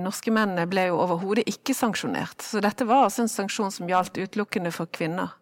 norske 0.00 0.32
mennene 0.32 0.64
ble 0.72 0.86
jo 0.88 0.96
overhodet 0.96 1.44
ikke 1.52 1.76
sanksjonert. 1.76 2.40
Så 2.40 2.64
dette 2.64 2.88
var 2.88 3.04
altså 3.04 3.26
en 3.26 3.32
sanksjon 3.34 3.74
som 3.76 3.90
gjaldt 3.92 4.16
utelukkende 4.16 4.72
for 4.72 4.88
kvinner. 4.88 5.36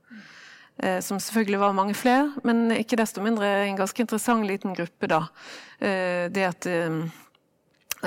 Eh, 0.82 1.00
som 1.04 1.20
selvfølgelig 1.20 1.60
var 1.60 1.76
mange 1.76 1.94
flere, 1.94 2.30
men 2.44 2.70
ikke 2.72 2.96
desto 2.96 3.20
mindre 3.20 3.48
en 3.66 3.76
ganske 3.76 4.00
interessant 4.00 4.46
liten 4.48 4.72
gruppe, 4.76 5.10
da. 5.10 5.26
Eh, 5.80 6.28
det 6.32 6.46
at 6.48 6.68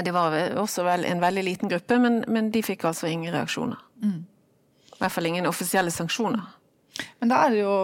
det 0.01 0.13
var 0.13 0.33
også 0.57 0.83
vel 0.87 1.05
en 1.05 1.21
veldig 1.21 1.43
liten 1.45 1.69
gruppe, 1.69 1.99
men, 2.01 2.23
men 2.27 2.49
de 2.51 2.63
fikk 2.65 2.87
altså 2.89 3.07
ingen 3.07 3.33
reaksjoner. 3.33 3.77
Mm. 4.01 4.23
I 4.93 4.97
hvert 4.97 5.13
fall 5.13 5.29
ingen 5.29 5.45
offisielle 5.45 5.91
sanksjoner. 5.93 6.47
Men 7.21 7.29
da 7.29 7.43
er 7.43 7.53
det 7.53 7.59
jo 7.61 7.75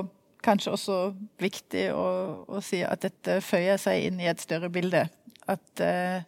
kanskje 0.46 0.74
også 0.74 0.98
viktig 1.42 1.90
å, 1.94 2.06
å 2.48 2.62
si 2.64 2.82
at 2.86 3.04
dette 3.04 3.40
føyer 3.46 3.78
seg 3.82 4.08
inn 4.08 4.22
i 4.24 4.30
et 4.32 4.42
større 4.42 4.72
bilde. 4.74 5.04
At 5.50 5.84
eh, 5.84 6.26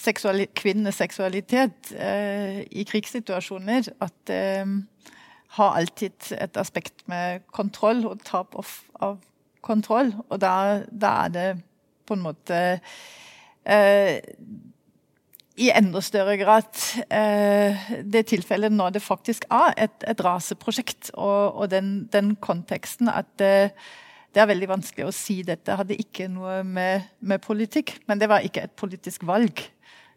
seksuali 0.00 0.48
kvinnenes 0.56 0.98
seksualitet 0.98 1.92
eh, 1.94 2.62
i 2.70 2.86
krigssituasjoner 2.88 3.92
at 4.02 4.34
eh, 4.34 4.64
har 5.56 5.78
alltid 5.78 6.32
et 6.38 6.56
aspekt 6.60 7.04
med 7.10 7.44
kontroll 7.54 8.04
og 8.08 8.22
tap 8.26 8.56
av, 8.58 9.16
kontroll. 9.64 10.12
Og 10.28 10.40
da, 10.42 10.84
da, 10.90 11.16
er 11.24 11.34
det 11.34 11.48
på 12.04 12.16
en 12.16 12.24
måte 12.24 12.60
eh, 13.64 14.16
i 15.54 15.70
enda 15.70 16.02
større 16.02 16.36
grad 16.40 16.68
eh, 17.08 17.90
det 18.02 18.26
tilfellet 18.32 18.74
når 18.74 18.96
det 18.96 19.04
faktisk 19.04 19.46
er 19.54 19.76
et, 19.86 20.06
et 20.06 20.24
raseprosjekt, 20.26 21.12
og, 21.14 21.54
og 21.54 21.70
den, 21.70 22.08
den, 22.12 22.34
konteksten 22.36 23.08
at 23.08 23.30
det, 23.38 23.70
det, 24.34 24.42
er 24.42 24.50
veldig 24.50 24.72
vanskelig 24.74 25.06
å 25.06 25.14
si 25.14 25.42
dette 25.46 25.78
hadde 25.78 25.98
ikke 26.00 26.26
noe 26.32 26.62
med, 26.66 27.06
med 27.20 27.42
politikk, 27.44 27.96
men 28.10 28.20
det 28.20 28.28
var 28.32 28.44
ikke 28.44 28.66
et 28.66 28.76
politisk 28.76 29.26
valg. 29.30 29.62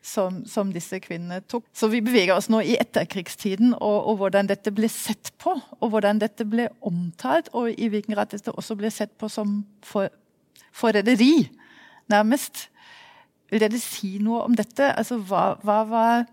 Som, 0.08 0.46
som, 0.48 0.70
disse 0.72 1.02
kvinnene 1.04 1.42
tok. 1.52 1.66
Så 1.76 1.90
vi 1.92 2.00
beveger 2.00 2.38
oss 2.38 2.48
nå 2.48 2.62
i 2.64 2.78
etterkrigstiden, 2.80 3.74
og, 3.76 3.98
og, 4.08 4.14
hvordan 4.22 4.48
dette 4.48 4.72
ble 4.72 4.88
sett 4.88 5.34
på. 5.42 5.52
Og 5.82 5.92
hvordan 5.92 6.22
dette 6.22 6.46
ble 6.48 6.70
omtalt, 6.88 7.50
og 7.52 7.74
i 7.74 7.90
hvilken 7.92 8.16
grad 8.16 8.32
dette 8.32 8.54
også 8.56 8.78
ble 8.80 8.92
sett 8.94 9.12
på 9.20 9.28
som 9.28 9.58
forræderi, 9.84 11.50
nærmest. 12.08 12.70
Vil 13.52 13.64
dere 13.64 13.82
si 13.84 14.14
noe 14.24 14.46
om 14.48 14.56
dette? 14.56 14.88
Altså, 14.94 15.20
hva, 15.28 15.58
hva 15.68 15.82
var 15.92 16.24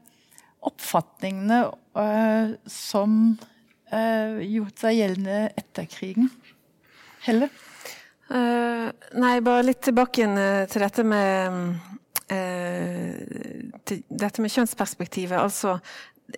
oppfatningene 0.65 1.65
øh, 1.99 2.55
som 2.71 3.19
øh, 3.91 4.39
gjort 4.55 4.87
seg 4.87 5.01
gjeldende 5.01 5.41
etter 5.59 5.91
krigen? 5.91 6.31
Helle? 7.27 7.51
Uh, 8.25 8.89
nei, 9.21 9.35
bare 9.45 9.67
litt 9.67 9.83
tilbake 9.85 10.23
igjen 10.23 10.39
til 10.73 10.81
dette 10.81 11.05
med 11.05 11.59
til 11.85 12.04
dette 14.09 14.41
med 14.41 14.53
kjønnsperspektivet. 14.55 15.37
Altså, 15.37 15.77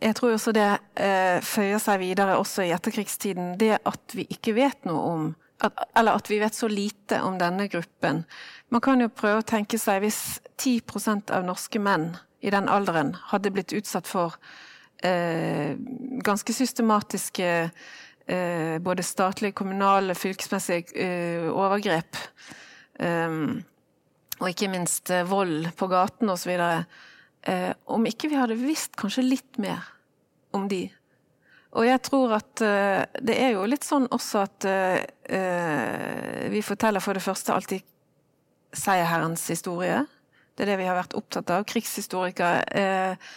jeg 0.02 0.16
tror 0.18 0.34
også 0.34 0.52
det 0.56 0.66
føyer 1.46 1.78
seg 1.78 2.00
videre 2.02 2.38
også 2.40 2.66
i 2.66 2.72
etterkrigstiden. 2.74 3.54
Det 3.60 3.76
at 3.86 4.16
vi 4.18 4.26
ikke 4.34 4.56
vet 4.56 4.88
noe 4.88 5.02
om 5.12 5.28
at, 5.64 5.72
Eller 5.96 6.18
at 6.18 6.30
vi 6.30 6.38
vet 6.40 6.54
så 6.54 6.68
lite 6.68 7.20
om 7.24 7.38
denne 7.38 7.68
gruppen. 7.72 8.24
Man 8.68 8.82
kan 8.84 9.00
jo 9.00 9.08
prøve 9.08 9.40
å 9.40 9.46
tenke 9.46 9.78
seg 9.80 10.02
hvis 10.04 10.40
10% 10.60 11.32
av 11.32 11.46
norske 11.46 11.80
menn 11.80 12.10
i 12.44 12.52
den 12.52 12.68
alderen 12.68 13.14
hadde 13.30 13.52
blitt 13.54 13.74
utsatt 13.76 14.08
for 14.08 14.36
eh, 15.04 15.72
ganske 16.26 16.52
systematiske 16.52 17.48
eh, 18.26 18.76
både 18.82 19.06
statlige, 19.06 19.56
kommunale, 19.56 20.14
fylkesmessige 20.18 20.92
eh, 20.94 21.48
overgrep. 21.50 22.20
Um, 23.00 23.64
og 24.40 24.48
ikke 24.50 24.70
minst 24.72 25.10
eh, 25.14 25.26
vold 25.26 25.70
på 25.78 25.88
gaten 25.90 26.30
osv. 26.32 26.52
Eh, 27.46 27.72
om 27.86 28.06
ikke 28.08 28.30
vi 28.32 28.38
hadde 28.40 28.58
visst 28.60 28.96
kanskje 28.98 29.24
litt 29.26 29.60
mer 29.62 29.84
om 30.56 30.66
de. 30.70 30.86
Og 31.76 31.84
jeg 31.84 32.00
tror 32.06 32.38
at 32.38 32.62
eh, 32.64 33.04
det 33.20 33.36
er 33.36 33.54
jo 33.56 33.66
litt 33.68 33.84
sånn 33.84 34.08
også 34.14 34.44
at 34.46 34.66
eh, 34.70 36.48
vi 36.52 36.64
forteller 36.64 37.04
for 37.04 37.16
det 37.16 37.24
første 37.24 37.52
alltid 37.52 37.84
seierherrens 38.76 39.44
historie. 39.52 40.04
Det 40.56 40.64
er 40.64 40.72
det 40.72 40.80
vi 40.80 40.88
har 40.88 40.96
vært 40.96 41.16
opptatt 41.18 41.52
av. 41.52 41.66
Krigshistorikere. 41.68 42.62
Eh, 42.72 43.34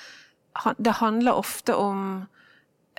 det 0.80 1.00
handler 1.00 1.40
ofte 1.40 1.76
om 1.78 2.26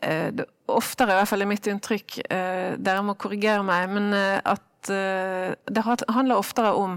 det, 0.01 0.46
oftere, 0.72 1.12
i 1.12 1.16
hvert 1.18 1.28
fall 1.28 1.44
er 1.44 1.48
mitt 1.51 1.66
inntrykk, 1.68 2.14
dere 2.24 3.03
må 3.05 3.12
korrigere 3.20 3.61
meg, 3.66 3.90
men 3.92 4.14
at 4.16 4.88
det 4.88 5.82
handler 5.84 6.40
oftere 6.40 6.70
om 6.72 6.94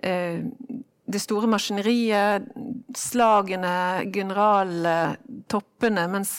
det 0.00 1.20
store 1.20 1.48
maskineriet, 1.50 2.46
slagene, 2.96 3.72
generaltoppene, 4.14 6.04
mens 6.08 6.38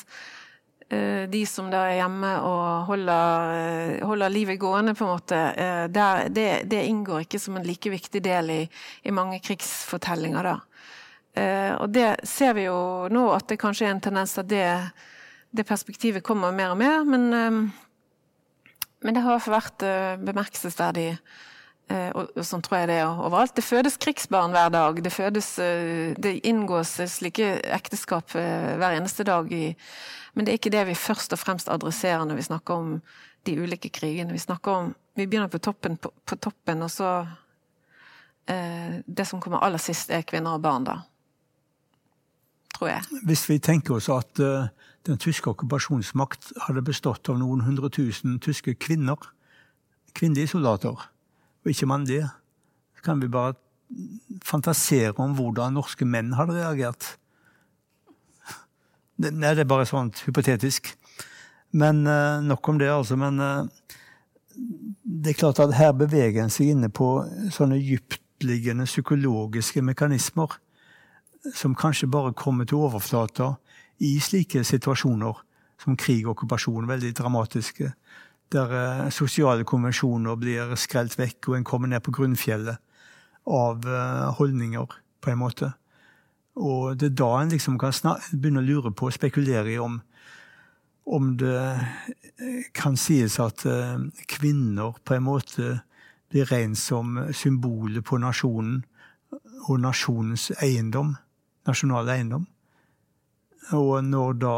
de 1.31 1.41
som 1.47 1.69
da 1.71 1.85
er 1.87 2.01
hjemme 2.01 2.31
og 2.43 2.87
holder, 2.89 4.01
holder 4.03 4.33
livet 4.33 4.59
gående, 4.59 4.95
på 4.97 5.05
en 5.05 5.11
måte, 5.13 5.39
der, 5.93 6.25
det, 6.33 6.47
det, 6.71 6.81
inngår 6.89 7.27
ikke 7.27 7.39
som 7.39 7.59
en 7.59 7.67
like 7.67 7.93
viktig 7.93 8.23
del 8.25 8.51
i, 8.51 8.59
i 9.07 9.13
mange 9.15 9.39
krigsfortellinger. 9.45 10.49
da. 10.49 10.57
Eh, 11.33 11.73
og 11.79 11.91
det 11.95 12.25
ser 12.27 12.55
vi 12.57 12.65
jo 12.65 13.07
nå 13.11 13.29
at 13.31 13.47
det 13.47 13.59
kanskje 13.61 13.87
er 13.87 13.93
en 13.93 14.03
tendens 14.03 14.35
at 14.39 14.49
det, 14.51 14.65
det 15.55 15.67
perspektivet 15.67 16.25
kommer 16.25 16.51
mer 16.55 16.73
og 16.73 16.81
mer. 16.81 17.05
Men, 17.07 17.29
eh, 17.33 17.61
men 19.01 19.17
det 19.17 19.23
har 19.25 19.47
vært 19.47 19.85
eh, 19.87 20.19
bemerkelsesverdig. 20.19 21.15
Og, 21.91 22.29
og 22.37 22.45
sånn 22.45 22.61
tror 22.63 22.77
jeg 22.79 22.89
det 22.91 22.97
er 23.01 23.09
overalt. 23.09 23.55
Det 23.57 23.63
fødes 23.65 23.97
krigsbarn 23.99 24.53
hver 24.55 24.69
dag. 24.71 24.99
Det, 25.03 25.11
fødes, 25.11 25.49
det 26.21 26.33
inngås 26.47 26.93
slike 27.11 27.49
ekteskap 27.77 28.35
hver 28.35 28.95
eneste 28.95 29.25
dag. 29.27 29.49
I, 29.51 29.73
men 30.33 30.47
det 30.47 30.53
er 30.53 30.59
ikke 30.61 30.73
det 30.73 30.85
vi 30.87 30.95
først 30.95 31.35
og 31.35 31.41
fremst 31.41 31.71
adresserer 31.71 32.23
når 32.27 32.39
vi 32.39 32.47
snakker 32.47 32.79
om 32.79 32.93
de 33.45 33.57
ulike 33.59 33.89
krigene. 33.89 34.33
Vi 34.33 34.39
snakker 34.39 34.71
om, 34.71 34.91
vi 35.15 35.27
begynner 35.27 35.51
på 35.51 35.59
toppen, 35.59 35.97
på, 35.97 36.13
på 36.25 36.37
toppen 36.39 36.85
og 36.85 36.91
så 36.91 37.11
eh, 38.47 39.01
Det 39.05 39.27
som 39.27 39.41
kommer 39.41 39.63
aller 39.65 39.81
sist, 39.81 40.11
er 40.11 40.27
kvinner 40.27 40.55
og 40.55 40.61
barn, 40.61 40.85
da 40.87 41.01
tror 42.77 42.87
jeg. 42.87 43.21
Hvis 43.27 43.49
vi 43.49 43.59
tenker 43.59 43.97
oss 43.99 44.09
at 44.09 44.39
uh, 44.39 44.69
den 45.05 45.19
tyske 45.21 45.49
okkupasjonsmakt 45.51 46.53
hadde 46.67 46.81
bestått 46.81 47.29
av 47.29 47.37
noen 47.41 47.61
hundre 47.65 47.89
tusen 47.93 48.39
tyske 48.39 48.73
kvinner, 48.79 49.19
kvinnelige 50.17 50.53
soldater, 50.55 51.09
og 51.61 51.71
ikke 51.71 51.89
mannlige, 51.89 52.29
så 52.97 53.05
kan 53.05 53.21
vi 53.21 53.31
bare 53.31 53.55
fantasere 54.45 55.13
om 55.19 55.35
hvordan 55.35 55.75
norske 55.75 56.07
menn 56.07 56.33
hadde 56.37 56.57
reagert. 56.57 57.15
Nei, 59.21 59.53
det 59.53 59.65
er 59.65 59.69
bare 59.69 59.87
sånn 59.89 60.13
hypotetisk. 60.25 60.93
Men 61.71 62.03
uh, 62.07 62.41
nok 62.43 62.67
om 62.71 62.79
det, 62.81 62.89
altså. 62.91 63.17
Men 63.19 63.39
uh, 63.39 63.67
det 65.03 65.33
er 65.33 65.39
klart 65.39 65.61
at 65.63 65.75
her 65.77 65.93
beveger 65.95 66.43
en 66.43 66.53
seg 66.53 66.73
inne 66.73 66.91
på 66.91 67.13
sånne 67.53 67.79
dyptliggende 67.83 68.87
psykologiske 68.89 69.83
mekanismer 69.85 70.57
som 71.55 71.75
kanskje 71.77 72.09
bare 72.11 72.35
kommer 72.37 72.67
til 72.69 72.83
overflata 72.85 73.55
i 74.01 74.17
slike 74.21 74.63
situasjoner 74.67 75.39
som 75.81 75.97
krig 75.97 76.27
og 76.27 76.35
okkupasjon, 76.35 76.89
veldig 76.89 77.11
dramatiske, 77.17 77.89
der 78.51 78.73
eh, 78.75 79.09
sosiale 79.13 79.65
konvensjoner 79.67 80.37
blir 80.39 80.75
skrelt 80.79 81.17
vekk, 81.19 81.49
og 81.49 81.57
en 81.57 81.67
kommer 81.67 81.91
ned 81.91 82.03
på 82.05 82.13
grunnfjellet 82.15 82.81
av 83.47 83.87
eh, 83.87 84.27
holdninger, 84.39 84.97
på 85.21 85.31
en 85.31 85.41
måte. 85.41 85.71
Og 86.57 86.97
det 86.99 87.11
er 87.11 87.17
da 87.21 87.31
en 87.39 87.51
liksom 87.53 87.77
kan 87.79 87.93
begynne 88.31 88.63
å 88.63 88.65
lure 88.67 88.91
på 88.91 89.07
og 89.07 89.15
spekulere 89.15 89.71
i 89.71 89.79
om, 89.79 89.99
om 91.05 91.33
det 91.39 91.57
eh, 91.61 92.67
kan 92.75 92.97
sies 92.99 93.39
at 93.39 93.63
kvinner 94.29 94.97
på 95.05 95.15
en 95.15 95.27
måte 95.27 95.73
blir 96.31 96.47
rent 96.49 96.79
som 96.79 97.17
symbolet 97.35 98.05
på 98.07 98.17
nasjonen 98.21 98.81
og 99.67 99.77
nasjonens 99.83 100.49
eiendom 100.63 101.13
nasjonal 101.67 102.09
eiendom. 102.09 102.47
Og 103.77 104.01
når 104.05 104.39
da 104.41 104.55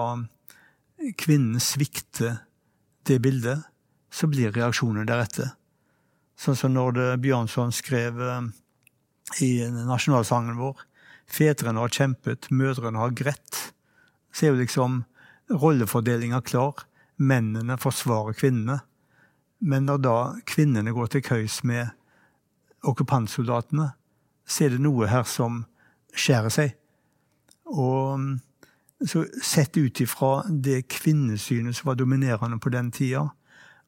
kvinnen 1.20 1.62
svikter 1.62 2.40
det 3.08 3.20
bildet, 3.24 3.64
så 4.14 4.30
blir 4.30 4.54
reaksjonen 4.54 5.08
deretter. 5.10 5.56
Sånn 6.38 6.58
som 6.58 6.74
når 6.76 6.98
det 6.98 7.10
Bjørnson 7.24 7.74
skrev 7.74 8.20
eh, 8.22 8.50
i 9.42 9.52
nasjonalsangen 9.74 10.60
vår 10.60 10.82
Fedrene 11.34 11.80
har 11.80 11.90
kjempet, 11.90 12.50
mødrene 12.52 13.00
har 13.00 13.14
grett. 13.18 13.60
Så 14.30 14.46
er 14.46 14.52
jo 14.52 14.60
liksom 14.60 15.00
rollefordelinga 15.50 16.44
klar. 16.46 16.84
Mennene 17.18 17.78
forsvarer 17.80 18.36
kvinnene. 18.38 18.82
Men 19.64 19.88
når 19.88 20.02
da 20.04 20.16
kvinnene 20.50 20.94
går 20.94 21.14
til 21.14 21.24
køys 21.26 21.62
med 21.64 21.94
okkupantsoldatene, 22.84 23.94
så 24.46 24.66
er 24.66 24.76
det 24.76 24.84
noe 24.84 25.08
her 25.08 25.24
som 25.26 25.64
skjærer 26.14 26.54
seg. 26.54 26.74
Og 27.72 28.20
mm, 28.20 28.34
så 29.08 29.24
sett 29.42 29.80
ut 29.80 30.04
ifra 30.04 30.44
det 30.50 30.84
kvinnesynet 30.92 31.80
som 31.80 31.94
var 31.94 31.98
dominerende 32.00 32.60
på 32.60 32.74
den 32.76 32.92
tida, 32.94 33.30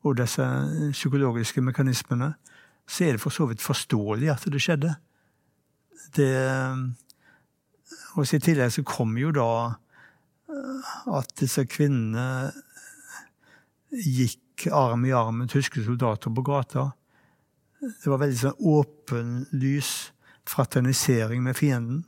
og 0.06 0.18
disse 0.20 0.46
psykologiske 0.94 1.64
mekanismene, 1.66 2.34
så 2.86 3.08
er 3.08 3.16
det 3.16 3.22
for 3.24 3.34
så 3.34 3.48
vidt 3.50 3.64
forståelig 3.66 4.30
at 4.30 4.46
det 4.54 4.62
skjedde. 4.62 4.94
Det, 6.16 6.30
mm, 6.76 6.84
og 8.16 8.34
I 8.34 8.40
tillegg 8.40 8.72
så 8.72 8.86
kom 8.86 9.18
jo 9.18 9.32
da 9.34 9.50
eh, 9.66 10.92
at 11.18 11.34
disse 11.42 11.66
kvinnene 11.66 12.52
gikk 13.90 14.68
arm 14.72 15.06
i 15.06 15.14
arm 15.16 15.42
med 15.42 15.50
tyske 15.50 15.84
soldater 15.84 16.34
på 16.34 16.46
gata. 16.46 16.92
Det 17.82 18.10
var 18.10 18.22
veldig 18.22 18.40
sånn 18.40 18.70
åpenlys 18.76 19.92
fraternisering 20.50 21.44
med 21.44 21.58
fienden. 21.58 22.06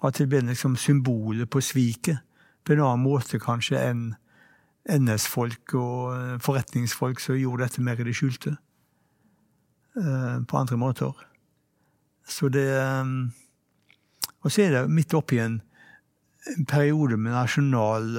At 0.00 0.16
det 0.16 0.30
ble 0.32 0.40
liksom 0.48 0.78
symbolet 0.80 1.50
på 1.52 1.60
sviket. 1.60 2.24
På 2.64 2.72
en 2.72 2.82
annen 2.84 3.04
måte 3.04 3.40
kanskje 3.40 3.80
enn 3.80 4.04
NS-folk 4.88 5.74
og 5.78 6.14
eh, 6.14 6.36
forretningsfolk 6.42 7.20
som 7.20 7.38
gjorde 7.38 7.66
dette 7.66 7.84
mer 7.84 8.00
i 8.00 8.06
det 8.06 8.16
skjulte. 8.16 8.56
Eh, 9.96 10.36
på 10.46 10.56
andre 10.56 10.78
måter. 10.80 11.12
Så 12.24 12.48
det 12.48 12.68
eh, 12.78 13.04
Og 14.40 14.52
så 14.52 14.62
er 14.62 14.70
det 14.72 14.90
midt 14.90 15.14
oppi 15.14 15.38
en, 15.38 15.60
en 16.48 16.66
periode 16.66 17.16
med 17.16 17.32
nasjonal 17.32 18.16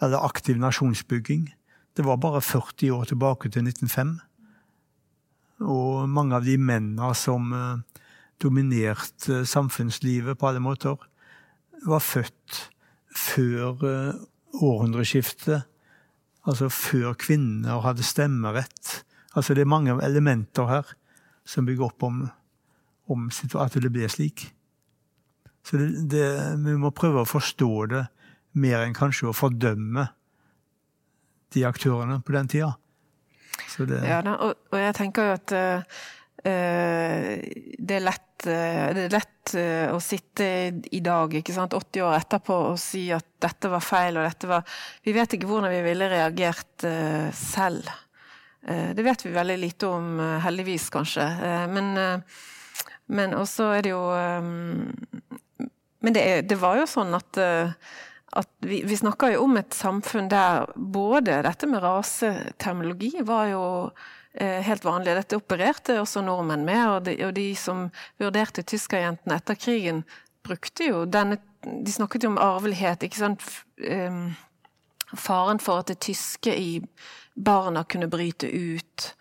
Eller 0.00 0.24
aktiv 0.24 0.56
nasjonsbygging. 0.56 1.50
Det 1.96 2.04
var 2.04 2.16
bare 2.16 2.40
40 2.40 2.90
år 2.90 3.04
tilbake 3.04 3.48
til 3.48 3.66
1905. 3.66 4.20
Og 5.60 6.08
mange 6.08 6.36
av 6.36 6.44
de 6.44 6.56
mennene 6.56 7.14
som 7.14 7.52
dominert 8.40 9.28
eh, 9.28 9.44
samfunnslivet 9.44 10.38
på 10.38 10.48
alle 10.48 10.60
måter, 10.60 10.96
var 11.86 12.00
født 12.04 12.70
før 13.16 13.80
århundreskiftet. 14.54 15.66
Altså 16.48 16.70
før 16.72 17.14
kvinner 17.20 17.82
hadde 17.84 18.06
stemmerett. 18.06 19.02
Altså 19.36 19.54
det 19.54 19.64
er 19.64 19.72
mange 19.72 19.94
elementer 20.02 20.70
her 20.70 20.94
som 21.46 21.66
bygger 21.66 21.90
opp 21.90 22.02
om, 22.06 22.22
om 23.10 23.28
at 23.30 23.76
det 23.76 23.92
ble 23.92 24.08
slik. 24.10 24.48
Så 25.66 25.76
det, 25.76 25.90
det, 26.10 26.24
vi 26.64 26.76
må 26.80 26.92
prøve 26.96 27.22
å 27.22 27.28
forstå 27.28 27.72
det 27.92 28.04
mer 28.58 28.82
enn 28.82 28.96
kanskje 28.96 29.28
å 29.30 29.36
fordømme 29.36 30.08
de 31.54 31.66
aktørene 31.66 32.20
på 32.24 32.34
den 32.34 32.48
tida. 32.50 32.72
Det, 33.76 34.00
ja, 34.02 34.20
og, 34.22 34.56
og, 34.70 34.78
jeg 34.78 34.94
tenker 34.96 35.28
jo 35.28 35.34
at 35.36 35.52
uh, 35.54 36.00
det 36.44 37.96
er 37.96 38.04
lett 38.04 38.30
Eh, 38.46 38.90
det 38.94 39.06
er 39.06 39.14
lett 39.14 39.54
eh, 39.58 39.88
å 39.92 40.00
sitte 40.02 40.46
i 40.92 41.00
dag, 41.04 41.34
ikke 41.34 41.54
sant, 41.54 41.74
80 41.76 42.04
år 42.06 42.18
etterpå, 42.20 42.58
og 42.72 42.78
si 42.80 43.08
at 43.14 43.26
dette 43.42 43.70
var 43.72 43.84
feil 43.84 44.18
og 44.18 44.26
dette 44.26 44.50
var 44.50 44.76
Vi 45.04 45.14
vet 45.16 45.36
ikke 45.36 45.48
hvordan 45.50 45.72
vi 45.72 45.82
ville 45.84 46.10
reagert 46.12 46.86
eh, 46.88 47.28
selv. 47.36 47.90
Det 48.60 49.00
vet 49.00 49.22
vi 49.24 49.30
veldig 49.32 49.54
lite 49.56 49.88
om, 49.88 50.18
heldigvis, 50.44 50.90
kanskje. 50.92 51.24
Men, 51.72 51.86
men 53.08 53.32
også 53.32 53.70
er 53.72 53.86
det 53.86 53.94
jo 53.94 54.02
Men 56.04 56.12
det, 56.12 56.24
det 56.44 56.58
var 56.60 56.76
jo 56.76 56.84
sånn 56.84 57.16
at 57.16 57.40
at 57.40 58.50
vi, 58.68 58.82
vi 58.84 58.98
snakker 59.00 59.32
jo 59.32 59.46
om 59.46 59.56
et 59.56 59.72
samfunn 59.74 60.28
der 60.30 60.68
både 60.76 61.40
dette 61.48 61.66
med 61.72 61.80
raseterminologi 61.82 63.24
var 63.24 63.48
jo 63.48 63.64
Eh, 63.96 64.19
helt 64.38 64.84
vanlig. 64.86 65.16
Dette 65.18 65.38
opererte 65.40 65.96
også 65.98 66.20
nordmenn 66.22 66.62
med, 66.62 66.82
og 66.86 67.06
de, 67.08 67.16
og 67.26 67.32
de 67.34 67.48
som 67.58 67.88
vurderte 68.20 68.62
tyskerjentene 68.62 69.40
etter 69.40 69.58
krigen, 69.58 70.04
brukte 70.46 70.86
jo 70.86 71.04
denne 71.04 71.40
De 71.60 71.92
snakket 71.92 72.24
jo 72.24 72.30
om 72.30 72.38
arvelighet, 72.40 73.02
ikke 73.04 73.18
sant. 73.20 73.42
Faren 75.12 75.58
for 75.60 75.82
at 75.82 75.90
det 75.90 75.98
tyske 76.00 76.54
i 76.56 76.80
barna 77.34 77.82
kunne 77.84 78.08
bryte 78.08 78.48
ut. 78.48 79.16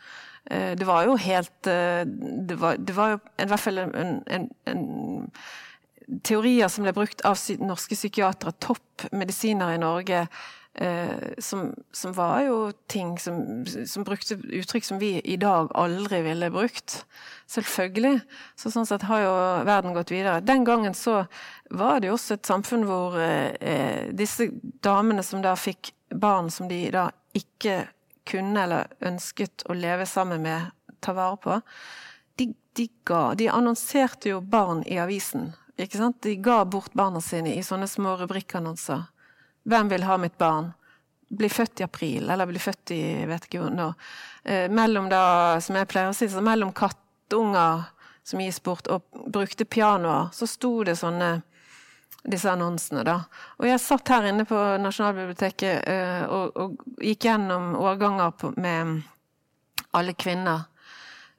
Eh, 0.45 0.76
det 0.78 0.88
var 0.88 1.03
jo 1.05 1.16
helt 1.16 1.68
eh, 1.68 2.05
Det 2.49 2.60
var, 2.60 2.78
det 2.78 2.95
var 2.95 3.10
jo 3.10 3.20
i 3.38 3.45
hvert 3.45 3.60
fall 3.60 3.78
en, 3.78 4.24
en, 4.28 4.49
en 4.66 6.22
teorier 6.26 6.68
som 6.68 6.86
ble 6.86 6.93
brukt 6.93 7.22
av 7.28 7.38
norske 7.62 7.95
psykiatere, 7.95 8.55
toppmedisiner 8.62 9.76
i 9.76 9.82
Norge, 9.82 10.24
Eh, 10.24 10.59
som, 11.43 11.74
som, 11.91 12.13
var 12.15 12.43
jo 12.45 12.57
ting 12.88 13.17
som, 13.20 13.65
som, 13.65 14.03
brukte 14.07 14.38
uttrykk 14.38 14.86
som 14.86 14.99
vi 15.01 15.09
i 15.20 15.36
dag 15.41 15.72
aldri 15.76 16.22
ville 16.24 16.47
brukt. 16.53 17.01
Selvfølgelig. 17.49 18.22
Så 18.55 18.72
sånn 18.72 18.88
sett 18.88 19.03
har 19.09 19.24
jo 19.26 19.34
verden 19.67 19.97
gått 19.97 20.13
videre. 20.13 20.39
Den 20.45 20.63
gangen 20.63 20.95
så 20.95 21.26
var 21.74 21.99
det 21.99 22.11
jo 22.11 22.15
også 22.15 22.38
et 22.38 22.47
samfunn 22.47 22.86
hvor 22.88 23.17
eh, 23.20 23.57
eh 23.59 24.13
disse 24.15 24.47
damene 24.86 25.26
som 25.26 25.41
da 25.43 25.55
fikk 25.59 25.91
barn 26.15 26.49
som 26.53 26.70
de 26.70 26.86
da 26.93 27.09
ikke 27.36 27.89
kunne 28.30 28.63
eller 28.63 28.93
ønsket 29.05 29.65
å 29.70 29.76
leve 29.78 30.05
sammen 30.05 30.43
med, 30.45 30.70
ta 31.01 31.13
vare 31.17 31.38
på, 31.41 31.61
de, 32.38 32.53
de 32.78 32.88
ga 33.07 33.34
De 33.36 33.49
annonserte 33.49 34.30
jo 34.30 34.41
barn 34.41 34.84
i 34.88 34.99
avisen. 34.99 35.53
Ikke 35.80 35.97
sant? 35.97 36.22
De 36.24 36.36
ga 36.36 36.63
bort 36.65 36.93
barna 36.93 37.22
sine 37.24 37.55
i 37.55 37.63
sånne 37.63 37.88
små 37.88 38.17
rubrikkannonser. 38.20 39.07
Hvem 39.64 39.89
vil 39.89 40.05
ha 40.07 40.18
mitt 40.18 40.38
barn? 40.38 40.72
Bli 41.30 41.49
født 41.49 41.80
i 41.80 41.86
april, 41.86 42.30
eller 42.30 42.49
bli 42.49 42.60
født 42.60 42.91
i 42.95 43.01
vet 43.30 43.45
ikke 43.45 43.70
når. 43.74 43.93
Eh, 44.43 44.70
mellom 44.72 45.10
da, 45.12 45.60
som 45.62 45.78
jeg 45.78 45.89
pleier 45.89 46.10
å 46.10 46.16
si, 46.18 46.30
så 46.30 46.41
mellom 46.41 46.72
kattunger 46.74 47.86
som 48.24 48.41
gis 48.41 48.62
bort, 48.64 48.88
og 48.88 49.05
brukte 49.34 49.66
pianoer, 49.66 50.30
så 50.34 50.47
sto 50.49 50.84
det 50.86 50.97
sånne 50.99 51.39
disse 52.30 52.51
annonsene, 52.51 53.03
da. 53.07 53.22
Og 53.60 53.68
jeg 53.70 53.82
satt 53.82 54.12
her 54.12 54.28
inne 54.30 54.45
på 54.47 54.57
Nasjonalbiblioteket 54.84 55.88
eh, 55.88 56.26
og, 56.28 56.57
og, 56.60 56.84
gikk 57.01 57.30
gjennom 57.30 57.72
årganger 57.80 58.36
på, 58.38 58.51
med 58.60 58.99
alle 59.95 60.14
kvinner. 60.14 60.68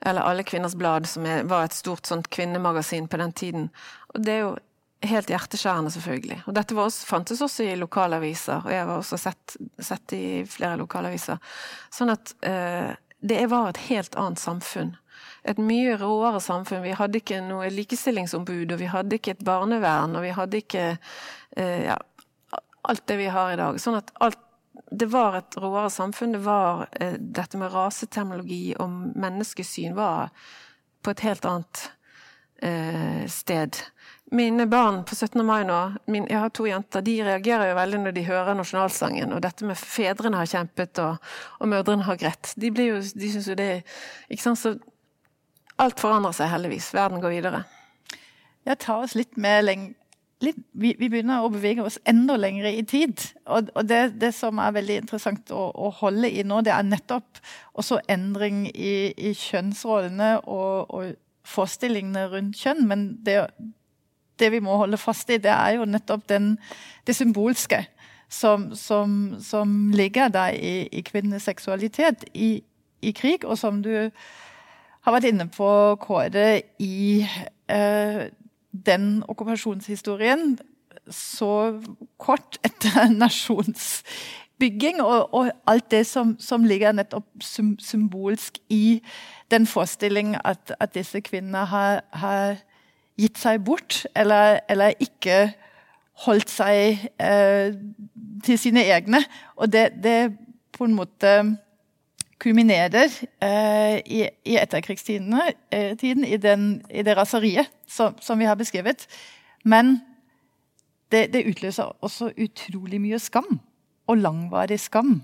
Eller 0.00 0.24
Alle 0.24 0.42
kvinners 0.48 0.74
blad, 0.74 1.06
som 1.06 1.26
er, 1.28 1.42
var 1.44 1.66
et 1.66 1.76
stort 1.76 2.08
sånt 2.08 2.30
kvinnemagasin 2.32 3.08
på 3.08 3.18
den 3.20 3.32
tiden. 3.36 3.66
Og 4.14 4.22
det 4.24 4.32
er 4.32 4.38
jo 4.46 4.54
helt 5.02 5.30
hjerteskjærende, 5.32 5.90
selvfølgelig. 5.94 6.42
Og 6.46 6.56
dette 6.56 6.76
også, 6.76 7.06
fantes 7.08 7.40
også 7.40 7.64
i 7.64 7.76
lokalaviser, 7.80 8.66
og 8.66 8.72
jeg 8.72 8.88
var 8.88 9.00
også 9.00 9.18
sett, 9.20 9.56
sett 9.80 10.16
i 10.16 10.24
flere 10.48 10.76
lokalaviser. 10.80 11.40
Sånn 11.94 12.12
at 12.12 12.34
eh, 12.46 12.92
det 13.20 13.46
var 13.52 13.70
et 13.70 13.80
helt 13.88 14.16
annet 14.20 14.42
samfunn. 14.42 14.94
Et 15.48 15.58
mye 15.60 15.96
råere 16.00 16.40
samfunn. 16.44 16.84
Vi 16.84 16.96
hadde 16.96 17.20
ikke 17.20 17.40
noe 17.44 17.70
likestillingsombud, 17.72 18.74
og 18.74 18.80
vi 18.80 18.90
hadde 18.92 19.16
ikke 19.16 19.38
et 19.38 19.44
barnevern, 19.44 20.16
og 20.18 20.26
vi 20.26 20.34
hadde 20.36 20.60
ikke 20.60 20.86
eh, 20.92 21.88
ja, 21.88 21.96
alt 22.88 23.06
det 23.08 23.18
vi 23.20 23.28
har 23.32 23.54
i 23.54 23.60
dag. 23.60 23.80
Sånn 23.80 23.98
at 24.00 24.12
alt 24.20 24.40
det 24.90 25.06
var 25.12 25.36
et 25.38 25.56
råere 25.60 25.90
samfunn. 25.92 26.34
Det 26.34 26.42
var 26.44 26.86
eh, 27.00 27.16
Dette 27.16 27.60
med 27.60 27.72
raseterminologi 27.72 28.74
og 28.80 28.90
menneskesyn 29.20 29.96
var 29.96 30.32
på 31.00 31.14
et 31.14 31.24
helt 31.24 31.46
annet 31.48 31.84
eh, 32.62 33.24
sted. 33.30 33.80
Mine 34.30 34.66
barn 34.70 35.00
på 35.04 35.16
17. 35.16 35.40
mai 35.42 35.64
nå, 35.66 35.76
min, 36.06 36.26
jeg 36.30 36.38
har 36.38 36.52
to 36.54 36.66
jenter, 36.68 37.02
de 37.02 37.16
reagerer 37.26 37.72
jo 37.72 37.78
veldig 37.80 37.98
når 38.04 38.14
de 38.14 38.22
hører 38.28 38.54
nasjonalsangen. 38.54 39.32
Og 39.34 39.42
dette 39.42 39.66
med 39.66 39.78
fedrene 39.78 40.38
har 40.38 40.50
kjempet 40.50 41.00
og, 41.02 41.32
og 41.58 41.70
mødrene 41.72 42.06
har 42.06 42.18
grett. 42.20 42.52
De, 42.54 42.70
jo, 42.70 43.00
de 43.00 43.30
syns 43.32 43.50
jo 43.50 43.58
det 43.58 43.70
Ikke 44.30 44.44
sant. 44.44 44.60
Så 44.60 44.76
alt 45.82 45.98
forandrer 45.98 46.36
seg 46.36 46.52
heldigvis. 46.52 46.92
Verden 46.94 47.22
går 47.22 47.34
videre. 47.34 47.64
Ja, 48.68 48.76
ta 48.78 49.00
oss 49.02 49.16
litt 49.18 49.40
med 49.40 49.66
lenge 49.66 49.96
Litt, 50.40 50.56
vi, 50.72 50.94
vi, 50.96 51.10
begynner 51.12 51.44
å 51.44 51.50
bevege 51.52 51.82
oss 51.84 51.98
enda 52.08 52.32
lenger 52.40 52.70
i 52.70 52.80
tid. 52.88 53.20
Og, 53.44 53.66
og 53.76 53.84
det, 53.84 54.14
det, 54.22 54.30
som 54.32 54.56
er 54.62 54.72
veldig 54.72 54.94
interessant 55.02 55.52
å, 55.52 55.66
å, 55.68 55.90
holde 55.98 56.30
i 56.32 56.40
nå, 56.48 56.62
det 56.64 56.72
er 56.72 56.86
nettopp 56.88 57.42
også 57.76 57.98
endring 58.08 58.62
i, 58.70 59.12
i 59.20 59.34
kjønnsrollene 59.36 60.30
og, 60.48 60.94
og, 60.96 61.12
forestillingene 61.44 62.24
rundt 62.32 62.56
kjønn. 62.56 62.86
Men 62.88 63.04
det, 63.26 63.36
det 64.40 64.50
vi 64.52 64.62
må 64.64 64.76
holde 64.80 64.98
fast 65.00 65.30
i, 65.30 65.38
det 65.38 65.52
er 65.52 65.78
jo 65.78 65.88
nettopp 65.88 66.26
den, 66.28 66.54
det 67.06 67.16
symbolske 67.16 67.84
som, 68.30 68.74
som, 68.74 69.36
som 69.40 69.90
ligger 69.90 70.28
der 70.28 70.54
i, 70.54 70.88
i 70.92 71.00
kvinnenes 71.00 71.42
seksualitet 71.42 72.24
i, 72.34 72.62
i, 73.02 73.12
krig, 73.12 73.44
og 73.44 73.58
som 73.58 73.82
du 73.82 74.10
har 75.00 75.16
vært 75.16 75.30
inne 75.32 75.48
på, 75.50 75.96
Kåre, 76.00 76.62
i 76.78 77.26
eh, 77.68 78.28
den 78.70 79.08
okkupasjonshistorien 79.28 80.58
så 81.10 81.80
kort 82.22 82.60
etter 82.64 83.10
nasjonsbygging, 83.22 85.00
og, 85.02 85.34
og 85.34 85.50
alt 85.66 85.90
det 85.90 86.04
som, 86.06 86.36
som, 86.38 86.64
ligger 86.64 86.94
nettopp 86.94 87.26
symbolsk 87.42 88.62
i 88.70 89.00
den 89.50 89.66
forestillingen 89.66 90.38
at, 90.44 90.72
at 90.78 90.94
disse 90.94 91.20
kvinnene 91.20 91.64
har, 91.66 92.04
har 92.12 92.60
gitt 93.20 93.40
seg 93.40 93.60
bort, 93.64 94.04
eller, 94.16 94.60
eller 94.70 94.96
ikke 95.02 95.50
holdt 96.26 96.52
seg 96.52 97.06
eh, 97.20 97.72
til 98.44 98.60
sine 98.60 98.84
egne. 98.92 99.22
Og 99.56 99.70
det, 99.72 99.90
det, 100.04 100.32
på 100.76 100.86
en 100.88 100.96
måte 100.96 101.34
kulminerer 102.40 103.12
eh, 103.44 103.98
i, 104.00 104.22
i 104.48 104.56
etterkrigstiden 104.56 105.34
eh, 105.72 105.92
i, 105.92 106.36
den, 106.40 106.70
i, 106.88 107.02
det 107.04 107.16
raseriet 107.16 107.68
som, 107.88 108.16
som, 108.20 108.38
vi 108.40 108.48
har 108.48 108.56
beskrevet. 108.56 109.06
Men 109.64 109.98
det, 111.12 111.32
det, 111.34 111.44
utløser 111.50 111.90
også 112.00 112.30
utrolig 112.38 113.00
mye 113.02 113.18
skam, 113.20 113.60
og 114.08 114.22
langvarig 114.22 114.80
skam, 114.80 115.20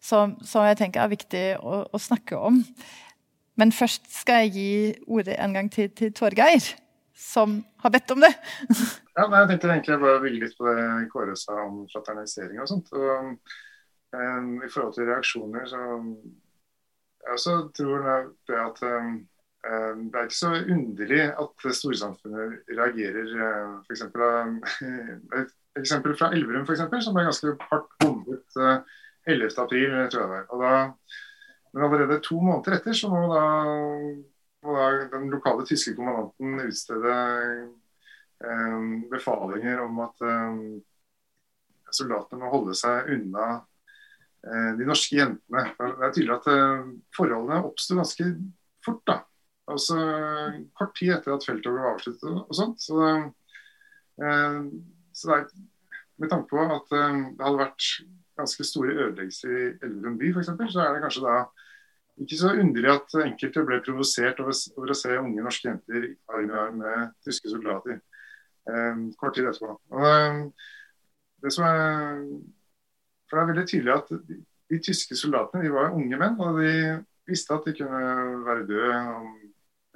som, 0.00 0.36
som 0.44 0.64
jeg 0.66 0.78
tenker 0.78 1.02
er 1.02 1.12
viktig 1.12 1.42
å, 1.58 1.82
å, 1.90 1.98
snakke 2.00 2.38
om. 2.38 2.62
Men 3.58 3.74
først 3.74 4.06
skal 4.14 4.46
jeg 4.46 4.54
gi 4.54 4.70
ordet 5.06 5.36
en 5.40 5.56
gang 5.56 5.68
til, 5.72 5.90
til 5.90 6.14
Torgeir 6.16 6.72
som 7.14 7.58
har 7.82 7.90
bedt 7.90 8.14
om 8.14 8.22
det. 8.22 8.32
ja, 9.16 9.26
nei, 9.26 9.42
Jeg 9.42 9.50
tenkte 9.50 9.72
egentlig 9.72 9.98
bare 10.04 10.22
ville 10.22 10.44
litt 10.44 10.56
på 10.58 10.68
det 10.68 10.86
Kåre 11.12 11.36
sa 11.38 11.58
om 11.64 11.82
fraternisering 11.92 12.62
og 12.62 12.70
sånt. 12.70 12.92
Og, 12.96 13.34
um, 14.16 14.54
I 14.62 14.70
forhold 14.70 14.96
til 14.96 15.10
reaksjoner, 15.10 15.68
så 15.70 15.82
jeg 17.22 17.36
også 17.36 17.58
tror 17.78 18.08
det 18.48 18.58
at 18.58 18.82
um, 18.88 19.20
det 19.62 20.18
er 20.18 20.26
ikke 20.26 20.34
så 20.34 20.56
underlig 20.58 21.20
at 21.28 21.66
storsamfunnet 21.78 22.72
reagerer. 22.72 23.28
For 23.86 23.94
eksempel, 23.94 24.24
et 25.40 25.52
eksempel 25.78 26.16
fra 26.18 26.32
Elverum, 26.34 26.66
for 26.66 26.74
eksempel, 26.74 27.02
som 27.04 27.14
ble 27.14 27.28
ganske 27.28 27.54
hardt 27.68 27.94
bombet 28.02 28.58
uh, 28.58 28.80
11.4, 29.28 30.08
tror 30.10 30.24
jeg 30.24 30.32
det. 30.32 30.42
Og 30.50 30.64
da, 30.64 30.72
men 31.72 31.86
allerede 31.86 32.20
to 32.26 32.40
måneder 32.42 32.80
etter 32.80 32.96
så 32.96 33.10
må 33.12 33.22
da 33.30 33.44
og 34.62 34.78
da 34.78 34.88
den 35.16 35.30
lokale 35.32 35.66
tyske 35.66 35.94
kommandanten 35.96 36.60
utstedte 36.62 37.16
eh, 38.46 38.78
befalinger 39.10 39.82
om 39.82 40.00
at 40.04 40.24
eh, 40.26 40.62
soldatene 41.92 42.42
må 42.42 42.52
holde 42.52 42.76
seg 42.78 43.10
unna 43.16 43.48
eh, 44.46 44.70
de 44.78 44.86
norske 44.88 45.18
jentene. 45.18 45.66
Det 45.78 46.06
er 46.06 46.14
tydelig 46.14 46.36
at 46.38 46.48
eh, 46.52 46.86
forholdene 47.16 47.62
oppsto 47.66 47.98
ganske 47.98 48.28
fort. 48.86 49.02
da. 49.10 49.18
Altså 49.72 49.98
Kort 50.78 50.96
tid 50.98 51.14
etter 51.16 51.36
at 51.36 51.46
felttoget 51.46 51.82
var 51.82 51.96
avsluttet 51.96 52.40
og 52.42 52.56
sånt. 52.56 52.82
Så, 52.82 53.02
eh, 54.22 54.62
så 55.12 55.30
det 55.32 55.38
er 55.40 55.46
med 56.22 56.30
tanke 56.30 56.50
på 56.54 56.62
at 56.62 56.94
eh, 56.98 57.20
det 57.34 57.46
hadde 57.46 57.64
vært 57.64 57.90
ganske 58.38 58.64
store 58.66 58.94
ødeleggelser 58.94 59.52
i 59.58 59.66
Elverum 59.82 60.18
by 60.20 60.32
f.eks., 60.32 60.54
så 60.72 60.86
er 60.86 60.94
det 60.94 61.02
kanskje 61.04 61.26
da 61.26 61.36
ikke 62.22 62.38
så 62.40 62.52
underlig 62.54 62.90
at 62.92 63.14
enkelte 63.22 63.64
ble 63.66 63.80
provosert 63.84 64.40
over, 64.42 64.54
å 64.54 64.96
se 64.96 65.18
unge 65.18 65.44
norske 65.44 65.68
jenter 65.68 66.08
arm 66.32 66.50
i 66.50 66.58
arm 66.64 66.80
med 66.82 67.12
tyske 67.26 67.50
soldater 67.52 67.98
eh, 68.70 69.04
kort 69.20 69.36
tid 69.36 69.48
etterpå. 69.50 69.76
Og, 69.92 70.06
eh, 70.08 70.42
det 71.42 71.52
som 71.54 71.66
er, 71.66 72.20
for 73.28 73.38
det 73.38 73.42
er 73.42 73.52
veldig 73.52 73.68
tydelig 73.70 73.94
at 73.94 74.12
de, 74.12 74.38
de, 74.70 74.80
tyske 74.82 75.18
soldatene 75.18 75.64
de 75.64 75.72
var 75.74 75.96
unge 75.96 76.20
menn, 76.20 76.38
og 76.40 76.60
de 76.60 76.74
visste 77.28 77.54
at 77.54 77.66
de 77.66 77.74
kunne 77.78 78.02
være 78.46 78.66
døde 78.68 79.00
om 79.16 79.32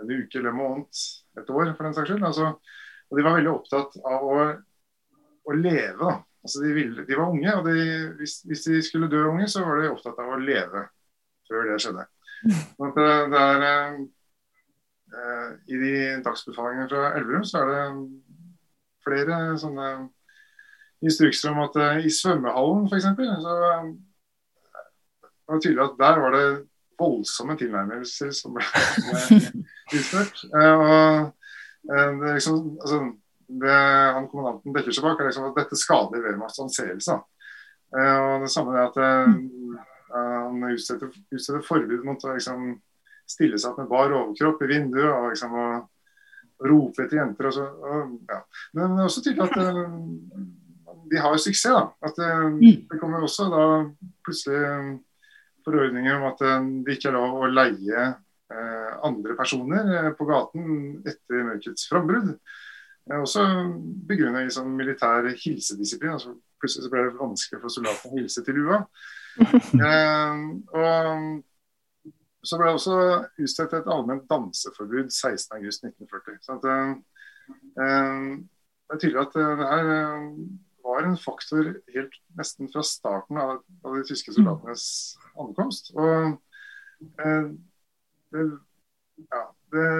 en 0.02 0.12
uke 0.12 0.38
eller 0.38 0.52
en 0.52 0.58
måned, 0.58 1.04
et 1.38 1.52
år 1.52 1.72
for 1.74 1.86
den 1.86 1.96
saks 1.96 2.10
skyld. 2.10 2.26
Altså, 2.26 2.54
og 3.06 3.18
de 3.18 3.26
var 3.26 3.38
veldig 3.38 3.52
opptatt 3.52 3.94
av 4.02 4.26
å, 4.26 4.40
å 5.46 5.56
leve. 5.56 6.16
Altså, 6.46 6.62
de, 6.62 6.74
ville, 6.74 7.06
de, 7.06 7.18
var 7.18 7.30
unge, 7.30 7.54
og 7.58 7.70
de, 7.70 7.86
hvis, 8.18 8.40
hvis 8.46 8.66
de 8.66 8.82
skulle 8.84 9.10
dø 9.10 9.24
unge, 9.30 9.48
så 9.50 9.64
var 9.66 9.80
de 9.82 9.92
opptatt 9.94 10.18
av 10.22 10.34
å 10.34 10.42
leve 10.42 10.86
før 11.46 11.70
det 11.70 11.80
skjedde. 11.82 12.06
Så 12.44 12.90
det, 12.96 13.08
det 13.32 13.40
er, 13.40 13.64
eh, 15.16 15.50
I 15.72 15.80
de 15.80 15.94
dagsbefalingene 16.24 16.88
fra 16.90 17.12
Elverum 17.16 17.44
så 17.46 17.62
er 17.62 17.72
det 17.72 17.82
flere 19.06 19.40
sånne 19.60 19.90
instrukser 21.04 21.52
om 21.52 21.64
at 21.66 21.78
eh, 21.80 22.06
i 22.08 22.12
svømmehallen 22.12 22.88
f.eks. 22.90 23.08
så 23.44 23.58
det 25.46 25.54
var 25.54 25.62
tydelig 25.62 25.84
at 25.84 26.00
der 26.00 26.22
var 26.24 26.34
det 26.34 26.46
voldsomme 26.98 27.54
tilnærmelser 27.60 28.32
som 28.34 28.56
ble, 28.56 28.64
utført. 29.96 30.40
og 30.50 31.32
det, 31.86 32.32
liksom, 32.34 32.56
altså, 32.80 32.98
det 33.62 33.76
han 34.16 34.26
kommandanten 34.32 34.74
dekker 34.74 34.96
seg 34.96 35.04
bak, 35.06 35.20
er 35.20 35.28
liksom 35.28 35.46
at 35.46 35.60
dette 35.60 35.78
skader 35.78 36.24
Wehrmachts 36.24 36.58
anseelse. 36.64 37.18
og 37.94 38.42
det 38.42 38.50
samme 38.50 38.74
er 38.74 38.88
at 38.88 38.98
han 40.46 40.72
utstedte, 40.72 41.10
utstedte 41.34 41.64
forbud 41.66 42.04
mot 42.06 42.24
å 42.24 42.36
liksom, 42.36 42.76
stille 43.26 43.58
seg 43.58 43.72
opp 43.72 43.82
med 43.82 43.90
bar 43.90 44.14
overkropp 44.14 44.62
i 44.64 44.70
vinduet 44.70 45.08
og, 45.10 45.30
liksom, 45.32 45.56
og 45.58 46.68
rope 46.70 47.04
etter 47.04 47.20
jenter. 47.20 47.50
Og 47.50 47.56
så, 47.56 47.66
og, 47.66 48.14
ja. 48.30 48.40
Men 48.78 49.00
også 49.04 49.24
tydelig 49.24 49.50
at 49.50 49.58
uh, 49.76 49.96
de 51.10 51.22
har 51.22 51.34
jo 51.34 51.42
suksess, 51.42 51.74
da. 51.74 51.82
At 52.06 52.20
det, 52.20 52.30
det 52.90 53.00
kommer 53.00 53.24
også 53.24 53.48
da 53.52 53.66
plutselig 54.26 55.00
forordninger 55.66 56.16
om 56.18 56.28
at 56.30 56.42
det 56.86 56.96
ikke 56.96 57.10
er 57.10 57.16
lov 57.16 57.40
å 57.42 57.50
leie 57.50 58.02
eh, 58.06 58.92
andre 59.06 59.34
personer 59.38 60.12
på 60.18 60.26
gaten 60.28 60.68
etter 61.02 61.46
mørkets 61.48 61.88
frambrudd. 61.90 62.36
Eh, 63.10 63.18
også 63.18 63.44
begrunnet 64.08 64.46
i 64.46 64.54
sånn 64.54 64.74
militær 64.78 65.26
hilsedisiplin. 65.32 66.16
altså 66.16 66.36
Plutselig 66.60 66.86
så 66.86 66.92
ble 66.92 67.04
det 67.06 67.18
vanskelig 67.18 67.62
for 67.62 67.74
soldatene 67.74 68.12
å 68.12 68.20
hilse 68.20 68.44
til 68.46 68.62
UA. 68.62 68.80
Eh, 69.86 70.38
og 70.76 72.46
så 72.46 72.58
ble 72.58 72.68
det 72.68 72.78
også 72.78 72.98
utstedt 73.42 73.74
et 73.74 73.88
allment 73.90 74.26
danseforbud 74.30 75.10
16.8.1940. 75.10 76.38
Så 76.44 76.56
at, 76.56 76.68
eh, 76.70 78.36
det 78.86 78.94
er 78.94 79.02
tydelig 79.02 79.22
at 79.24 79.34
det 79.34 79.68
her 79.72 79.90
eh, 79.96 80.28
var 80.86 81.02
en 81.02 81.18
faktor 81.18 81.72
helt 81.94 82.16
nesten 82.38 82.70
fra 82.70 82.84
starten 82.86 83.40
av, 83.42 83.58
av 83.84 83.98
de 83.98 84.06
tyske 84.06 84.34
soldatenes 84.36 84.86
ankomst. 85.42 85.90
Og 85.98 86.38
eh, 87.24 87.50
det, 88.32 88.46
ja, 89.26 89.42
det, 89.74 89.90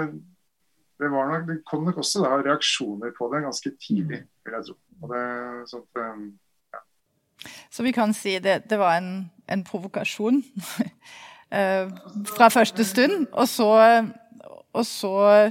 det, 1.03 1.13
var 1.13 1.33
nok, 1.33 1.49
det 1.51 1.61
kom 1.67 1.87
nok 1.89 2.03
også 2.05 2.23
da, 2.25 2.41
reaksjoner 2.47 3.15
på 3.19 3.31
det 3.35 3.45
ganske 3.49 3.75
tidlig, 3.83 4.23
vil 4.47 4.59
jeg 4.59 4.71
tro. 4.71 4.81
Og 5.03 5.13
det, 5.13 5.29
sånt. 5.73 6.05
Så 7.71 7.83
vi 7.87 7.95
kan 7.97 8.15
si 8.15 8.39
det, 8.43 8.63
det 8.71 8.79
var 8.79 8.99
en, 8.99 9.31
en 9.49 9.65
provokasjon 9.65 10.43
Eh, 11.51 11.89
fra 12.37 12.49
første 12.51 12.85
stund. 12.85 13.27
Og 13.33 13.49
så, 13.49 13.71
og 14.73 14.87
så, 14.87 15.51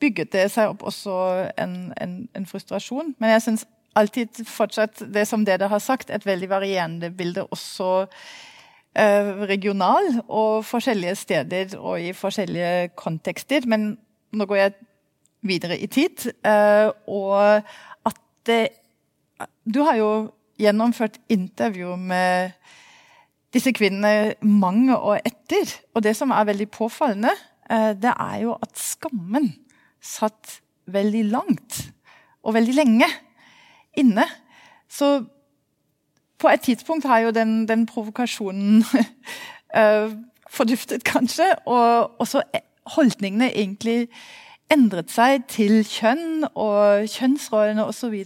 bygget 0.00 0.32
det 0.34 0.48
seg 0.52 0.68
opp 0.68 0.82
også 0.84 1.14
en, 1.58 1.92
en, 2.02 2.16
en 2.36 2.46
frustrasjon. 2.46 3.14
Men 3.18 3.30
jeg 3.34 3.42
syns 3.44 3.62
alltid 3.96 4.42
fortsatt 4.46 5.04
det 5.14 5.22
som 5.30 5.46
dere 5.46 5.70
har 5.70 5.80
sagt, 5.80 6.10
et 6.10 6.26
veldig 6.26 6.48
varierende 6.50 7.10
bilde 7.14 7.46
også 7.54 8.06
eh, 8.98 9.30
regional 9.48 10.10
og 10.26 10.64
forskjellige 10.66 11.14
steder 11.16 11.78
og 11.78 12.02
i 12.02 12.12
forskjellige 12.12 12.90
kontekster. 13.00 13.66
Men 13.70 13.94
nå 14.34 14.48
går 14.50 14.60
jeg 14.60 14.76
videre 15.46 15.78
i 15.78 15.88
tid. 15.88 16.26
Eh, 16.44 16.90
og 17.06 17.62
at 18.04 18.22
det 18.46 18.68
Du 19.64 19.82
har 19.82 19.96
jo 19.96 20.10
gjennomført 20.60 21.18
intervju 21.32 21.96
med 21.96 22.54
disse 23.54 23.72
kvinnene 23.74 24.34
mange 24.42 24.96
år 24.96 25.20
etter. 25.24 25.70
Og 25.94 26.02
det 26.02 26.16
som 26.18 26.30
er 26.34 26.48
veldig 26.50 26.68
påfallende, 26.74 27.32
eh, 27.70 27.92
det 27.94 28.12
er 28.12 28.38
jo 28.42 28.56
at 28.62 28.78
skammen 28.78 29.52
satt 30.02 30.60
veldig 30.86 31.24
langt 31.32 31.80
og 32.42 32.54
veldig 32.54 32.74
lenge 32.74 33.08
inne. 33.96 34.26
Så 34.88 35.24
på 36.38 36.48
et 36.48 36.60
tidspunkt 36.60 37.06
har 37.06 37.18
jo 37.18 37.30
den, 37.30 37.68
den 37.68 37.86
provokasjonen 37.86 38.84
uh, 39.76 40.12
forduftet, 40.56 41.04
kanskje. 41.04 41.46
Og 41.66 42.20
også 42.20 42.42
holdningene 42.96 43.48
egentlig 43.54 44.08
endret 44.72 45.12
seg 45.12 45.46
til 45.48 45.80
kjønn 45.88 46.44
og 46.52 47.08
kjønnsrollene 47.08 47.86
osv. 47.88 48.18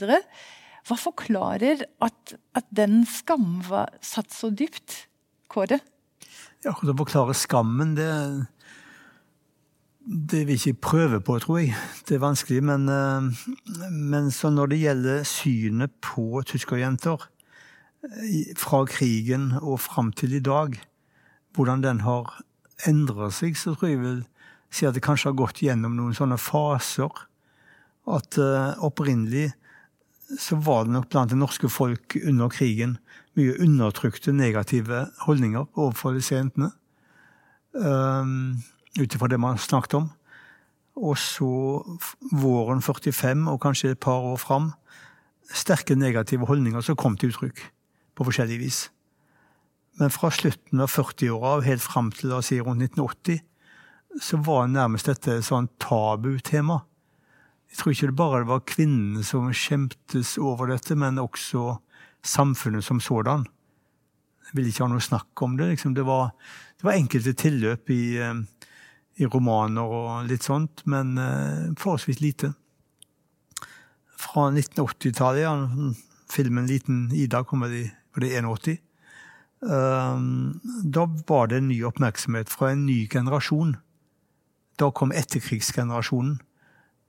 Hva 0.89 0.97
forklarer 0.97 1.84
at, 2.05 2.34
at 2.57 2.68
den 2.72 3.03
skammen 3.09 3.61
var 3.68 3.93
satt 4.05 4.32
så 4.32 4.49
dypt? 4.49 5.05
Kåre? 5.53 5.80
Ja, 6.64 6.72
Å 6.72 6.95
forklare 6.97 7.36
skammen, 7.36 7.95
det 7.99 8.09
det 10.09 10.47
vil 10.49 10.57
jeg 10.57 10.72
ikke 10.72 10.86
prøve 10.89 11.20
på, 11.20 11.36
tror 11.43 11.59
jeg. 11.61 11.74
Det 12.09 12.16
er 12.16 12.22
vanskelig. 12.22 12.62
Men, 12.64 12.89
men 13.93 14.30
så 14.32 14.49
når 14.49 14.70
det 14.72 14.78
gjelder 14.80 15.26
synet 15.28 15.93
på 16.01 16.41
tyskerjenter 16.49 17.26
eh, 18.09 18.55
fra 18.57 18.86
krigen 18.89 19.51
og 19.61 19.82
fram 19.84 20.09
til 20.16 20.39
i 20.39 20.41
dag, 20.41 20.78
hvordan 21.53 21.84
den 21.84 22.01
har 22.07 22.39
endret 22.89 23.36
seg, 23.36 23.59
så 23.59 23.74
tror 23.74 23.93
jeg 23.93 24.01
vil 24.01 24.22
si 24.72 24.89
at 24.89 24.97
det 24.97 25.05
kanskje 25.05 25.32
har 25.32 25.41
gått 25.43 25.61
gjennom 25.64 25.97
noen 25.99 26.16
sånne 26.16 26.41
faser. 26.41 27.12
At 28.09 28.39
uh, 28.41 28.72
opprinnelig 28.80 29.51
så 30.37 30.59
var 30.61 30.85
det 30.85 30.93
nok 30.93 31.09
blant 31.09 31.33
det 31.33 31.39
norske 31.41 31.70
folk 31.72 32.16
under 32.20 32.51
krigen 32.53 32.99
mye 33.39 33.55
undertrykte 33.62 34.35
negative 34.35 35.07
holdninger 35.24 35.64
overfor 35.79 36.16
disse 36.16 36.35
jentene. 36.35 36.72
Um, 37.72 38.59
Ut 38.99 39.14
ifra 39.14 39.29
det 39.31 39.39
man 39.39 39.61
snakket 39.61 39.95
om. 39.95 40.09
Og 40.99 41.18
så 41.20 41.47
våren 42.35 42.83
45, 42.83 43.47
og 43.47 43.61
kanskje 43.62 43.93
et 43.95 44.01
par 44.03 44.24
år 44.26 44.37
fram, 44.43 44.72
sterke 45.55 45.95
negative 45.95 46.49
holdninger 46.49 46.83
som 46.83 46.97
kom 46.99 47.16
til 47.16 47.31
uttrykk 47.31 47.61
på 48.18 48.26
forskjellig 48.26 48.59
vis. 48.59 48.81
Men 50.01 50.11
fra 50.11 50.33
slutten 50.35 50.83
av 50.83 50.91
40-åra 50.91 51.59
og 51.59 51.68
helt 51.68 51.85
fram 51.85 52.11
til 52.14 52.33
da, 52.33 52.41
si, 52.43 52.59
rundt 52.59 52.83
1980, 52.83 53.39
så 54.22 54.41
var 54.43 54.66
nærmest 54.72 55.07
dette 55.07 55.39
et 55.39 55.47
sånn 55.47 55.68
tabutema. 55.79 56.81
Jeg 57.68 57.78
tror 57.78 57.92
ikke 57.92 58.08
det 58.10 58.16
bare 58.18 58.48
var 58.48 58.64
kvinnene 58.68 59.22
som 59.26 59.50
skjemtes 59.52 60.36
over 60.40 60.72
dette, 60.72 60.96
men 60.96 61.20
også 61.20 61.76
samfunnet 62.24 62.84
som 62.84 63.00
sådan. 63.00 63.44
Jeg 64.48 64.56
vil 64.56 64.70
ikke 64.70 64.86
ha 64.86 64.92
noe 64.92 65.04
snakk 65.04 65.42
om 65.44 65.58
det. 65.58 65.68
Liksom. 65.74 65.94
Det, 65.94 66.06
var, 66.08 66.32
det, 66.78 66.86
var, 66.86 66.96
enkelte 66.96 67.34
tilløp 67.36 67.92
i, 67.92 68.16
eh, 68.16 68.40
i, 69.20 69.28
romaner 69.28 69.84
og 69.84 70.30
litt 70.30 70.46
sånt, 70.46 70.86
men 70.88 71.18
uh, 71.20 71.68
forholdsvis 71.76 72.22
lite. 72.24 72.54
Fra 74.18 74.48
1980-tallet, 74.48 75.44
ja, 75.44 75.52
filmen 76.32 76.66
'Liten 76.66 77.08
Ida' 77.12 77.44
kom 77.46 77.62
vel 77.66 77.76
i 77.82 77.86
var 78.16 78.24
81. 78.24 78.80
Um, 79.60 80.60
da 80.82 81.04
var 81.28 81.48
det 81.50 81.58
en 81.58 81.68
ny 81.68 81.82
oppmerksomhet 81.84 82.48
fra 82.48 82.72
en 82.72 82.86
ny 82.86 83.06
generasjon. 83.10 83.76
Da 84.78 84.90
kom 84.94 85.12
etterkrigsgenerasjonen 85.12 86.38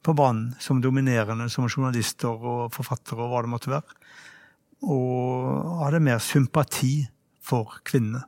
på 0.05 0.15
banen 0.15 0.53
som 0.63 0.79
dominerende 0.81 1.49
som 1.51 1.67
journalister 1.67 2.31
og 2.31 2.73
forfattere 2.73 3.23
og 3.23 3.33
hva 3.33 3.43
det 3.43 3.51
måtte 3.51 3.73
være 3.73 3.99
og 4.85 5.79
hadde 5.83 5.99
mer 6.03 6.19
sympati 6.23 7.07
for 7.43 7.79
kvinnene. 7.87 8.23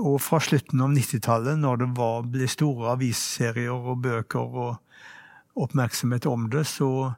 Og 0.00 0.20
fra 0.22 0.38
slutten 0.40 0.80
av 0.80 0.92
90-tallet, 0.94 1.58
når 1.58 1.80
det 1.82 1.88
var, 1.98 2.28
ble 2.30 2.46
store 2.48 2.94
avisserier 2.94 3.74
og 3.74 3.98
bøker 4.04 4.54
og 4.64 5.60
oppmerksomhet 5.60 6.28
om 6.30 6.46
det, 6.52 6.62
så 6.70 7.12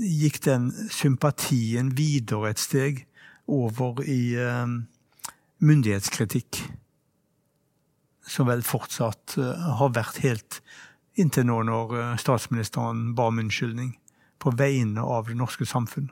gikk 0.00 0.40
den 0.46 0.70
sympatien 0.90 1.92
videre 1.98 2.54
et 2.54 2.62
steg 2.62 3.04
over 3.50 4.00
i 4.08 4.34
eh, 4.40 4.74
myndighetskritikk. 5.60 6.62
Som 8.24 8.48
vel 8.48 8.64
fortsatt 8.64 9.36
eh, 9.38 9.68
har 9.78 9.94
vært 9.94 10.22
helt 10.24 10.60
inntil 11.20 11.46
nå 11.48 11.60
når 11.68 11.96
eh, 11.98 12.14
statsministeren 12.20 13.12
ba 13.14 13.28
om 13.30 13.40
unnskyldning 13.42 13.94
på 14.42 14.52
vegne 14.58 15.02
av 15.02 15.28
det 15.30 15.38
norske 15.38 15.66
samfunn 15.66 16.10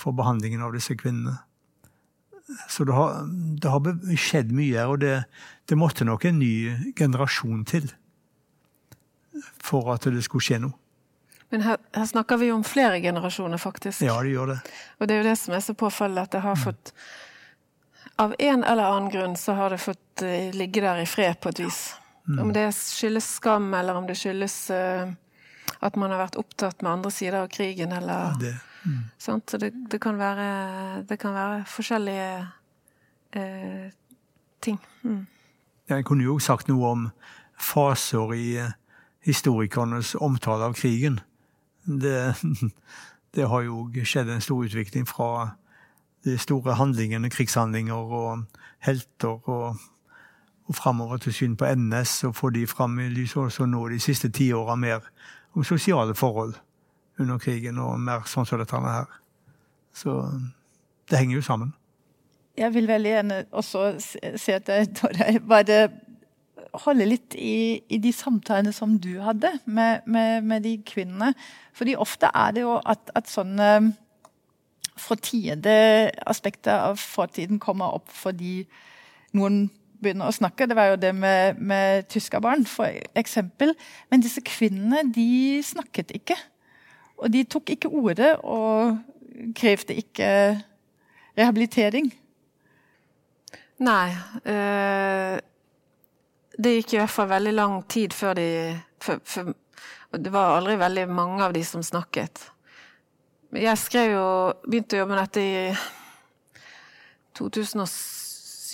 for 0.00 0.16
behandlingen 0.16 0.62
av 0.64 0.74
disse 0.74 0.96
kvinnene. 0.98 1.38
Så 2.68 2.84
det 2.84 2.92
har, 2.92 3.22
det 3.62 3.70
har 3.70 4.16
skjedd 4.20 4.50
mye 4.52 4.76
her, 4.76 4.90
og 4.92 5.00
det, 5.00 5.14
det, 5.70 5.78
måtte 5.80 6.04
nok 6.04 6.26
en 6.28 6.40
ny 6.42 6.92
generasjon 6.96 7.62
til 7.68 7.86
for 9.64 9.94
at 9.94 10.04
det 10.12 10.24
skulle 10.26 10.44
skje 10.44 10.60
noe. 10.66 10.76
Men 11.54 11.64
her, 11.64 11.78
her 11.94 12.06
snakker 12.10 12.40
vi 12.40 12.50
om 12.52 12.64
flere 12.66 13.00
generasjoner, 13.00 13.60
faktisk. 13.62 14.02
Ja, 14.02 14.18
det 14.22 14.34
gjør 14.34 14.54
det. 14.54 14.58
Og 14.98 15.08
det 15.08 15.14
er 15.14 15.22
jo 15.22 15.28
det 15.28 15.36
som 15.38 15.54
er 15.54 15.62
så 15.64 15.76
påfallende, 15.78 16.24
at 16.26 16.34
det 16.34 16.42
har 16.44 16.58
fått 16.58 16.92
Av 18.16 18.34
en 18.38 18.62
eller 18.62 18.84
annen 18.84 19.10
grunn 19.10 19.32
så 19.36 19.56
har 19.58 19.72
det 19.74 19.80
fått 19.82 20.22
uh, 20.22 20.50
ligge 20.54 20.82
der 20.84 21.00
i 21.02 21.06
fred 21.06 21.40
på 21.42 21.50
et 21.50 21.64
vis. 21.64 21.80
Mm. 22.28 22.38
Om 22.40 22.52
det 22.56 22.68
skyldes 22.76 23.26
skam, 23.36 23.68
eller 23.76 23.98
om 24.00 24.06
det 24.08 24.16
skyldes 24.16 24.56
uh, 24.72 25.10
at 25.84 25.98
man 26.00 26.14
har 26.14 26.22
vært 26.22 26.38
opptatt 26.40 26.80
med 26.80 26.92
andre 26.92 27.10
sider 27.12 27.42
av 27.42 27.50
krigen, 27.52 27.92
eller 27.92 28.38
det 28.40 28.54
Mm. 28.84 28.98
Så 29.18 29.40
det, 29.58 29.72
det, 29.90 30.00
kan 30.00 30.18
være, 30.18 31.02
det, 31.08 31.18
kan 31.18 31.34
være, 31.34 31.64
forskjellige 31.66 32.46
eh, 33.32 33.92
ting. 34.62 34.78
Mm. 35.02 35.26
Jeg 35.88 36.04
kunne 36.04 36.24
jo 36.24 36.38
sagt 36.38 36.68
noe 36.68 36.90
om 36.90 37.06
faser 37.60 38.34
i 38.36 38.56
eh, 38.60 38.74
historikernes 39.24 40.14
omtale 40.14 40.64
av 40.64 40.74
krigen. 40.74 41.20
Det, 41.84 42.34
det, 43.34 43.48
har 43.48 43.62
jo 43.62 43.88
skjedd 44.04 44.28
en 44.28 44.44
stor 44.44 44.64
utvikling 44.64 45.08
fra 45.08 45.56
de 46.24 46.38
store 46.38 46.76
handlingene, 46.76 47.30
krigshandlinger 47.30 47.94
og 48.20 48.44
helter, 48.84 49.40
og, 49.48 49.80
og 50.66 50.74
framover 50.74 51.16
til 51.16 51.34
syn 51.34 51.56
på 51.56 51.68
NS, 51.74 52.24
og 52.24 52.36
få 52.36 52.50
de 52.50 52.66
fram 52.66 52.98
i 53.00 53.08
lyset 53.08 53.36
også 53.36 53.66
nå 53.66 53.88
de 53.88 54.00
siste 54.00 54.30
tiåra 54.32 54.74
mer 54.74 55.04
om 55.54 55.64
sosiale 55.64 56.14
forhold 56.14 56.54
under 57.18 57.38
krigen, 57.38 57.78
og 57.78 58.00
mer 58.00 58.24
sånn 58.26 58.46
som 58.46 58.58
dette 58.58 58.80
her. 58.80 59.10
Så 59.94 60.16
det 61.10 61.18
henger 61.18 61.36
jo 61.36 61.42
sammen. 61.42 61.74
Jeg 62.56 62.74
vil 62.74 62.88
veldig 62.88 63.10
gjerne 63.10 63.44
også 63.50 63.84
se 64.00 64.54
at 64.54 64.68
jeg, 64.68 64.88
var 65.42 65.62
bare 65.66 65.88
holde 66.84 67.06
litt 67.06 67.34
i, 67.38 67.82
i 67.88 67.98
de 68.02 68.12
samtalene 68.14 68.72
som 68.74 68.96
du 68.98 69.18
hadde 69.22 69.50
med, 69.64 70.06
med, 70.06 70.42
med, 70.42 70.64
de 70.64 70.78
kvinnene. 70.86 71.32
Fordi 71.74 71.94
ofte 71.98 72.30
er 72.34 72.54
det 72.56 72.64
jo 72.64 72.76
at, 72.78 73.12
at 73.14 73.30
sånne 73.30 73.94
fortiede 74.98 76.10
aspekter 76.30 76.90
av 76.90 77.00
fortiden 77.02 77.58
kommer 77.62 77.96
opp 77.96 78.10
fordi 78.14 78.62
noen 79.34 79.66
begynner 80.04 80.28
å 80.28 80.34
snakke. 80.34 80.68
Det 80.68 80.76
var 80.78 80.92
jo 80.92 81.00
det 81.00 81.12
med, 81.16 81.60
med 81.60 82.08
tyskerbarn, 82.12 82.66
for 82.68 82.92
eksempel. 83.18 83.74
Men 84.10 84.24
disse 84.24 84.42
kvinnene, 84.44 85.06
de 85.14 85.62
snakket 85.64 86.12
ikke. 86.16 86.36
Og 87.22 87.32
de 87.32 87.44
tok 87.48 87.74
ikke 87.74 87.92
ordet 87.94 88.34
og 88.42 88.98
krevde 89.56 89.96
ikke 89.98 90.28
rehabilitering. 91.38 92.12
Nei. 93.84 94.14
Øh, 94.46 95.38
det 96.54 96.74
gikk 96.76 96.94
i 96.94 97.00
hvert 97.00 97.10
fall 97.10 97.30
veldig 97.32 97.54
lang 97.54 97.78
tid 97.90 98.14
før 98.14 98.36
de 98.38 98.48
for, 99.02 99.20
for, 99.26 99.54
Det 100.14 100.30
var 100.32 100.56
aldri 100.58 100.76
veldig 100.78 101.08
mange 101.10 101.42
av 101.42 101.52
de 101.52 101.64
som 101.66 101.82
snakket. 101.82 102.50
Jeg 103.54 103.78
skrev 103.78 104.12
jo 104.12 104.26
Begynte 104.66 104.96
å 104.96 105.02
jobbe 105.02 105.14
med 105.14 105.22
dette 105.24 105.42
i 105.42 105.74
2007 107.34 108.23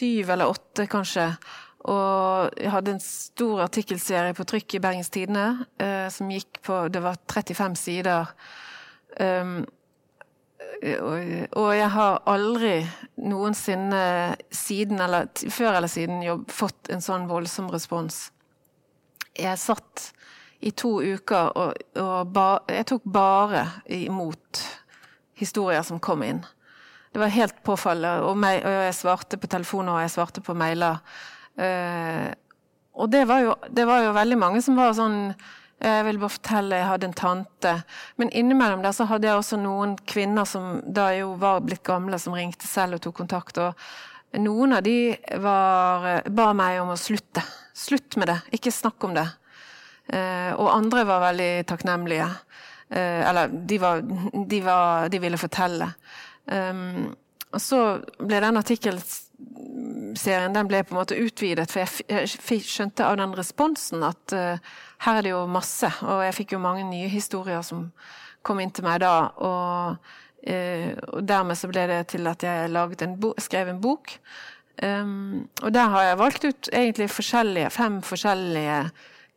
eller 0.02 0.50
åtte, 0.50 0.86
kanskje. 0.90 1.26
Og 1.88 2.50
jeg 2.60 2.72
hadde 2.74 2.94
en 2.94 3.02
stor 3.02 3.64
artikkelserie 3.64 4.36
på 4.36 4.44
trykk 4.48 4.76
i 4.76 4.82
Bergens 4.84 5.12
Tidende 5.12 5.64
eh, 5.80 6.08
som 6.12 6.28
gikk 6.28 6.60
på 6.66 6.82
Det 6.92 7.00
var 7.00 7.16
35 7.30 7.76
sider. 7.80 8.32
Um, 9.20 9.62
og 10.80 11.70
jeg 11.76 11.88
har 11.92 12.22
aldri 12.30 12.74
noensinne 13.20 14.36
siden, 14.54 15.00
eller 15.00 15.26
før 15.52 15.76
eller 15.76 15.90
siden, 15.92 16.22
jobb, 16.24 16.46
fått 16.48 16.88
en 16.92 17.04
sånn 17.04 17.26
voldsom 17.28 17.68
respons. 17.72 18.30
Jeg 19.36 19.60
satt 19.60 20.06
i 20.64 20.72
to 20.76 21.00
uker 21.00 21.52
og, 21.56 21.74
og 22.00 22.32
ba, 22.32 22.46
jeg 22.68 22.88
tok 22.92 23.04
bare 23.12 23.66
imot 23.92 24.62
historier 25.40 25.84
som 25.84 26.00
kom 26.00 26.24
inn. 26.24 26.40
Det 27.10 27.22
var 27.22 27.32
helt 27.34 27.62
påfallende. 27.66 28.26
Og, 28.28 28.36
meg, 28.38 28.60
og 28.64 28.76
jeg 28.86 28.98
svarte 29.00 29.38
på 29.40 29.50
telefoner 29.50 29.96
og 29.96 30.04
jeg 30.04 30.14
svarte 30.14 30.42
på 30.44 30.54
mailer. 30.58 31.00
Uh, 31.58 32.30
og 33.00 33.10
det 33.10 33.24
var, 33.28 33.42
jo, 33.44 33.56
det 33.70 33.86
var 33.88 34.04
jo 34.04 34.12
veldig 34.14 34.38
mange 34.38 34.62
som 34.64 34.78
var 34.78 34.94
sånn 34.96 35.32
jeg 35.80 36.04
vil 36.04 36.18
bare 36.20 36.34
fortelle, 36.34 36.76
jeg 36.76 36.88
hadde 36.90 37.08
en 37.08 37.16
tante. 37.16 37.70
Men 38.20 38.30
innimellom 38.36 38.82
der 38.84 38.92
så 38.92 39.06
hadde 39.08 39.30
jeg 39.30 39.40
også 39.40 39.56
noen 39.62 39.94
kvinner 40.08 40.44
som 40.44 40.82
da 40.84 41.06
jo 41.16 41.32
var 41.40 41.62
blitt 41.64 41.80
gamle, 41.86 42.18
som 42.20 42.36
ringte 42.36 42.68
selv 42.68 42.98
og 42.98 43.04
tok 43.06 43.16
kontakt. 43.22 43.56
Og 43.62 44.40
noen 44.44 44.76
av 44.76 44.84
de 44.84 45.14
var, 45.40 46.28
ba 46.28 46.50
meg 46.56 46.82
om 46.82 46.92
å 46.92 46.98
slutte. 47.00 47.40
Slutt 47.72 48.18
med 48.20 48.28
det, 48.28 48.36
ikke 48.58 48.74
snakk 48.74 49.08
om 49.08 49.16
det. 49.16 49.24
Eh, 50.12 50.52
og 50.52 50.68
andre 50.74 51.06
var 51.08 51.24
veldig 51.30 51.50
takknemlige. 51.70 52.28
Eh, 52.90 53.22
eller 53.30 53.48
de, 53.48 53.78
var, 53.80 54.04
de, 54.04 54.60
var, 54.66 55.08
de 55.08 55.22
ville 55.22 55.40
fortelle. 55.40 55.88
Um, 56.50 57.12
og 57.50 57.60
så 57.62 57.80
ble 58.18 58.40
den 58.42 58.58
artikkelserien 58.60 60.54
den 60.54 60.70
ble 60.70 60.82
på 60.86 60.94
en 60.94 61.00
måte 61.00 61.18
utvidet, 61.18 61.70
for 61.70 61.82
jeg, 61.82 62.28
skjønte 62.66 63.06
av 63.06 63.18
den 63.18 63.34
responsen 63.38 64.04
at 64.06 64.34
uh, 64.36 64.58
her 65.06 65.18
er 65.18 65.26
det 65.26 65.32
jo 65.34 65.44
masse. 65.50 65.90
Og 66.06 66.24
jeg 66.26 66.36
fikk 66.42 66.56
jo 66.56 66.62
mange 66.62 66.84
nye 66.86 67.10
historier 67.10 67.62
som 67.66 67.88
kom 68.46 68.60
inn 68.62 68.72
til 68.74 68.86
meg 68.86 69.02
da. 69.02 69.14
Og, 69.42 70.12
uh, 70.46 70.90
og 71.16 71.26
dermed 71.26 71.58
så 71.58 71.70
ble 71.72 71.86
det 71.90 72.02
til 72.14 72.30
at 72.30 72.46
jeg 72.46 72.70
en 72.70 73.18
skrev 73.42 73.74
en 73.74 73.82
bok. 73.82 74.14
Um, 74.80 75.48
og 75.60 75.74
der 75.74 75.90
har 75.92 76.02
jeg 76.06 76.18
valgt 76.18 76.44
ut 76.44 76.68
egentlig 76.72 77.10
forskjellige, 77.12 77.70
fem 77.70 78.00
forskjellige 78.02 78.78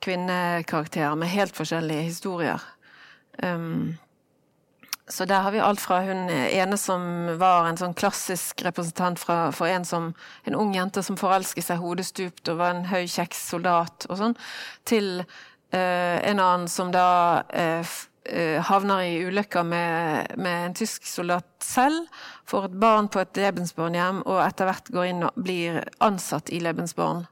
kvinnekarakterer 0.04 1.16
med 1.20 1.28
helt 1.34 1.56
forskjellige 1.56 2.06
historier. 2.08 2.64
Um, 3.44 3.98
så 5.14 5.28
der 5.30 5.44
har 5.46 5.54
vi 5.54 5.62
alt 5.62 5.82
fra 5.82 6.00
hun 6.08 6.26
ene 6.30 6.78
som 6.82 7.04
var 7.38 7.68
en 7.70 7.78
sånn 7.78 7.94
klassisk 7.94 8.64
representant 8.66 9.22
fra, 9.22 9.52
for 9.54 9.70
en, 9.70 9.86
som, 9.86 10.08
en 10.50 10.58
ung 10.58 10.74
jente 10.74 11.04
som 11.06 11.20
forelsket 11.20 11.68
seg 11.68 11.84
hodestupt 11.84 12.50
og 12.50 12.58
var 12.64 12.74
en 12.74 12.88
høy, 12.90 13.04
kjekk 13.06 13.38
soldat 13.38 14.08
og 14.10 14.18
sånn, 14.18 14.34
til 14.90 15.12
eh, 15.22 16.18
en 16.18 16.42
annen 16.42 16.66
som 16.72 16.90
da 16.94 17.44
eh, 17.54 17.94
havner 18.70 19.04
i 19.06 19.20
ulykker 19.28 19.64
med, 19.68 20.34
med, 20.38 20.66
en 20.70 20.78
tysk 20.82 21.06
soldat 21.06 21.46
selv, 21.62 22.08
får 22.50 22.72
et 22.72 22.80
barn 22.82 23.10
på 23.12 23.22
et 23.22 23.38
Lebensborn-hjem 23.38 24.24
og 24.24 24.42
etter 24.48 24.70
hvert 24.70 24.92
går 24.96 25.12
inn 25.12 25.28
og 25.28 25.38
blir 25.46 25.84
ansatt 26.04 26.50
i 26.50 26.62
Lebensborn. 26.64 27.26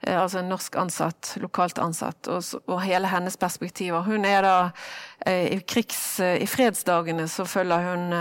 Eh, 0.00 0.22
altså 0.22 0.38
en 0.38 0.50
norsk 0.50 0.76
ansatt, 0.76 1.32
lokalt 1.40 1.78
ansatt, 1.78 2.28
og, 2.28 2.44
og 2.66 2.80
hele 2.84 3.08
hennes 3.10 3.36
perspektiver. 3.40 4.04
Hun 4.06 4.24
er 4.28 4.44
da 4.44 4.56
eh, 5.26 5.52
i 5.56 5.60
krigs... 5.60 6.20
Eh, 6.20 6.42
I 6.42 6.46
fredsdagene 6.46 7.28
så 7.28 7.46
følger 7.48 7.90
hun 7.90 8.16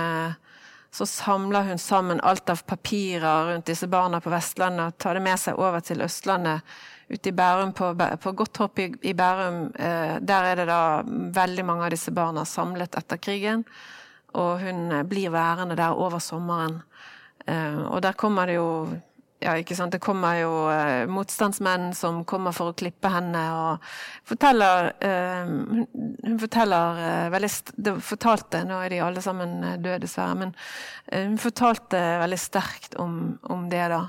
så 0.96 1.04
samler 1.06 1.66
hun 1.68 1.80
sammen 1.82 2.22
alt 2.24 2.48
av 2.50 2.62
papirer 2.64 3.50
rundt 3.50 3.68
disse 3.68 3.88
barna 3.92 4.22
på 4.24 4.32
Vestlandet 4.32 4.94
og 4.94 4.98
tar 5.04 5.18
det 5.18 5.24
med 5.26 5.42
seg 5.42 5.58
over 5.60 5.84
til 5.84 6.06
Østlandet, 6.06 6.64
ute 7.12 7.30
i 7.30 7.34
Bærum, 7.36 7.74
på, 7.76 7.90
på 8.24 8.32
Godthopp 8.32 8.80
i, 8.80 8.86
i 9.04 9.12
Bærum. 9.14 9.58
Der 9.76 10.48
er 10.48 10.56
det 10.56 10.70
da 10.70 11.04
veldig 11.36 11.66
mange 11.68 11.84
av 11.84 11.92
disse 11.92 12.14
barna 12.16 12.46
samlet 12.48 12.96
etter 12.96 13.20
krigen. 13.20 13.66
Og 14.40 14.64
hun 14.64 14.88
blir 15.12 15.36
værende 15.36 15.76
der 15.76 16.00
over 16.00 16.24
sommeren. 16.24 16.80
Og 17.92 18.00
der 18.02 18.16
kommer 18.16 18.48
det 18.48 18.56
jo 18.56 18.70
ja, 19.46 19.54
ikke 19.62 19.76
sant. 19.78 19.94
Det 19.94 20.02
kommer 20.04 20.40
jo 20.40 20.52
eh, 20.72 21.06
motstandsmenn 21.12 21.92
som 21.98 22.24
kommer 22.28 22.56
for 22.56 22.72
å 22.72 22.78
klippe 22.78 23.12
henne 23.14 23.42
og 23.54 23.86
forteller 24.26 24.90
eh, 25.06 25.46
hun, 25.46 26.40
forteller 26.42 27.02
eh, 27.04 27.28
veldig 27.34 27.52
Det 27.86 27.94
fortalte 28.04 28.64
Nå 28.66 28.80
er 28.82 28.94
de 28.96 29.02
alle 29.06 29.22
sammen 29.24 29.60
døde, 29.62 30.02
dessverre, 30.06 30.36
men 30.40 30.56
hun 31.12 31.38
fortalte 31.40 32.00
veldig 32.24 32.40
sterkt 32.42 32.98
om, 33.02 33.38
om 33.54 33.68
det, 33.70 33.84
da. 33.94 34.02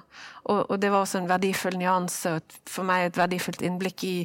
Og, 0.46 0.60
og, 0.70 0.76
det 0.80 0.90
var 0.92 1.04
også 1.04 1.20
en 1.20 1.28
verdifull 1.28 1.76
nyanse, 1.76 2.36
og 2.38 2.58
for 2.70 2.88
meg 2.88 3.08
et 3.10 3.18
verdifullt 3.18 3.64
innblikk 3.66 4.04
i 4.06 4.16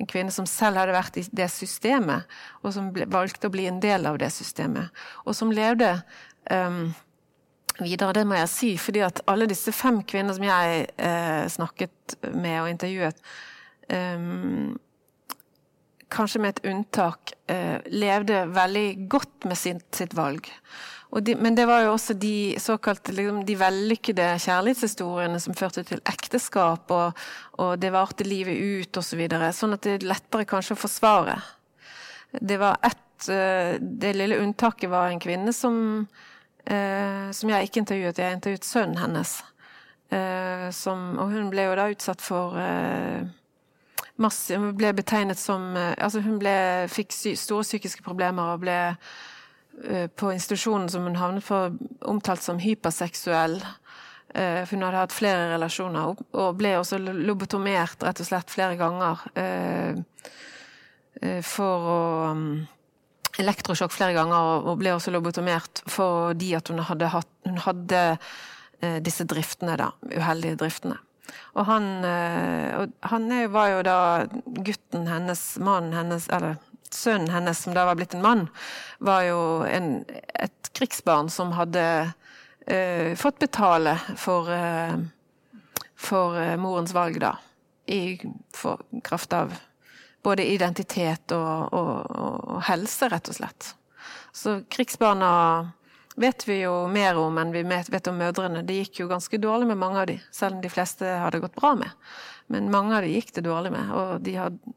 en 0.00 0.08
kvinne 0.08 0.32
som 0.32 0.46
selv 0.48 0.80
hadde 0.80 0.94
vært 0.96 1.18
i 1.20 1.26
det 1.34 1.50
systemet, 1.52 2.30
og 2.62 2.76
som 2.76 2.92
ble, 2.94 3.08
valgte 3.10 3.50
å 3.50 3.54
bli 3.54 3.66
en 3.68 3.82
del 3.82 4.06
av 4.08 4.20
det 4.22 4.30
systemet, 4.32 4.94
og 5.26 5.36
som 5.36 5.52
levde 5.52 5.90
um, 6.48 6.94
videre, 7.80 8.14
det 8.14 8.24
må 8.28 8.38
jeg 8.38 8.52
si. 8.52 8.72
fordi 8.78 9.02
at 9.06 9.22
alle 9.30 9.48
disse 9.50 9.72
fem 9.74 10.02
kvinner 10.06 10.36
som 10.36 10.46
jeg 10.46 10.86
eh, 10.96 11.44
snakket 11.50 12.16
med 12.32 12.60
og 12.62 12.70
intervjuet, 12.70 13.22
eh, 13.88 14.26
kanskje 16.14 16.40
med 16.40 16.54
et 16.54 16.66
unntak, 16.70 17.34
eh, 17.50 17.78
levde 17.90 18.44
veldig 18.54 18.88
godt 19.10 19.48
med 19.50 19.58
sin, 19.58 19.80
sitt 19.92 20.14
valg. 20.14 20.50
De, 21.22 21.36
men 21.38 21.54
det 21.54 21.68
var 21.70 21.84
jo 21.84 21.92
også 21.92 22.16
de 22.18 22.56
såkalte 22.58 23.12
liksom, 23.14 23.44
de 23.46 23.54
vellykkede 23.58 24.32
kjærlighetshistoriene 24.42 25.38
som 25.42 25.54
førte 25.54 25.84
til 25.86 26.02
ekteskap, 26.10 26.90
og, 26.90 27.20
og 27.62 27.76
det 27.78 27.92
varte 27.94 28.26
livet 28.26 28.58
ut 28.58 28.98
osv. 28.98 29.12
Så 29.14 29.20
videre, 29.20 29.52
sånn 29.54 29.76
at 29.76 29.86
det 29.86 29.92
er 29.94 30.08
lettere 30.10 30.48
kanskje 30.50 30.74
å 30.74 30.80
forsvare. 30.80 31.36
Det 32.34 32.58
var 32.58 32.80
ett 32.82 33.28
eh, 33.30 33.76
Det 33.78 34.10
lille 34.16 34.40
unntaket 34.42 34.90
var 34.90 35.12
en 35.12 35.22
kvinne 35.22 35.54
som 35.54 35.76
eh, 36.66 37.30
som 37.32 37.50
jeg 37.50 37.68
ikke 37.68 37.82
intervjuet. 37.82 38.18
Jeg 38.18 38.38
intervjuet 38.38 38.68
sønnen 38.68 39.00
hennes. 39.00 39.36
Eh, 40.14 40.68
som, 40.70 41.14
og 41.18 41.32
hun 41.32 41.48
ble 41.52 41.64
jo 41.68 41.76
da 41.78 41.88
utsatt 41.90 42.22
for 42.22 42.58
eh, 42.60 43.24
masse 44.20 44.54
Hun 44.54 44.74
ble 44.76 44.92
betegnet 44.94 45.40
som 45.40 45.72
eh, 45.80 45.94
Altså, 45.96 46.20
hun 46.22 46.36
ble, 46.42 46.54
fikk 46.92 47.14
sy 47.14 47.32
store 47.40 47.64
psykiske 47.66 48.04
problemer 48.04 48.52
og 48.52 48.62
ble 48.62 48.76
eh, 48.92 50.06
på 50.12 50.30
institusjonen 50.34 50.90
som 50.92 51.08
hun 51.08 51.18
havnet 51.18 51.46
på, 51.48 51.64
omtalt 52.10 52.44
som 52.44 52.60
hyperseksuell. 52.62 53.58
Eh, 54.34 54.60
for 54.62 54.76
hun 54.76 54.86
hadde 54.86 55.02
hatt 55.02 55.16
flere 55.16 55.48
relasjoner, 55.54 56.14
og 56.36 56.60
ble 56.60 56.76
også 56.78 57.00
lobotomert 57.00 58.04
rett 58.04 58.22
og 58.22 58.28
slett 58.28 58.52
flere 58.52 58.78
ganger. 58.78 59.24
For 61.46 61.86
å 61.88 62.00
elektrosjokk 63.40 63.94
flere 63.94 64.14
ganger 64.16 64.68
og 64.68 64.78
ble 64.80 64.94
også 64.94 65.12
lobotomert 65.14 65.82
fordi 65.90 66.52
at 66.58 66.70
hun 66.70 66.82
hadde, 66.86 67.10
hatt, 67.14 67.30
hun 67.46 67.58
hadde 67.64 68.02
eh, 68.14 69.00
disse 69.04 69.26
driftene, 69.28 69.76
da. 69.80 69.90
Uheldige 70.14 70.60
driftene. 70.60 71.00
Og 71.58 71.66
han, 71.66 71.88
eh, 72.06 72.84
han 73.10 73.34
var 73.52 73.70
jo 73.72 73.82
da 73.86 73.98
gutten 74.44 75.08
hennes, 75.10 75.42
mannen 75.62 75.96
hennes, 75.96 76.28
eller 76.30 76.60
sønnen 76.94 77.32
hennes, 77.34 77.58
som 77.58 77.74
da 77.74 77.86
var 77.88 77.98
blitt 77.98 78.14
en 78.14 78.22
mann, 78.22 78.44
var 79.02 79.24
jo 79.26 79.40
en, 79.66 80.04
et 80.38 80.70
krigsbarn 80.74 81.30
som 81.32 81.50
hadde 81.56 81.82
uh, 82.70 83.10
fått 83.18 83.40
betale 83.42 83.96
for, 84.20 84.46
uh, 84.46 84.94
for 85.98 86.38
morens 86.60 86.94
valg, 86.94 87.18
da. 87.22 87.34
I 87.90 88.14
for 88.54 88.80
kraft 89.02 89.34
av 89.36 89.56
både 90.24 90.46
identitet 90.48 91.32
og, 91.36 91.72
og, 91.76 92.10
og, 92.16 92.60
helse, 92.68 93.08
rett 93.12 93.30
og 93.30 93.38
slett. 93.38 93.70
Så 94.34 94.58
krigsbarna 94.72 95.30
vet 96.20 96.46
vi 96.48 96.60
jo 96.62 96.74
mer 96.90 97.18
om 97.18 97.38
enn 97.42 97.52
vi 97.54 97.64
vet 97.66 98.10
om 98.10 98.18
mødrene. 98.18 98.64
Det 98.66 98.80
gikk 98.82 99.02
jo 99.02 99.10
ganske 99.10 99.38
dårlig 99.42 99.68
med 99.72 99.80
mange 99.80 100.02
av 100.02 100.08
de, 100.10 100.18
selv 100.34 100.58
om 100.58 100.62
de 100.64 100.72
fleste 100.72 101.16
hadde 101.24 101.42
gått 101.42 101.58
bra 101.58 101.74
med. 101.78 101.90
Men 102.52 102.70
mange 102.72 102.96
av 102.96 103.04
de 103.04 103.14
gikk 103.14 103.34
det 103.36 103.46
dårlig 103.46 103.72
med, 103.74 103.92
og 103.94 104.24
de 104.24 104.36
hadde 104.38 104.74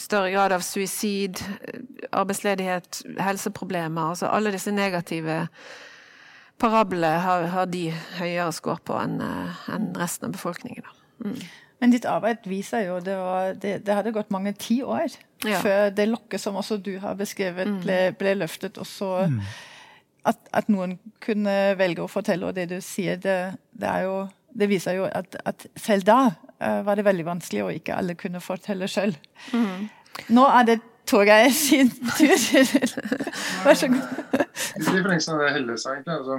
større 0.00 0.30
grad 0.30 0.52
av 0.52 0.64
suicid, 0.64 1.40
arbeidsledighet, 2.10 3.02
helseproblemer. 3.22 4.14
Altså 4.14 4.30
alle 4.30 4.52
disse 4.54 4.72
negative 4.74 5.44
parablene 6.60 7.20
har, 7.24 7.48
har, 7.52 7.70
de 7.70 7.88
høyere 8.18 8.52
skår 8.54 8.82
på 8.86 8.96
enn 8.98 9.20
en 9.22 9.92
resten 9.98 10.28
av 10.28 10.36
befolkningen. 10.36 10.86
Mm. 11.24 11.38
Men 11.84 11.92
ditt 11.92 12.06
arbeid 12.08 12.46
viser 12.48 12.86
jo 12.86 12.96
det, 13.04 13.14
var, 13.20 13.50
det, 13.60 13.74
det 13.84 13.92
hadde 13.92 14.14
gått 14.16 14.30
mange 14.32 14.54
tiår 14.56 15.12
ja. 15.44 15.58
før 15.60 15.90
det 15.92 16.06
lokket 16.08 16.40
som 16.40 16.56
også 16.56 16.78
du 16.80 16.94
har 17.02 17.18
beskrevet, 17.18 17.68
mm. 17.68 17.82
ble, 17.82 17.98
ble 18.16 18.32
løftet. 18.40 18.80
Og 18.80 18.88
så 18.88 19.10
mm. 19.28 19.36
at, 20.32 20.40
at, 20.56 20.70
noen 20.72 20.96
kunne 21.20 21.74
velge 21.76 22.00
å 22.00 22.08
fortelle, 22.08 22.48
og 22.48 22.56
det 22.56 22.70
du 22.72 22.78
sier, 22.80 23.20
det, 23.20 23.36
det, 23.76 23.92
jo, 24.06 24.16
det 24.56 24.70
viser 24.72 24.96
jo 24.96 25.04
at, 25.10 25.36
at 25.44 25.68
selv 25.76 26.08
da 26.08 26.18
uh, 26.32 26.80
var 26.88 26.96
det 26.96 27.04
veldig 27.04 27.28
vanskelig, 27.28 27.66
og 27.66 27.76
ikke 27.76 28.00
alle 28.00 28.16
kunne 28.16 28.40
fortelle 28.40 28.88
sjøl. 28.88 29.12
Mm. 29.52 29.90
Nå 30.32 30.48
er 30.48 30.72
det 30.72 30.80
Torgeir 31.04 31.52
sin 31.52 31.90
tur. 31.92 32.32
Vær 33.66 33.76
så 33.76 33.92
god. 33.92 34.38
I 34.80 34.86
forlengelsen 34.88 35.34
av 35.36 35.42
det 35.44 35.50
Helle 35.58 35.76
sa, 35.76 35.98
egentlig. 35.98 36.16
Altså, 36.16 36.38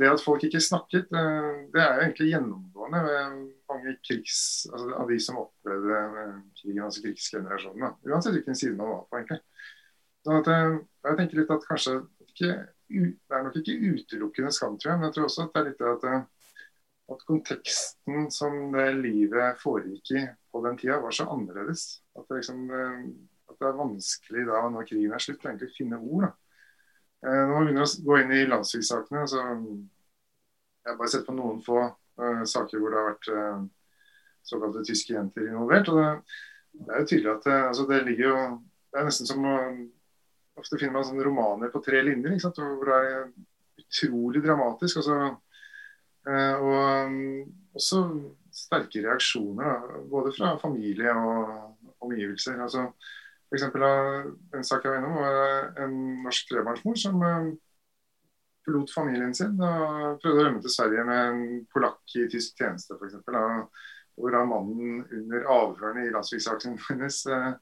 det 0.00 0.08
at 0.08 0.22
folk 0.24 0.44
ikke 0.46 0.62
snakket, 0.64 1.10
eh, 1.12 1.48
det 1.74 1.82
er 1.82 1.94
jo 1.94 2.04
egentlig 2.06 2.28
gjennomgående 2.30 3.02
ved 3.06 3.38
mange 3.70 3.94
krigs, 4.08 4.66
altså 4.72 4.94
av 4.96 5.12
de 5.12 5.18
som 5.20 5.40
opplevde 5.42 6.00
krigen, 6.60 6.84
altså 6.86 7.04
krigsgenerasjonene. 7.04 7.92
Uansett 8.08 8.36
hvilken 8.38 8.56
side 8.56 8.76
man 8.78 8.94
var 8.94 9.04
på, 9.04 9.20
egentlig. 9.20 9.40
Så 10.24 10.36
at, 10.40 10.50
jeg 10.50 11.18
tenker 11.18 11.40
litt 11.40 11.54
at 11.54 11.68
kanskje 11.68 12.02
ikke, 12.28 12.52
Det 12.90 13.36
er 13.36 13.42
nok 13.46 13.54
ikke 13.56 13.92
utelukkende 13.94 14.50
skam, 14.50 14.72
tror 14.78 14.90
jeg, 14.90 14.98
men 14.98 15.06
jeg 15.06 15.14
tror 15.14 15.26
også 15.28 15.44
at 15.44 15.52
det 15.54 15.60
er 15.60 15.66
litt 15.68 15.82
at 15.86 16.06
at 17.10 17.24
konteksten 17.26 18.28
som 18.30 18.70
det 18.74 18.86
livet 19.00 19.58
foregikk 19.62 20.12
i 20.14 20.24
på 20.50 20.62
den 20.64 20.78
tida, 20.78 20.98
var 21.02 21.14
så 21.14 21.26
annerledes. 21.30 22.02
At 22.18 22.26
det, 22.28 22.40
liksom, 22.40 22.62
eh, 22.70 23.00
at 23.50 23.58
det 23.58 23.68
er 23.68 23.80
vanskelig 23.80 24.46
da, 24.48 24.62
når 24.70 24.88
krigen 24.88 25.14
er 25.14 25.22
slutt, 25.22 25.44
å 25.44 25.50
egentlig 25.50 25.72
finne 25.76 25.98
ord. 25.98 26.28
Da. 26.28 26.32
Eh, 27.26 27.42
når 27.46 27.52
man 27.52 27.66
begynner 27.68 27.84
å 27.84 28.04
gå 28.06 28.18
inn 28.22 28.32
i 28.32 28.46
landssvikssakene, 28.48 29.26
så 29.28 29.42
jeg 29.42 30.88
har 30.88 30.96
bare 30.96 31.12
sett 31.12 31.26
på 31.26 31.36
noen 31.36 31.60
få 31.64 31.82
uh, 31.84 32.44
saker 32.48 32.80
hvor 32.80 32.92
det 32.92 33.00
har 33.00 33.08
vært 33.10 33.28
uh, 33.36 33.58
såkalte 34.48 34.84
tyske 34.88 35.12
jenter 35.12 35.50
involvert. 35.50 35.90
og 35.92 36.00
det, 36.00 36.08
det 36.72 36.94
er 36.94 37.02
jo 37.02 37.10
tydelig 37.10 37.32
at 37.34 37.48
det, 37.48 37.58
altså 37.68 37.86
det 37.90 38.02
ligger 38.06 38.28
jo 38.30 38.36
Det 38.90 38.98
er 38.98 39.06
nesten 39.06 39.28
som 39.28 39.44
å 39.46 39.56
Ofte 40.60 40.76
finner 40.76 40.96
man 40.96 41.04
sånne 41.06 41.24
romaner 41.24 41.70
på 41.72 41.80
tre 41.80 42.00
linjer 42.04 42.34
ikke 42.34 42.42
sant? 42.42 42.58
hvor 42.58 42.88
det 42.88 42.96
er 42.98 43.20
utrolig 43.80 44.42
dramatisk. 44.44 44.98
altså 45.00 45.18
uh, 46.28 46.56
og 46.56 47.06
um, 47.06 47.14
også 47.76 48.00
sterke 48.52 49.04
reaksjoner, 49.04 49.64
da, 49.64 50.00
både 50.10 50.32
fra 50.36 50.56
familie 50.60 51.14
og 51.16 52.02
omgivelser. 52.04 52.58
altså 52.60 52.88
for 53.50 53.58
eksempel, 53.58 53.84
En 54.54 54.64
sak 54.64 54.84
jeg 54.84 54.92
var 54.92 55.00
innom, 55.00 55.18
var 55.18 55.82
en 55.82 55.98
norsk 56.24 56.52
trebarnsmor 56.52 56.98
som 57.02 57.22
eh, 57.26 57.48
forlot 58.66 58.92
familien 58.94 59.34
sin 59.34 59.56
og 59.58 60.20
prøvde 60.22 60.38
å 60.38 60.44
rømme 60.46 60.62
til 60.62 60.72
Sverige 60.74 61.06
med 61.08 61.22
en 61.24 61.42
polakk 61.72 62.14
i 62.20 62.28
tysk 62.30 62.60
tjeneste, 62.60 62.94
f.eks. 62.94 63.18
Hvor 64.20 64.36
mannen 64.46 65.02
under 65.16 65.50
avhørene 65.50 66.06
i 66.06 66.14
landsviksaken 66.14 66.78
hennes 66.90 67.24
eh, 67.26 67.52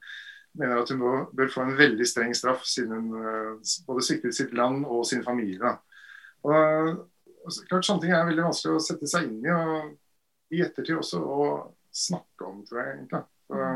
mener 0.58 0.82
at 0.82 0.92
hun 0.92 1.04
bør 1.38 1.52
få 1.54 1.64
en 1.64 1.76
veldig 1.78 2.06
streng 2.08 2.36
straff, 2.36 2.66
siden 2.68 2.92
hun 2.92 3.60
både 3.86 4.04
sviktet 4.04 4.36
sitt 4.36 4.52
land 4.56 4.84
og 4.84 5.06
sin 5.06 5.24
familie. 5.24 5.76
Og, 6.44 7.06
Og 7.48 7.54
klart 7.70 7.86
Sånne 7.86 8.02
ting 8.02 8.12
er 8.12 8.26
veldig 8.26 8.44
vanskelig 8.44 8.74
å 8.76 8.82
sette 8.82 9.06
seg 9.08 9.28
inn 9.28 9.44
i, 9.46 9.52
og 9.54 10.52
i 10.52 10.58
ettertid 10.64 10.98
også 10.98 11.20
å 11.22 11.44
snakke 11.94 12.44
om, 12.44 12.58
tror 12.66 12.82
jeg 12.82 12.96
egentlig. 12.96 13.20
Så, 13.48 13.68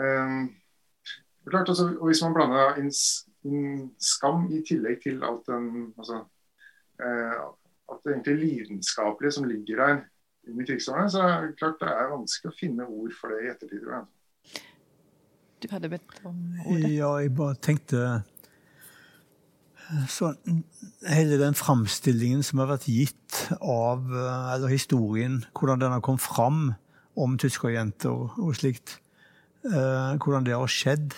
um, 0.00 0.46
klart, 1.50 1.68
altså, 1.68 1.86
og 2.00 2.06
Hvis 2.10 2.22
man 2.24 2.34
blander 2.34 2.78
inn, 2.80 2.90
inn, 3.46 3.90
skam 4.02 4.48
i 4.50 4.62
tillegg 4.66 5.02
til 5.04 5.24
alt 5.24 5.46
den 5.46 5.92
altså, 5.98 6.24
eh, 7.00 7.40
At 7.92 8.02
det 8.04 8.12
egentlig 8.12 8.36
lidenskapelige 8.40 9.32
som 9.32 9.46
ligger 9.46 9.82
der 9.82 9.98
under 10.46 10.66
krigsårene, 10.66 11.10
så 11.10 11.22
er 11.22 11.46
det 11.46 11.58
klart 11.58 11.80
det 11.80 11.90
er 11.90 12.10
vanskelig 12.10 12.52
å 12.52 12.58
finne 12.58 12.86
ord 12.86 13.14
for 13.20 13.34
det 13.34 13.44
i 13.44 13.50
ettertid. 13.50 13.82
tror 13.82 13.94
jeg. 13.96 14.62
Du 15.62 15.68
hadde 15.70 15.90
bedt 15.90 16.18
om 16.26 16.40
ordet? 16.66 16.90
Ja, 16.94 17.10
jeg 17.22 17.34
bare 17.34 17.58
tenkte 17.62 18.02
så 20.10 20.32
hele 21.06 21.38
den 21.38 21.54
framstillingen 21.54 22.42
som 22.46 22.58
har 22.62 22.72
vært 22.72 22.88
gitt 22.90 23.38
av 23.60 24.06
eller 24.10 24.70
historien, 24.70 25.44
hvordan 25.54 25.82
den 25.82 25.94
har 25.94 26.02
kommet 26.04 26.24
fram 26.24 26.60
om 27.16 27.36
tyskerjenter 27.40 28.10
og, 28.12 28.36
og 28.38 28.56
slikt, 28.58 28.98
eh, 29.64 30.16
hvordan 30.20 30.46
det 30.46 30.56
har 30.56 30.70
skjedd 30.70 31.14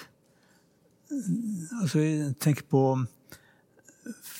Altså, 1.08 2.02
jeg 2.02 2.34
tenker 2.42 2.66
på 2.68 2.82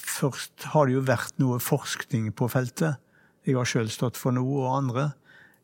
Først 0.09 0.65
har 0.73 0.89
det 0.89 0.97
jo 0.97 1.05
vært 1.05 1.37
noe 1.39 1.59
forskning 1.63 2.31
på 2.37 2.49
feltet. 2.51 2.97
Jeg 3.47 3.55
har 3.59 3.69
sjøl 3.69 3.91
stått 3.93 4.17
for 4.19 4.35
noe, 4.35 4.63
og 4.65 4.73
andre. 4.73 5.05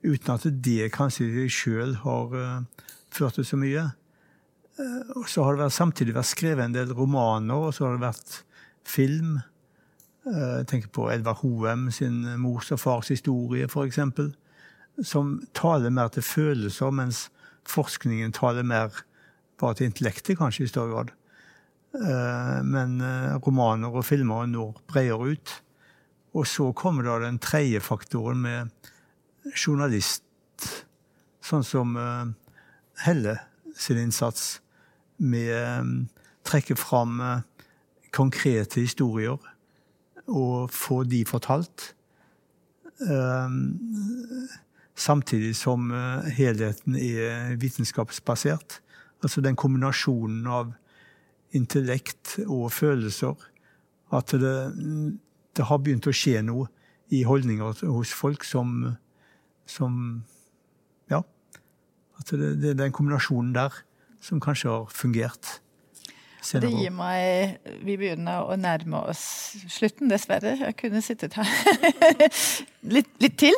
Uten 0.04 0.34
at 0.34 0.44
det 0.62 0.90
kanskje 0.94 1.26
i 1.26 1.32
seg 1.34 1.54
sjøl 1.56 1.94
har 2.02 2.36
uh, 2.36 2.84
ført 3.10 3.38
til 3.38 3.48
så 3.48 3.58
mye. 3.58 3.86
Uh, 4.76 5.00
og 5.16 5.24
så 5.32 5.46
har 5.46 5.56
det 5.56 5.64
vært, 5.64 5.76
samtidig 5.78 6.14
vært 6.14 6.30
skrevet 6.30 6.68
en 6.68 6.76
del 6.76 6.92
romaner, 6.94 7.56
og 7.56 7.74
så 7.74 7.88
har 7.88 7.96
det 7.96 8.04
vært 8.04 8.36
film. 8.84 9.40
Jeg 10.24 10.60
eh, 10.60 10.62
tenker 10.68 10.88
på 10.88 11.08
Edvard 11.12 11.42
Hoem 11.42 11.90
sin 11.92 12.22
mors 12.40 12.70
og 12.72 12.80
fars 12.80 13.10
historie, 13.12 13.66
f.eks. 13.68 13.98
Som 15.04 15.34
taler 15.56 15.92
mer 15.92 16.08
til 16.14 16.24
følelser, 16.24 16.92
mens 16.96 17.26
forskningen 17.68 18.32
taler 18.36 18.64
mer 18.64 19.02
bare 19.60 19.78
til 19.78 19.90
intellektet, 19.90 20.38
kanskje 20.38 20.66
i 20.66 20.70
større 20.70 20.92
grad. 20.92 21.12
Eh, 21.94 22.58
men 22.66 22.98
eh, 23.04 23.36
romaner 23.44 23.94
og 23.94 24.06
filmer 24.06 24.48
når 24.50 24.74
bredere 24.90 25.34
ut. 25.34 25.54
Og 26.34 26.48
så 26.50 26.72
kommer 26.74 27.06
da 27.06 27.20
den 27.22 27.38
tredje 27.38 27.80
faktoren 27.84 28.40
med 28.42 28.90
journalist, 29.54 30.24
sånn 31.44 31.62
som 31.62 31.92
Helle 33.04 33.34
sin 33.78 34.00
innsats 34.00 34.56
med 35.22 36.08
trekke 36.48 36.74
fram 36.80 37.20
konkrete 38.14 38.82
historier 38.82 39.38
og 40.26 40.72
få 40.74 41.02
de 41.06 41.20
fortalt. 41.28 41.92
Samtidig 44.94 45.56
som 45.58 45.90
eh, 45.90 46.30
helheten 46.38 46.96
er 46.96 47.56
vitenskapsbasert. 47.58 48.78
Altså 49.24 49.40
den 49.40 49.56
kombinasjonen 49.56 50.46
av 50.46 50.74
intellekt 51.56 52.36
og 52.44 52.68
følelser. 52.74 53.34
At 54.14 54.34
det, 54.36 54.54
det 55.56 55.68
har 55.70 55.80
begynt 55.80 56.08
å 56.10 56.14
skje 56.14 56.42
noe 56.44 56.68
i 57.14 57.22
holdninger 57.26 57.84
hos 57.88 58.12
folk 58.14 58.44
som, 58.44 58.94
som 59.66 60.24
Ja. 61.10 61.22
At 62.20 62.30
det, 62.30 62.54
det 62.62 62.74
er 62.74 62.80
den 62.84 62.94
kombinasjonen 62.94 63.54
der 63.56 63.74
som 64.24 64.40
kanskje 64.40 64.70
har 64.70 64.88
fungert. 64.92 65.58
Det 66.44 66.68
gir 66.68 66.92
meg 66.92 67.60
Vi 67.84 67.96
begynner 67.96 68.44
å 68.44 68.56
nærme 68.60 69.00
oss 69.08 69.22
slutten, 69.72 70.10
dessverre. 70.12 70.56
Jeg 70.60 70.76
kunne 70.76 71.00
sittet 71.04 71.36
her 71.38 71.48
litt, 72.94 73.08
litt, 73.22 73.38
til. 73.40 73.56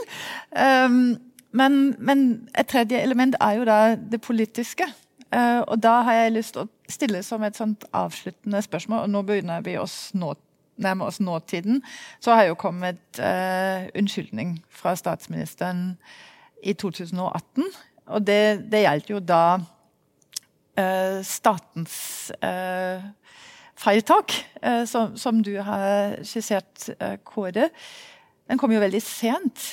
Um, 0.55 1.17
men, 1.57 1.97
men, 1.99 2.23
et 2.55 2.69
tredje 2.71 3.01
element 3.03 3.35
er 3.43 3.59
jo 3.59 3.67
da 3.67 3.81
det 3.97 4.21
politiske. 4.23 4.87
Uh, 5.37 5.61
og 5.67 5.83
da 5.85 6.01
har 6.07 6.17
jeg 6.17 6.35
lyst 6.39 6.57
til 6.57 6.65
å 6.65 6.71
stille 6.89 7.23
som 7.27 7.45
et 7.45 7.59
sånt 7.59 7.85
avsluttende 7.93 8.63
spørsmål, 8.65 9.05
og 9.05 9.13
nå 9.13 9.23
begynner 9.29 9.65
vi 9.67 9.77
nå, 10.17 10.33
nærme 10.81 11.05
oss 11.05 11.21
nåtiden. 11.21 11.83
Så 12.25 12.33
har 12.33 12.49
jo 12.49 12.57
kommet 12.57 13.21
uh, 13.21 13.85
unnskyldning 13.99 14.57
fra 14.73 14.97
statsministeren 14.97 15.99
i 16.65 16.73
2018. 16.73 17.69
Og 18.07 18.27
det, 18.27 18.71
det 18.73 18.87
gjaldt 18.87 19.13
jo 19.13 19.21
da 19.21 19.43
Uh, 20.77 21.23
statens 21.25 22.29
uh, 22.45 23.01
feiltak, 23.81 24.35
uh, 24.61 24.85
som, 24.85 25.15
som, 25.17 25.39
du 25.41 25.55
har 25.65 26.19
skissert, 26.21 26.91
Kåre, 27.25 27.71
den 28.45 28.61
kom 28.61 28.75
jo 28.75 28.83
veldig 28.83 29.01
sent. 29.01 29.65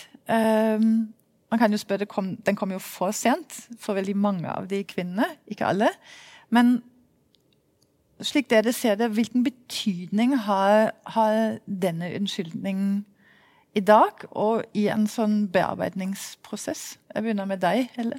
Man 1.54 1.60
kan 1.62 1.72
jo 1.72 1.78
spørre, 1.78 2.08
kom, 2.10 2.36
Den 2.42 2.56
kom 2.58 2.72
jo 2.74 2.80
for 2.82 3.14
sent 3.14 3.54
for 3.78 3.94
veldig 3.94 4.16
mange 4.18 4.50
av 4.50 4.66
de 4.72 4.80
kvinnene, 4.90 5.28
ikke 5.46 5.68
alle. 5.70 5.92
Men 6.50 6.80
slik 8.26 8.50
dere 8.50 8.74
ser 8.74 8.96
det, 8.98 9.12
hvilken 9.14 9.44
betydning 9.46 10.34
har, 10.48 10.96
har 11.14 11.60
denne 11.68 12.10
unnskyldningen 12.18 13.04
i 13.78 13.84
dag 13.86 14.26
og 14.32 14.64
i 14.74 14.88
en 14.90 15.06
sånn 15.06 15.44
bearbeidningsprosess? 15.54 16.82
Jeg 17.14 17.22
begynner 17.28 17.46
med 17.50 17.62
deg, 17.62 17.86
Helle. 18.00 18.18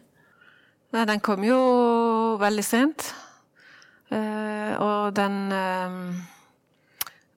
Nei, 0.95 1.03
den 1.11 1.23
kom 1.27 1.43
jo 1.43 1.59
veldig 2.39 2.65
sent. 2.67 3.09
Eh, 4.15 4.79
og 4.79 5.17
den 5.19 5.41
eh, 5.59 5.99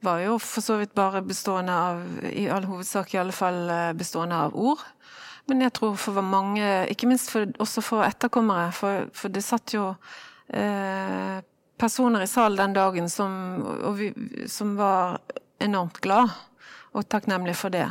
var 0.06 0.22
jo 0.22 0.38
for 0.38 0.62
så 0.62 0.78
vidt 0.78 0.93
bare 0.93 1.26
bestående 1.26 1.74
av, 1.74 2.06
i 2.30 2.45
all 2.54 2.70
hovedsak 2.70 3.16
i 3.16 3.22
alle 3.24 3.34
fall, 3.34 3.64
eh, 3.74 3.95
bestående 3.98 4.45
av 4.45 4.54
ord. 4.54 4.86
Men 5.48 5.64
jeg 5.64 5.74
tror 5.78 5.95
for 6.00 6.24
mange, 6.26 6.64
ikke 6.91 7.08
minst 7.08 7.32
for, 7.32 7.48
også 7.64 7.84
for 7.86 8.04
etterkommere, 8.04 8.72
for, 8.76 9.08
for 9.16 9.32
det 9.32 9.45
satt 9.45 9.74
jo 9.76 9.93
eh, 10.52 11.39
personer 11.80 12.26
i 12.26 12.28
salen 12.28 12.60
den 12.60 12.76
dagen 12.76 13.08
som, 13.10 13.32
vi, 13.95 14.12
som, 14.52 14.76
var 14.76 15.22
enormt 15.64 16.02
glad 16.04 16.34
og 16.91 17.08
takknemlig 17.08 17.56
for 17.56 17.72
det. 17.74 17.88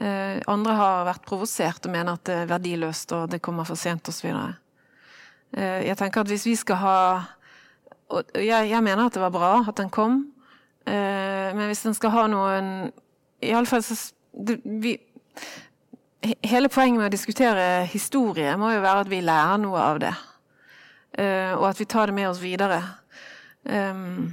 Eh, 0.00 0.40
andre 0.50 0.74
har 0.74 1.06
vært 1.06 1.26
provosert 1.28 1.86
og 1.86 1.94
mener 1.94 2.16
at 2.16 2.26
det 2.26 2.40
er 2.42 2.50
verdiløst 2.50 3.14
og 3.14 3.30
det 3.30 3.42
kommer 3.44 3.68
for 3.68 3.78
sent 3.78 4.10
osv. 4.10 4.32
Eh, 4.32 5.80
jeg 5.86 5.98
tenker 6.00 6.24
at 6.24 6.32
hvis 6.32 6.48
vi 6.48 6.56
skal 6.58 6.80
ha 6.82 6.98
Og 8.14 8.34
jeg, 8.36 8.68
jeg 8.68 8.82
mener 8.84 9.06
at 9.06 9.14
det 9.14 9.22
var 9.22 9.32
bra 9.32 9.52
at 9.68 9.78
den 9.78 9.88
kom, 9.90 10.26
eh, 10.86 11.48
men 11.56 11.66
hvis 11.70 11.86
den 11.86 11.94
skal 11.96 12.12
ha 12.12 12.26
noen 12.28 12.66
Iallfall 13.42 13.82
så 13.82 13.96
det, 14.34 14.58
vi, 14.64 14.98
Hele 16.24 16.70
poenget 16.72 17.02
med 17.02 17.10
å 17.10 17.12
diskutere 17.12 17.64
historie 17.92 18.54
må 18.56 18.70
jo 18.72 18.80
være 18.80 19.02
at 19.04 19.10
vi 19.12 19.20
lærer 19.20 19.58
noe 19.60 19.80
av 19.82 19.98
det. 20.00 20.12
Uh, 21.18 21.52
og 21.58 21.66
at 21.68 21.80
vi 21.82 21.86
tar 21.90 22.08
det 22.08 22.16
med 22.16 22.30
oss 22.30 22.40
videre. 22.40 22.80
Um, 23.68 24.32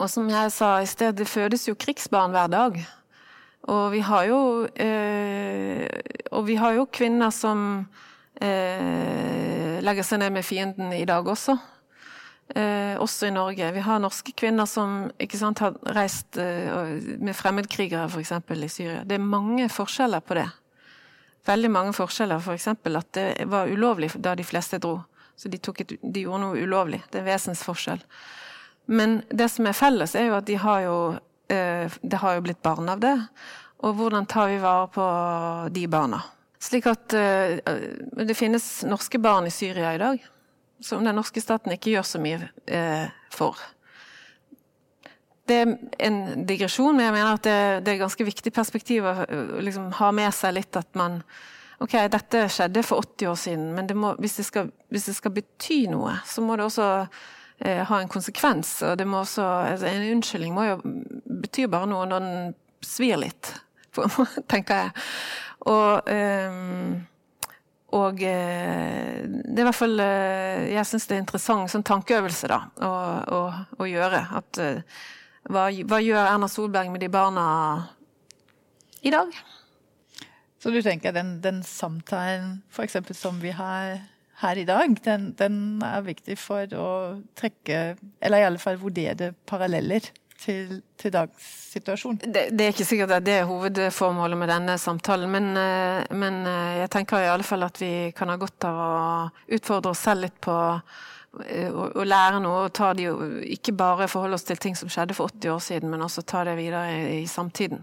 og 0.00 0.08
som 0.10 0.28
jeg 0.28 0.52
sa 0.54 0.78
i 0.80 0.88
sted, 0.88 1.12
det 1.18 1.28
fødes 1.28 1.68
jo 1.68 1.76
krigsbarn 1.76 2.32
hver 2.32 2.48
dag. 2.52 2.80
Og 3.68 3.84
vi 3.92 4.00
har 4.04 4.24
jo 4.28 4.40
uh, 4.68 5.84
Og 6.32 6.42
vi 6.48 6.56
har 6.60 6.74
jo 6.76 6.88
kvinner 6.92 7.30
som 7.32 7.84
uh, 7.84 9.76
legger 9.84 10.04
seg 10.04 10.20
ned 10.24 10.32
med 10.32 10.44
fienden 10.48 10.92
i 10.96 11.04
dag 11.08 11.28
også. 11.28 11.58
Eh, 12.48 13.00
også 13.00 13.26
i 13.26 13.30
Norge. 13.32 13.70
Vi 13.72 13.80
har 13.80 14.00
norske 14.02 14.32
kvinner 14.36 14.66
som 14.68 15.08
sant, 15.32 15.62
har 15.64 15.78
reist 15.96 16.36
eh, 16.36 16.68
med 17.18 17.32
fremmedkrigere 17.36 18.04
f.eks. 18.04 18.32
i 18.36 18.68
Syria. 18.68 19.00
Det 19.04 19.16
er 19.16 19.24
mange 19.24 19.68
forskjeller 19.72 20.20
på 20.20 20.36
det. 20.36 20.48
Veldig 21.48 21.70
mange 21.72 21.94
forskjeller. 21.96 22.44
F.eks. 22.44 22.68
For 22.82 23.00
at 23.00 23.12
det 23.16 23.48
var 23.48 23.72
ulovlig 23.72 24.12
da 24.16 24.34
de 24.36 24.44
fleste 24.44 24.78
dro. 24.78 24.98
Så 25.36 25.48
de, 25.48 25.58
et, 25.58 25.96
de, 26.02 26.20
gjorde 26.20 26.42
noe 26.44 26.60
ulovlig. 26.60 27.00
Det 27.10 27.18
er 27.18 27.24
en 27.24 27.32
vesensforskjell. 27.32 28.04
Men 28.92 29.22
det 29.32 29.48
som 29.48 29.66
er 29.66 29.76
felles, 29.76 30.14
er 30.14 30.28
jo 30.28 30.36
at 30.36 30.46
de 30.46 30.60
har 30.60 30.84
jo 30.84 30.98
eh, 31.48 31.88
Det 32.02 32.20
har 32.20 32.36
jo 32.36 32.44
blitt 32.44 32.62
barn 32.62 32.92
av 32.92 33.00
det. 33.00 33.16
Og 33.84 33.96
hvordan 33.96 34.28
tar 34.28 34.52
vi 34.52 34.60
vare 34.60 34.92
på 34.92 35.08
de 35.72 35.88
barna? 35.88 36.20
Slik 36.60 36.86
at 36.92 37.16
eh, 37.16 37.56
det 38.20 38.36
finnes 38.36 38.84
norske 38.84 39.18
barn 39.18 39.48
i 39.48 39.52
Syria 39.52 39.96
i 39.96 40.00
dag 40.00 40.30
som 40.84 41.04
den 41.04 41.16
norske 41.16 41.40
staten 41.40 41.72
ikke 41.74 41.94
gjør 41.94 42.06
så 42.06 42.20
mye 42.20 42.50
eh, 42.66 43.08
for. 43.32 43.58
Det 45.48 45.56
er 45.60 45.72
en 46.06 46.46
digresjon, 46.48 46.94
men 46.96 47.06
jeg 47.08 47.14
mener 47.16 47.34
at 47.34 47.44
det, 47.44 47.58
det 47.84 47.94
er 47.94 48.04
ganske 48.04 48.24
viktig 48.24 48.52
perspektiv 48.54 49.04
å 49.08 49.14
liksom, 49.64 49.90
ha 50.00 50.08
med 50.16 50.32
seg 50.36 50.56
litt 50.56 50.80
at 50.80 50.96
man 50.98 51.20
Ok, 51.82 51.96
dette 52.08 52.44
skjedde 52.54 52.84
for 52.86 53.02
80 53.02 53.28
år 53.28 53.38
siden, 53.38 53.64
men 53.74 53.88
det 53.90 53.96
må, 53.98 54.12
hvis, 54.22 54.36
det 54.38 54.44
skal, 54.46 54.68
hvis, 54.94 55.08
det 55.10 55.16
skal, 55.18 55.32
bety 55.34 55.80
noe, 55.90 56.12
så 56.24 56.40
må 56.40 56.54
det 56.56 56.68
også 56.68 56.86
eh, 57.58 57.82
ha 57.84 57.98
en 57.98 58.08
konsekvens. 58.08 58.70
Og 58.86 58.94
det 59.00 59.08
må 59.10 59.24
også 59.24 59.42
altså, 59.42 59.90
En 59.90 60.06
unnskyldning 60.14 60.54
må 60.54 60.68
jo 60.68 60.76
bety 61.42 61.66
bare 61.68 61.90
noe 61.90 62.06
når 62.08 62.24
den 62.24 62.54
svir 62.86 63.18
litt, 63.20 63.50
tenker 64.52 64.84
jeg. 64.84 65.04
Og 65.74 66.14
eh, 66.14 66.62
og 67.94 68.22
eh, 68.26 69.24
det 69.24 69.60
er 69.60 69.62
i 69.62 69.66
hvert 69.68 69.78
fall 69.78 70.00
eh, 70.02 70.70
Jeg 70.72 70.86
syns 70.88 71.06
det 71.06 71.16
er 71.16 71.22
interessant 71.22 71.70
sånn 71.70 71.86
tankeøvelse 71.86 72.50
da, 72.50 72.60
å, 72.82 72.92
å, 73.36 73.42
å 73.78 73.88
gjøre. 73.88 74.22
At, 74.40 74.60
eh, 74.62 75.04
hva, 75.46 75.68
hva, 75.70 76.00
gjør 76.02 76.22
Erna 76.24 76.48
Solberg 76.50 76.90
med 76.90 77.04
de 77.04 77.10
barna 77.12 77.44
i 79.04 79.12
dag? 79.14 79.30
Så 80.58 80.72
du 80.72 80.80
tenker 80.82 81.12
den, 81.12 81.36
den 81.44 81.60
samtalen 81.66 82.62
f.eks. 82.72 82.96
som 83.18 83.38
vi 83.42 83.52
har 83.54 84.00
her 84.40 84.58
i 84.58 84.66
dag, 84.66 84.96
den, 85.04 85.28
den, 85.38 85.58
er 85.84 86.02
viktig 86.02 86.34
for 86.40 86.72
å 86.74 86.88
trekke, 87.38 87.94
eller 88.18 88.40
i 88.40 88.46
alle 88.48 88.62
fall 88.62 88.80
vurdere 88.80 89.30
paralleller 89.46 90.08
til, 90.44 90.82
til 91.00 91.12
dagens 91.14 91.48
situasjon? 91.72 92.18
Det, 92.22 92.44
det, 92.52 92.66
er 92.66 92.74
ikke 92.74 92.86
sikkert 92.86 93.16
at 93.16 93.24
det 93.26 93.38
er 93.40 93.48
hovedformålet 93.48 94.38
med 94.40 94.52
denne 94.52 94.76
samtalen, 94.80 95.30
men, 95.32 95.50
eh, 95.58 96.04
men, 96.14 96.42
eh, 96.48 96.80
jeg 96.82 96.92
tenker 96.92 97.24
i 97.24 97.30
alle 97.32 97.46
fall 97.46 97.66
at 97.66 97.80
vi 97.80 97.92
kan 98.16 98.32
ha 98.32 98.36
godt 98.40 98.68
av 98.68 98.80
å 98.84 98.92
utfordre 99.56 99.94
oss 99.94 100.04
selv 100.06 100.26
litt 100.26 100.36
på 100.44 100.54
å, 100.54 101.86
å, 101.88 102.04
lære 102.06 102.42
noe, 102.44 102.66
og 102.66 102.76
ta 102.76 102.92
de, 102.96 103.08
ikke 103.56 103.74
bare 103.78 104.10
forholde 104.10 104.38
oss 104.38 104.46
til 104.46 104.60
ting 104.60 104.76
som 104.78 104.92
skjedde 104.92 105.16
for 105.16 105.32
80 105.32 105.56
år 105.56 105.64
siden, 105.64 105.90
men 105.90 106.04
også 106.04 106.26
ta 106.28 106.44
det 106.46 106.58
videre 106.60 106.84
i, 106.92 107.02
i 107.22 107.26
samtiden. 107.30 107.82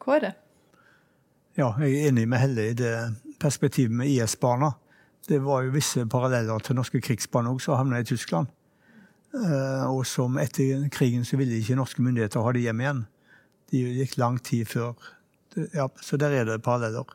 Kåre? 0.00 0.34
Ja, 1.58 1.72
jeg 1.82 1.96
er 1.96 2.12
enig 2.12 2.28
med 2.30 2.40
Helle 2.40 2.70
i 2.70 2.76
det 2.78 2.94
perspektivet 3.42 3.92
med 3.96 4.08
IS-barna. 4.08 4.70
Det 5.28 5.42
var 5.44 5.64
jo 5.66 5.74
visse 5.74 6.06
paralleller 6.08 6.62
til 6.64 6.78
norske 6.78 7.02
krigsbarn 7.04 7.50
òg 7.50 7.60
som 7.62 7.76
havna 7.76 8.00
i 8.00 8.06
Tyskland. 8.06 8.48
Eh, 9.30 9.86
og 9.86 10.02
som 10.10 10.38
etter 10.42 10.88
krigen 10.90 11.24
så 11.26 11.38
ville 11.38 11.60
ikke 11.60 11.78
norske 11.78 12.02
myndigheter 12.02 12.42
ha 12.42 12.52
det 12.54 12.64
hjem 12.64 12.82
igjen. 12.82 13.02
Det 13.70 13.82
gikk 14.00 14.16
lang 14.18 14.38
tid 14.42 14.66
før. 14.66 15.10
Ja, 15.74 15.86
så 16.02 16.18
der 16.18 16.34
er 16.34 16.48
det 16.48 16.62
paralleller. 16.66 17.06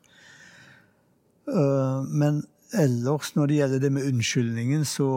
Eh, 1.51 2.01
men 2.07 2.45
ellers, 2.75 3.33
når 3.35 3.47
det 3.47 3.59
gjelder 3.59 3.83
det 3.83 3.91
med 3.91 4.07
unnskyldningen, 4.07 4.85
så 4.87 5.07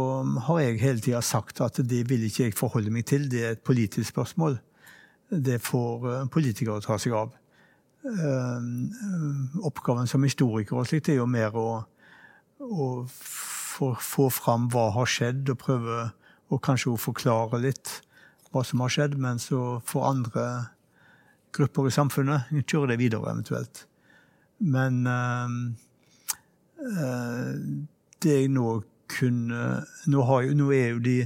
har 0.49 0.61
jeg 0.64 0.80
hele 0.82 1.05
tida 1.05 1.22
sagt 1.22 1.62
at 1.62 1.78
det 1.78 2.05
vil 2.11 2.26
ikke 2.26 2.49
jeg 2.49 2.59
forholde 2.59 2.90
meg 2.90 3.07
til. 3.07 3.30
Det 3.30 3.44
er 3.44 3.55
et 3.55 3.62
politisk 3.62 4.11
spørsmål. 4.11 4.59
Det 5.30 5.62
får 5.62 6.11
eh, 6.11 6.26
politikere 6.32 6.82
ta 6.82 6.99
seg 6.99 7.14
av. 7.14 7.36
Oppgaven 9.68 10.07
som 10.09 10.22
historiker 10.24 10.78
og 10.78 10.86
slikt 10.88 11.11
er 11.12 11.18
jo 11.18 11.26
mer 11.28 11.53
å, 11.59 11.82
å 12.62 12.86
få, 13.11 13.90
få 14.01 14.28
fram 14.32 14.70
hva 14.72 14.86
har 14.94 15.11
skjedd, 15.11 15.51
og 15.53 15.59
prøve 15.61 16.07
og 16.49 16.62
kanskje 16.64 16.92
hun 16.92 17.01
forklarer 17.03 17.62
litt 17.62 17.99
hva 18.53 18.62
som 18.64 18.80
har 18.80 18.92
skjedd, 18.92 19.18
men 19.20 19.40
så 19.42 19.80
får 19.86 20.09
andre 20.09 20.44
grupper 21.57 21.88
i 21.88 21.94
samfunnet 21.94 22.49
kjøre 22.64 22.92
det 22.92 22.99
videre, 23.01 23.32
eventuelt. 23.32 23.84
Men 24.59 25.07
øh, 25.07 25.49
det 28.22 28.34
jeg 28.40 28.49
nå 28.53 28.80
kunne 29.09 29.61
nå, 30.07 30.22
har, 30.28 30.49
nå, 30.57 30.70
er 30.74 30.88
jo 30.94 31.01
de 31.05 31.18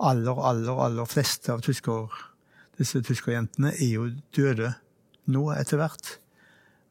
aller, 0.00 0.42
aller, 0.50 0.82
aller 0.86 1.08
fleste 1.08 1.52
av 1.52 1.62
tysker, 1.64 2.08
disse 2.80 3.00
tyskerjentene 3.04 3.72
er 3.76 3.90
jo 3.94 4.08
døde 4.36 4.74
nå 5.30 5.46
etter 5.54 5.80
hvert. 5.80 6.16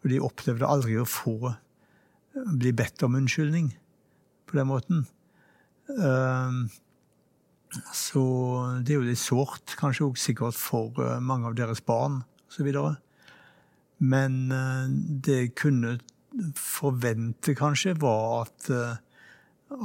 Og 0.03 0.11
de 0.13 0.21
opplevde 0.23 0.69
aldri 0.69 0.97
å 0.99 1.07
få 1.09 1.53
bli 2.33 2.71
bedt 2.75 3.03
om 3.03 3.17
unnskyldning 3.19 3.73
på 4.49 4.57
den 4.57 4.69
måten. 4.69 5.05
Uh, 5.89 6.69
så 7.93 8.23
det 8.81 8.93
er 8.93 8.97
jo 8.97 9.05
litt 9.05 9.21
sårt, 9.21 9.75
kanskje 9.77 10.07
òg 10.07 10.17
sikkert 10.17 10.57
for 10.57 10.95
eh, 11.03 11.19
mange 11.21 11.49
av 11.49 11.57
deres 11.57 11.81
barn 11.85 12.23
osv. 12.49 12.69
Men 14.01 14.39
eh, 14.53 14.85
det 14.89 15.37
jeg 15.37 15.51
kunne 15.59 15.97
forvente, 16.57 17.53
kanskje, 17.57 17.93
var 18.01 18.47
at, 18.47 18.71
eh, 18.73 18.95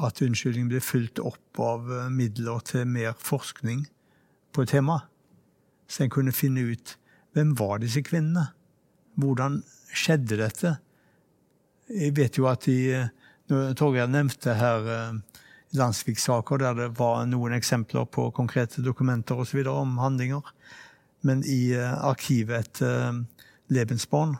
at 0.01 0.23
unnskyldningen 0.25 0.73
ble 0.73 0.81
fulgt 0.85 1.21
opp 1.21 1.61
av 1.61 1.91
midler 2.13 2.65
til 2.65 2.89
mer 2.89 3.13
forskning 3.21 3.85
på 4.57 4.65
et 4.65 4.73
tema. 4.73 5.03
Så 5.85 6.07
en 6.07 6.15
kunne 6.15 6.33
finne 6.33 6.65
ut 6.65 6.97
hvem 7.37 7.53
var 7.59 7.83
disse 7.83 8.01
kvinnene? 8.07 8.49
Hvordan 9.21 9.61
skjedde 9.95 10.39
dette? 10.41 10.77
Jeg 11.91 12.15
vet 12.17 12.39
jo 12.39 12.47
at 12.49 12.65
de 12.65 13.11
Torgeir 13.77 14.09
nevnte 14.09 14.55
her 14.57 14.87
Landsvik-saker 15.75 16.61
der 16.63 16.77
det 16.79 16.91
var 16.99 17.25
noen 17.27 17.55
eksempler 17.57 18.07
på 18.07 18.29
konkrete 18.35 18.83
dokumenter 18.85 19.41
og 19.41 19.49
så 19.51 19.59
videre 19.59 19.83
om 19.83 19.99
handlinger. 19.99 20.53
Men 21.27 21.43
i 21.45 21.75
uh, 21.75 22.05
arkivet 22.11 22.61
etter 22.61 23.11
uh, 23.11 23.23
Lebensborn, 23.73 24.37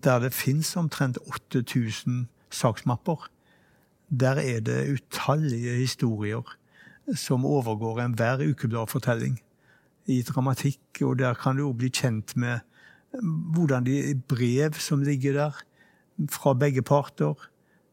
der 0.00 0.22
det 0.22 0.32
fins 0.32 0.76
omtrent 0.76 1.18
8000 1.26 2.28
saksmapper, 2.50 3.28
der 4.10 4.40
er 4.40 4.60
det 4.60 4.80
utallige 4.94 5.76
historier 5.82 6.56
som 7.14 7.44
overgår 7.46 8.00
enhver 8.00 8.42
ukebladfortelling 8.50 9.40
i 10.06 10.22
dramatikk. 10.22 11.02
Og 11.02 11.18
der 11.18 11.34
kan 11.34 11.58
du 11.58 11.66
òg 11.68 11.76
bli 11.78 11.90
kjent 11.90 12.36
med 12.36 12.60
eh, 13.14 13.24
hvordan 13.54 13.86
de 13.86 14.14
brev 14.28 14.78
som 14.78 15.02
ligger 15.02 15.36
der, 15.36 15.60
fra 16.30 16.52
begge 16.54 16.82
parter, 16.82 17.34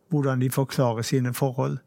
hvordan 0.09 0.41
de 0.41 0.49
forklarer 0.51 1.01
sine 1.01 1.33
forhold. 1.33 1.77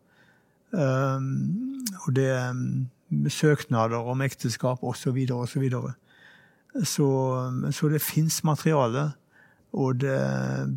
Um, 0.70 1.84
og 2.06 2.14
det 2.16 2.30
um, 2.50 2.90
Søknader 3.28 4.06
om 4.06 4.22
ekteskap 4.22 4.82
osv. 4.86 5.16
osv. 5.34 5.64
Så, 5.70 5.80
så, 6.72 6.84
så, 6.84 7.72
så 7.72 7.88
det 7.88 8.02
fins 8.02 8.44
materiale, 8.44 9.12
og 9.72 10.00
det 10.00 10.18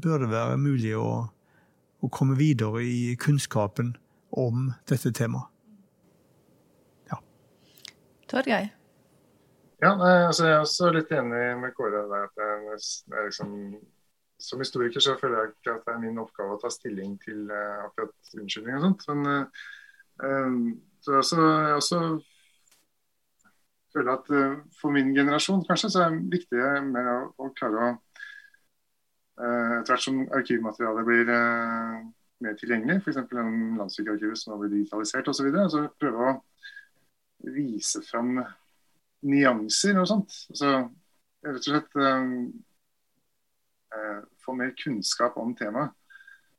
bør 0.02 0.26
det 0.26 0.30
være 0.32 0.58
mulig 0.58 0.96
å, 0.98 1.28
å 2.02 2.10
komme 2.10 2.38
videre 2.40 2.82
i 2.86 3.14
kunnskapen 3.22 3.94
om 4.34 4.72
dette 4.90 5.14
temaet. 5.14 5.50
Ja. 7.12 7.20
Torgeir? 8.30 8.72
Ja, 9.84 9.92
altså 10.00 10.48
Jeg 10.48 10.56
er 10.56 10.64
også 10.64 10.90
litt 10.96 11.12
enig 11.12 11.44
med 11.60 11.74
Kåre 11.78 12.06
der. 12.08 12.30
at 12.30 12.38
det 13.12 13.26
liksom 13.28 13.76
som 14.44 14.60
historiker 14.60 15.00
så 15.00 15.16
føler 15.20 15.40
jeg 15.40 15.54
ikke 15.54 15.76
at 15.78 15.86
det 15.88 15.94
er 15.94 16.02
min 16.02 16.20
oppgave 16.20 16.56
å 16.56 16.60
ta 16.60 16.72
stilling 16.74 17.14
til 17.24 17.46
uh, 17.52 17.86
akkurat 17.86 18.34
unnskyldning 18.36 18.76
og 18.76 18.84
sånt. 18.88 19.06
Men 19.14 19.46
um, 20.22 20.82
så 21.04 21.20
jeg 21.20 21.76
også 21.76 22.00
føler 23.94 24.12
at 24.14 24.32
uh, 24.34 24.58
for 24.80 24.94
min 24.96 25.14
generasjon 25.16 25.66
kanskje 25.68 25.92
så 25.94 26.04
er 26.06 26.16
det 26.16 26.34
viktig 26.38 26.64
med 26.90 27.10
å, 27.14 27.20
å 27.38 27.54
klare 27.58 27.92
å 27.92 27.94
Etter 29.34 29.90
hvert 29.90 30.04
som 30.04 30.20
arkivmaterialet 30.38 31.08
blir 31.08 31.30
mer 32.46 32.58
tilgjengelig, 32.60 33.00
f.eks. 33.02 33.32
Landssvikarkivet 33.34 34.38
som 34.38 34.52
har 34.54 34.60
blitt 34.62 34.76
digitalisert 34.76 35.32
osv., 35.32 35.40
så, 35.40 35.46
videre, 35.48 35.72
så 35.74 35.82
prøve 35.98 36.28
å 36.28 36.36
vise 37.56 38.04
fram 38.06 38.36
nyanser 39.26 39.98
og 39.98 40.06
sånt. 40.12 40.38
Altså, 40.54 40.70
rett 41.50 41.58
og 41.58 41.66
slett 41.66 41.98
Eh, 43.94 44.24
få 44.46 44.54
mer 44.54 44.74
kunnskap 44.78 45.38
om 45.38 45.56
temaet. 45.56 45.94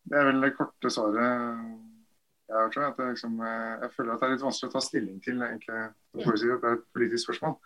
Det 0.05 0.19
er 0.19 0.29
vel 0.29 0.45
det 0.45 0.53
korte 0.55 0.91
svaret 0.93 1.94
jeg 2.49 2.71
tror 2.75 2.85
jeg. 2.85 3.09
Liksom, 3.11 3.41
eh, 3.41 3.75
jeg 3.83 3.91
føler 3.97 4.13
at 4.13 4.21
det 4.21 4.27
er 4.27 4.35
litt 4.35 4.47
vanskelig 4.47 4.71
å 4.71 4.75
ta 4.75 4.83
stilling 4.85 5.21
til 5.25 5.43
egentlig, 5.43 5.83
det 6.15 6.27
er 6.53 6.77
et 6.77 6.87
politisk 6.97 7.29
spørsmål. 7.29 7.57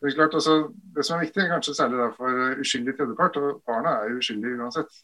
Det, 0.00 0.10
er 0.10 0.16
klart, 0.18 0.34
altså, 0.40 0.56
det 0.96 1.04
som 1.06 1.16
er 1.16 1.24
viktig, 1.26 1.46
kanskje 1.52 1.76
særlig 1.78 2.08
for 2.16 2.60
uskyldig 2.64 2.96
tredjepart, 2.98 3.38
og 3.40 3.62
barna 3.68 3.94
er 4.02 4.18
uskyldige 4.18 4.58
uansett. 4.58 4.98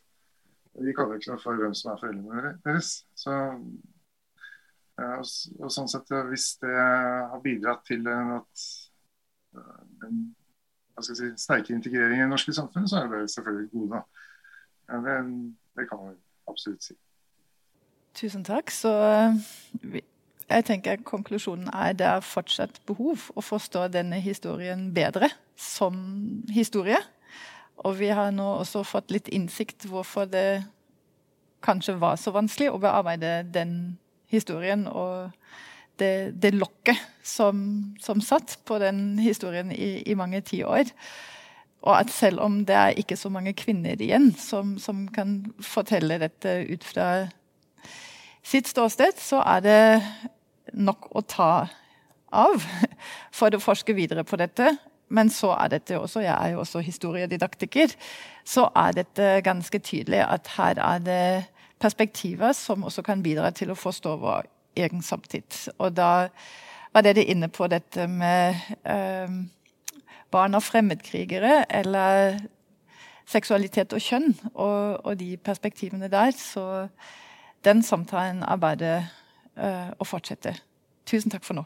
De 0.81 0.95
kaller 0.97 1.19
ikke 1.19 1.33
noe 1.33 1.43
for 1.43 1.61
hvem 1.61 1.77
som 1.77 1.93
er 1.93 2.03
foreldrene 2.03 2.53
deres. 2.67 2.91
Så, 3.19 3.39
og, 5.01 5.25
og, 5.61 5.71
sånn 5.73 5.89
sett, 5.91 6.13
Hvis 6.31 6.53
det 6.63 6.75
har 6.75 7.41
bidratt 7.45 7.87
til 7.89 8.07
at 8.11 8.69
den 10.03 10.21
hva 11.01 11.07
skal 11.07 11.17
si, 11.17 11.29
sterke 11.41 11.73
integrering 11.75 12.19
i 12.19 12.25
det 12.25 12.31
norske 12.31 12.53
samfunnet, 12.53 12.91
så 12.91 13.01
er 13.01 13.09
det 13.13 13.31
selvfølgelig 13.33 13.71
gode. 13.73 14.03
Ja, 14.91 14.99
det, 15.07 15.15
det, 15.79 15.87
kan 15.89 16.03
man 16.03 16.19
absolutt 16.51 16.85
si. 16.85 16.97
Tusen 18.15 18.45
takk. 18.45 18.73
Så 18.75 18.91
jeg 20.51 20.67
tenker 20.67 21.03
konklusjonen 21.07 21.71
er 21.71 21.95
det 21.95 22.09
er 22.09 22.27
fortsatt 22.27 22.81
behov 22.89 23.29
å 23.39 23.45
forstå 23.45 23.87
denne 23.95 24.19
historien 24.23 24.89
bedre 24.95 25.31
som 25.57 25.97
historie. 26.51 26.99
Og 27.87 27.97
vi 28.01 28.11
har 28.13 28.33
nå 28.35 28.47
også 28.59 28.83
fått 28.85 29.13
litt 29.15 29.31
innsikt 29.33 29.87
hvorfor 29.89 30.29
det 30.29 30.65
kanskje 31.65 31.99
var 32.01 32.19
så 32.21 32.33
vanskelig 32.35 32.71
å 32.73 32.81
bearbeide 32.83 33.43
den 33.53 33.99
historien. 34.31 34.87
og 34.87 35.31
det, 36.01 36.33
det 36.43 36.55
lokket 36.57 36.97
som, 37.23 37.95
som, 38.01 38.23
satt 38.25 38.59
på 38.65 38.79
den 38.81 39.19
historien 39.21 39.73
i, 39.73 40.01
i 40.09 40.17
mange 40.17 40.41
tiår. 40.41 40.89
Og 41.85 41.93
at 41.97 42.13
selv 42.13 42.41
om 42.45 42.61
det 42.69 42.77
er 42.77 42.99
ikke 43.01 43.17
så 43.17 43.31
mange 43.33 43.53
kvinner 43.57 44.01
igjen 44.01 44.31
som, 44.37 44.77
som, 44.81 45.07
kan 45.13 45.43
fortelle 45.65 46.19
dette 46.21 46.57
ut 46.69 46.85
fra 46.85 47.07
sitt 48.43 48.69
ståsted, 48.69 49.19
så 49.21 49.43
er 49.45 49.61
det 49.65 49.83
nok 50.73 51.11
å 51.17 51.23
ta 51.27 51.53
av 52.31 52.63
for 53.39 53.55
å 53.55 53.63
forske 53.63 53.95
videre 53.97 54.25
på 54.25 54.39
dette. 54.41 54.75
Men 55.11 55.31
så 55.35 55.51
er 55.59 55.73
dette 55.73 55.99
også, 55.99 56.23
jeg 56.23 56.35
er 56.35 56.55
jo 56.55 56.61
også 56.63 56.83
historiedidaktiker, 56.87 57.91
så 58.47 58.69
er 58.79 58.95
dette 59.01 59.31
ganske 59.43 59.81
tydelig 59.83 60.23
at 60.23 60.53
her 60.55 60.79
er 60.79 61.03
det 61.03 61.25
perspektiver 61.83 62.53
som 62.55 62.85
også 62.87 63.03
kan 63.03 63.23
bidra 63.23 63.51
til 63.51 63.73
å 63.73 63.79
forstå 63.79 64.15
vår 64.23 64.47
egen 64.79 65.03
samtid. 65.03 65.49
Og 65.79 65.97
da 65.97 66.29
var 66.95 67.07
dere 67.07 67.25
inne 67.27 67.49
på 67.51 67.67
dette 67.71 68.07
med 68.11 68.55
eh, 68.85 69.35
barn 70.31 70.55
av 70.55 70.63
fremmedkrigere, 70.63 71.65
eller 71.71 72.39
seksualitet 73.31 73.95
og 73.95 74.03
kjønn, 74.03 74.33
og, 74.55 75.07
og 75.07 75.19
de 75.19 75.35
perspektivene 75.43 76.11
der. 76.11 76.35
Så 76.39 76.65
den 77.65 77.83
samtalen 77.83 78.43
er 78.43 78.57
bare 78.61 78.93
å 80.01 80.07
fortsette. 80.09 80.55
Tusen 81.09 81.33
takk 81.33 81.45
for 81.45 81.59
nå. 81.59 81.65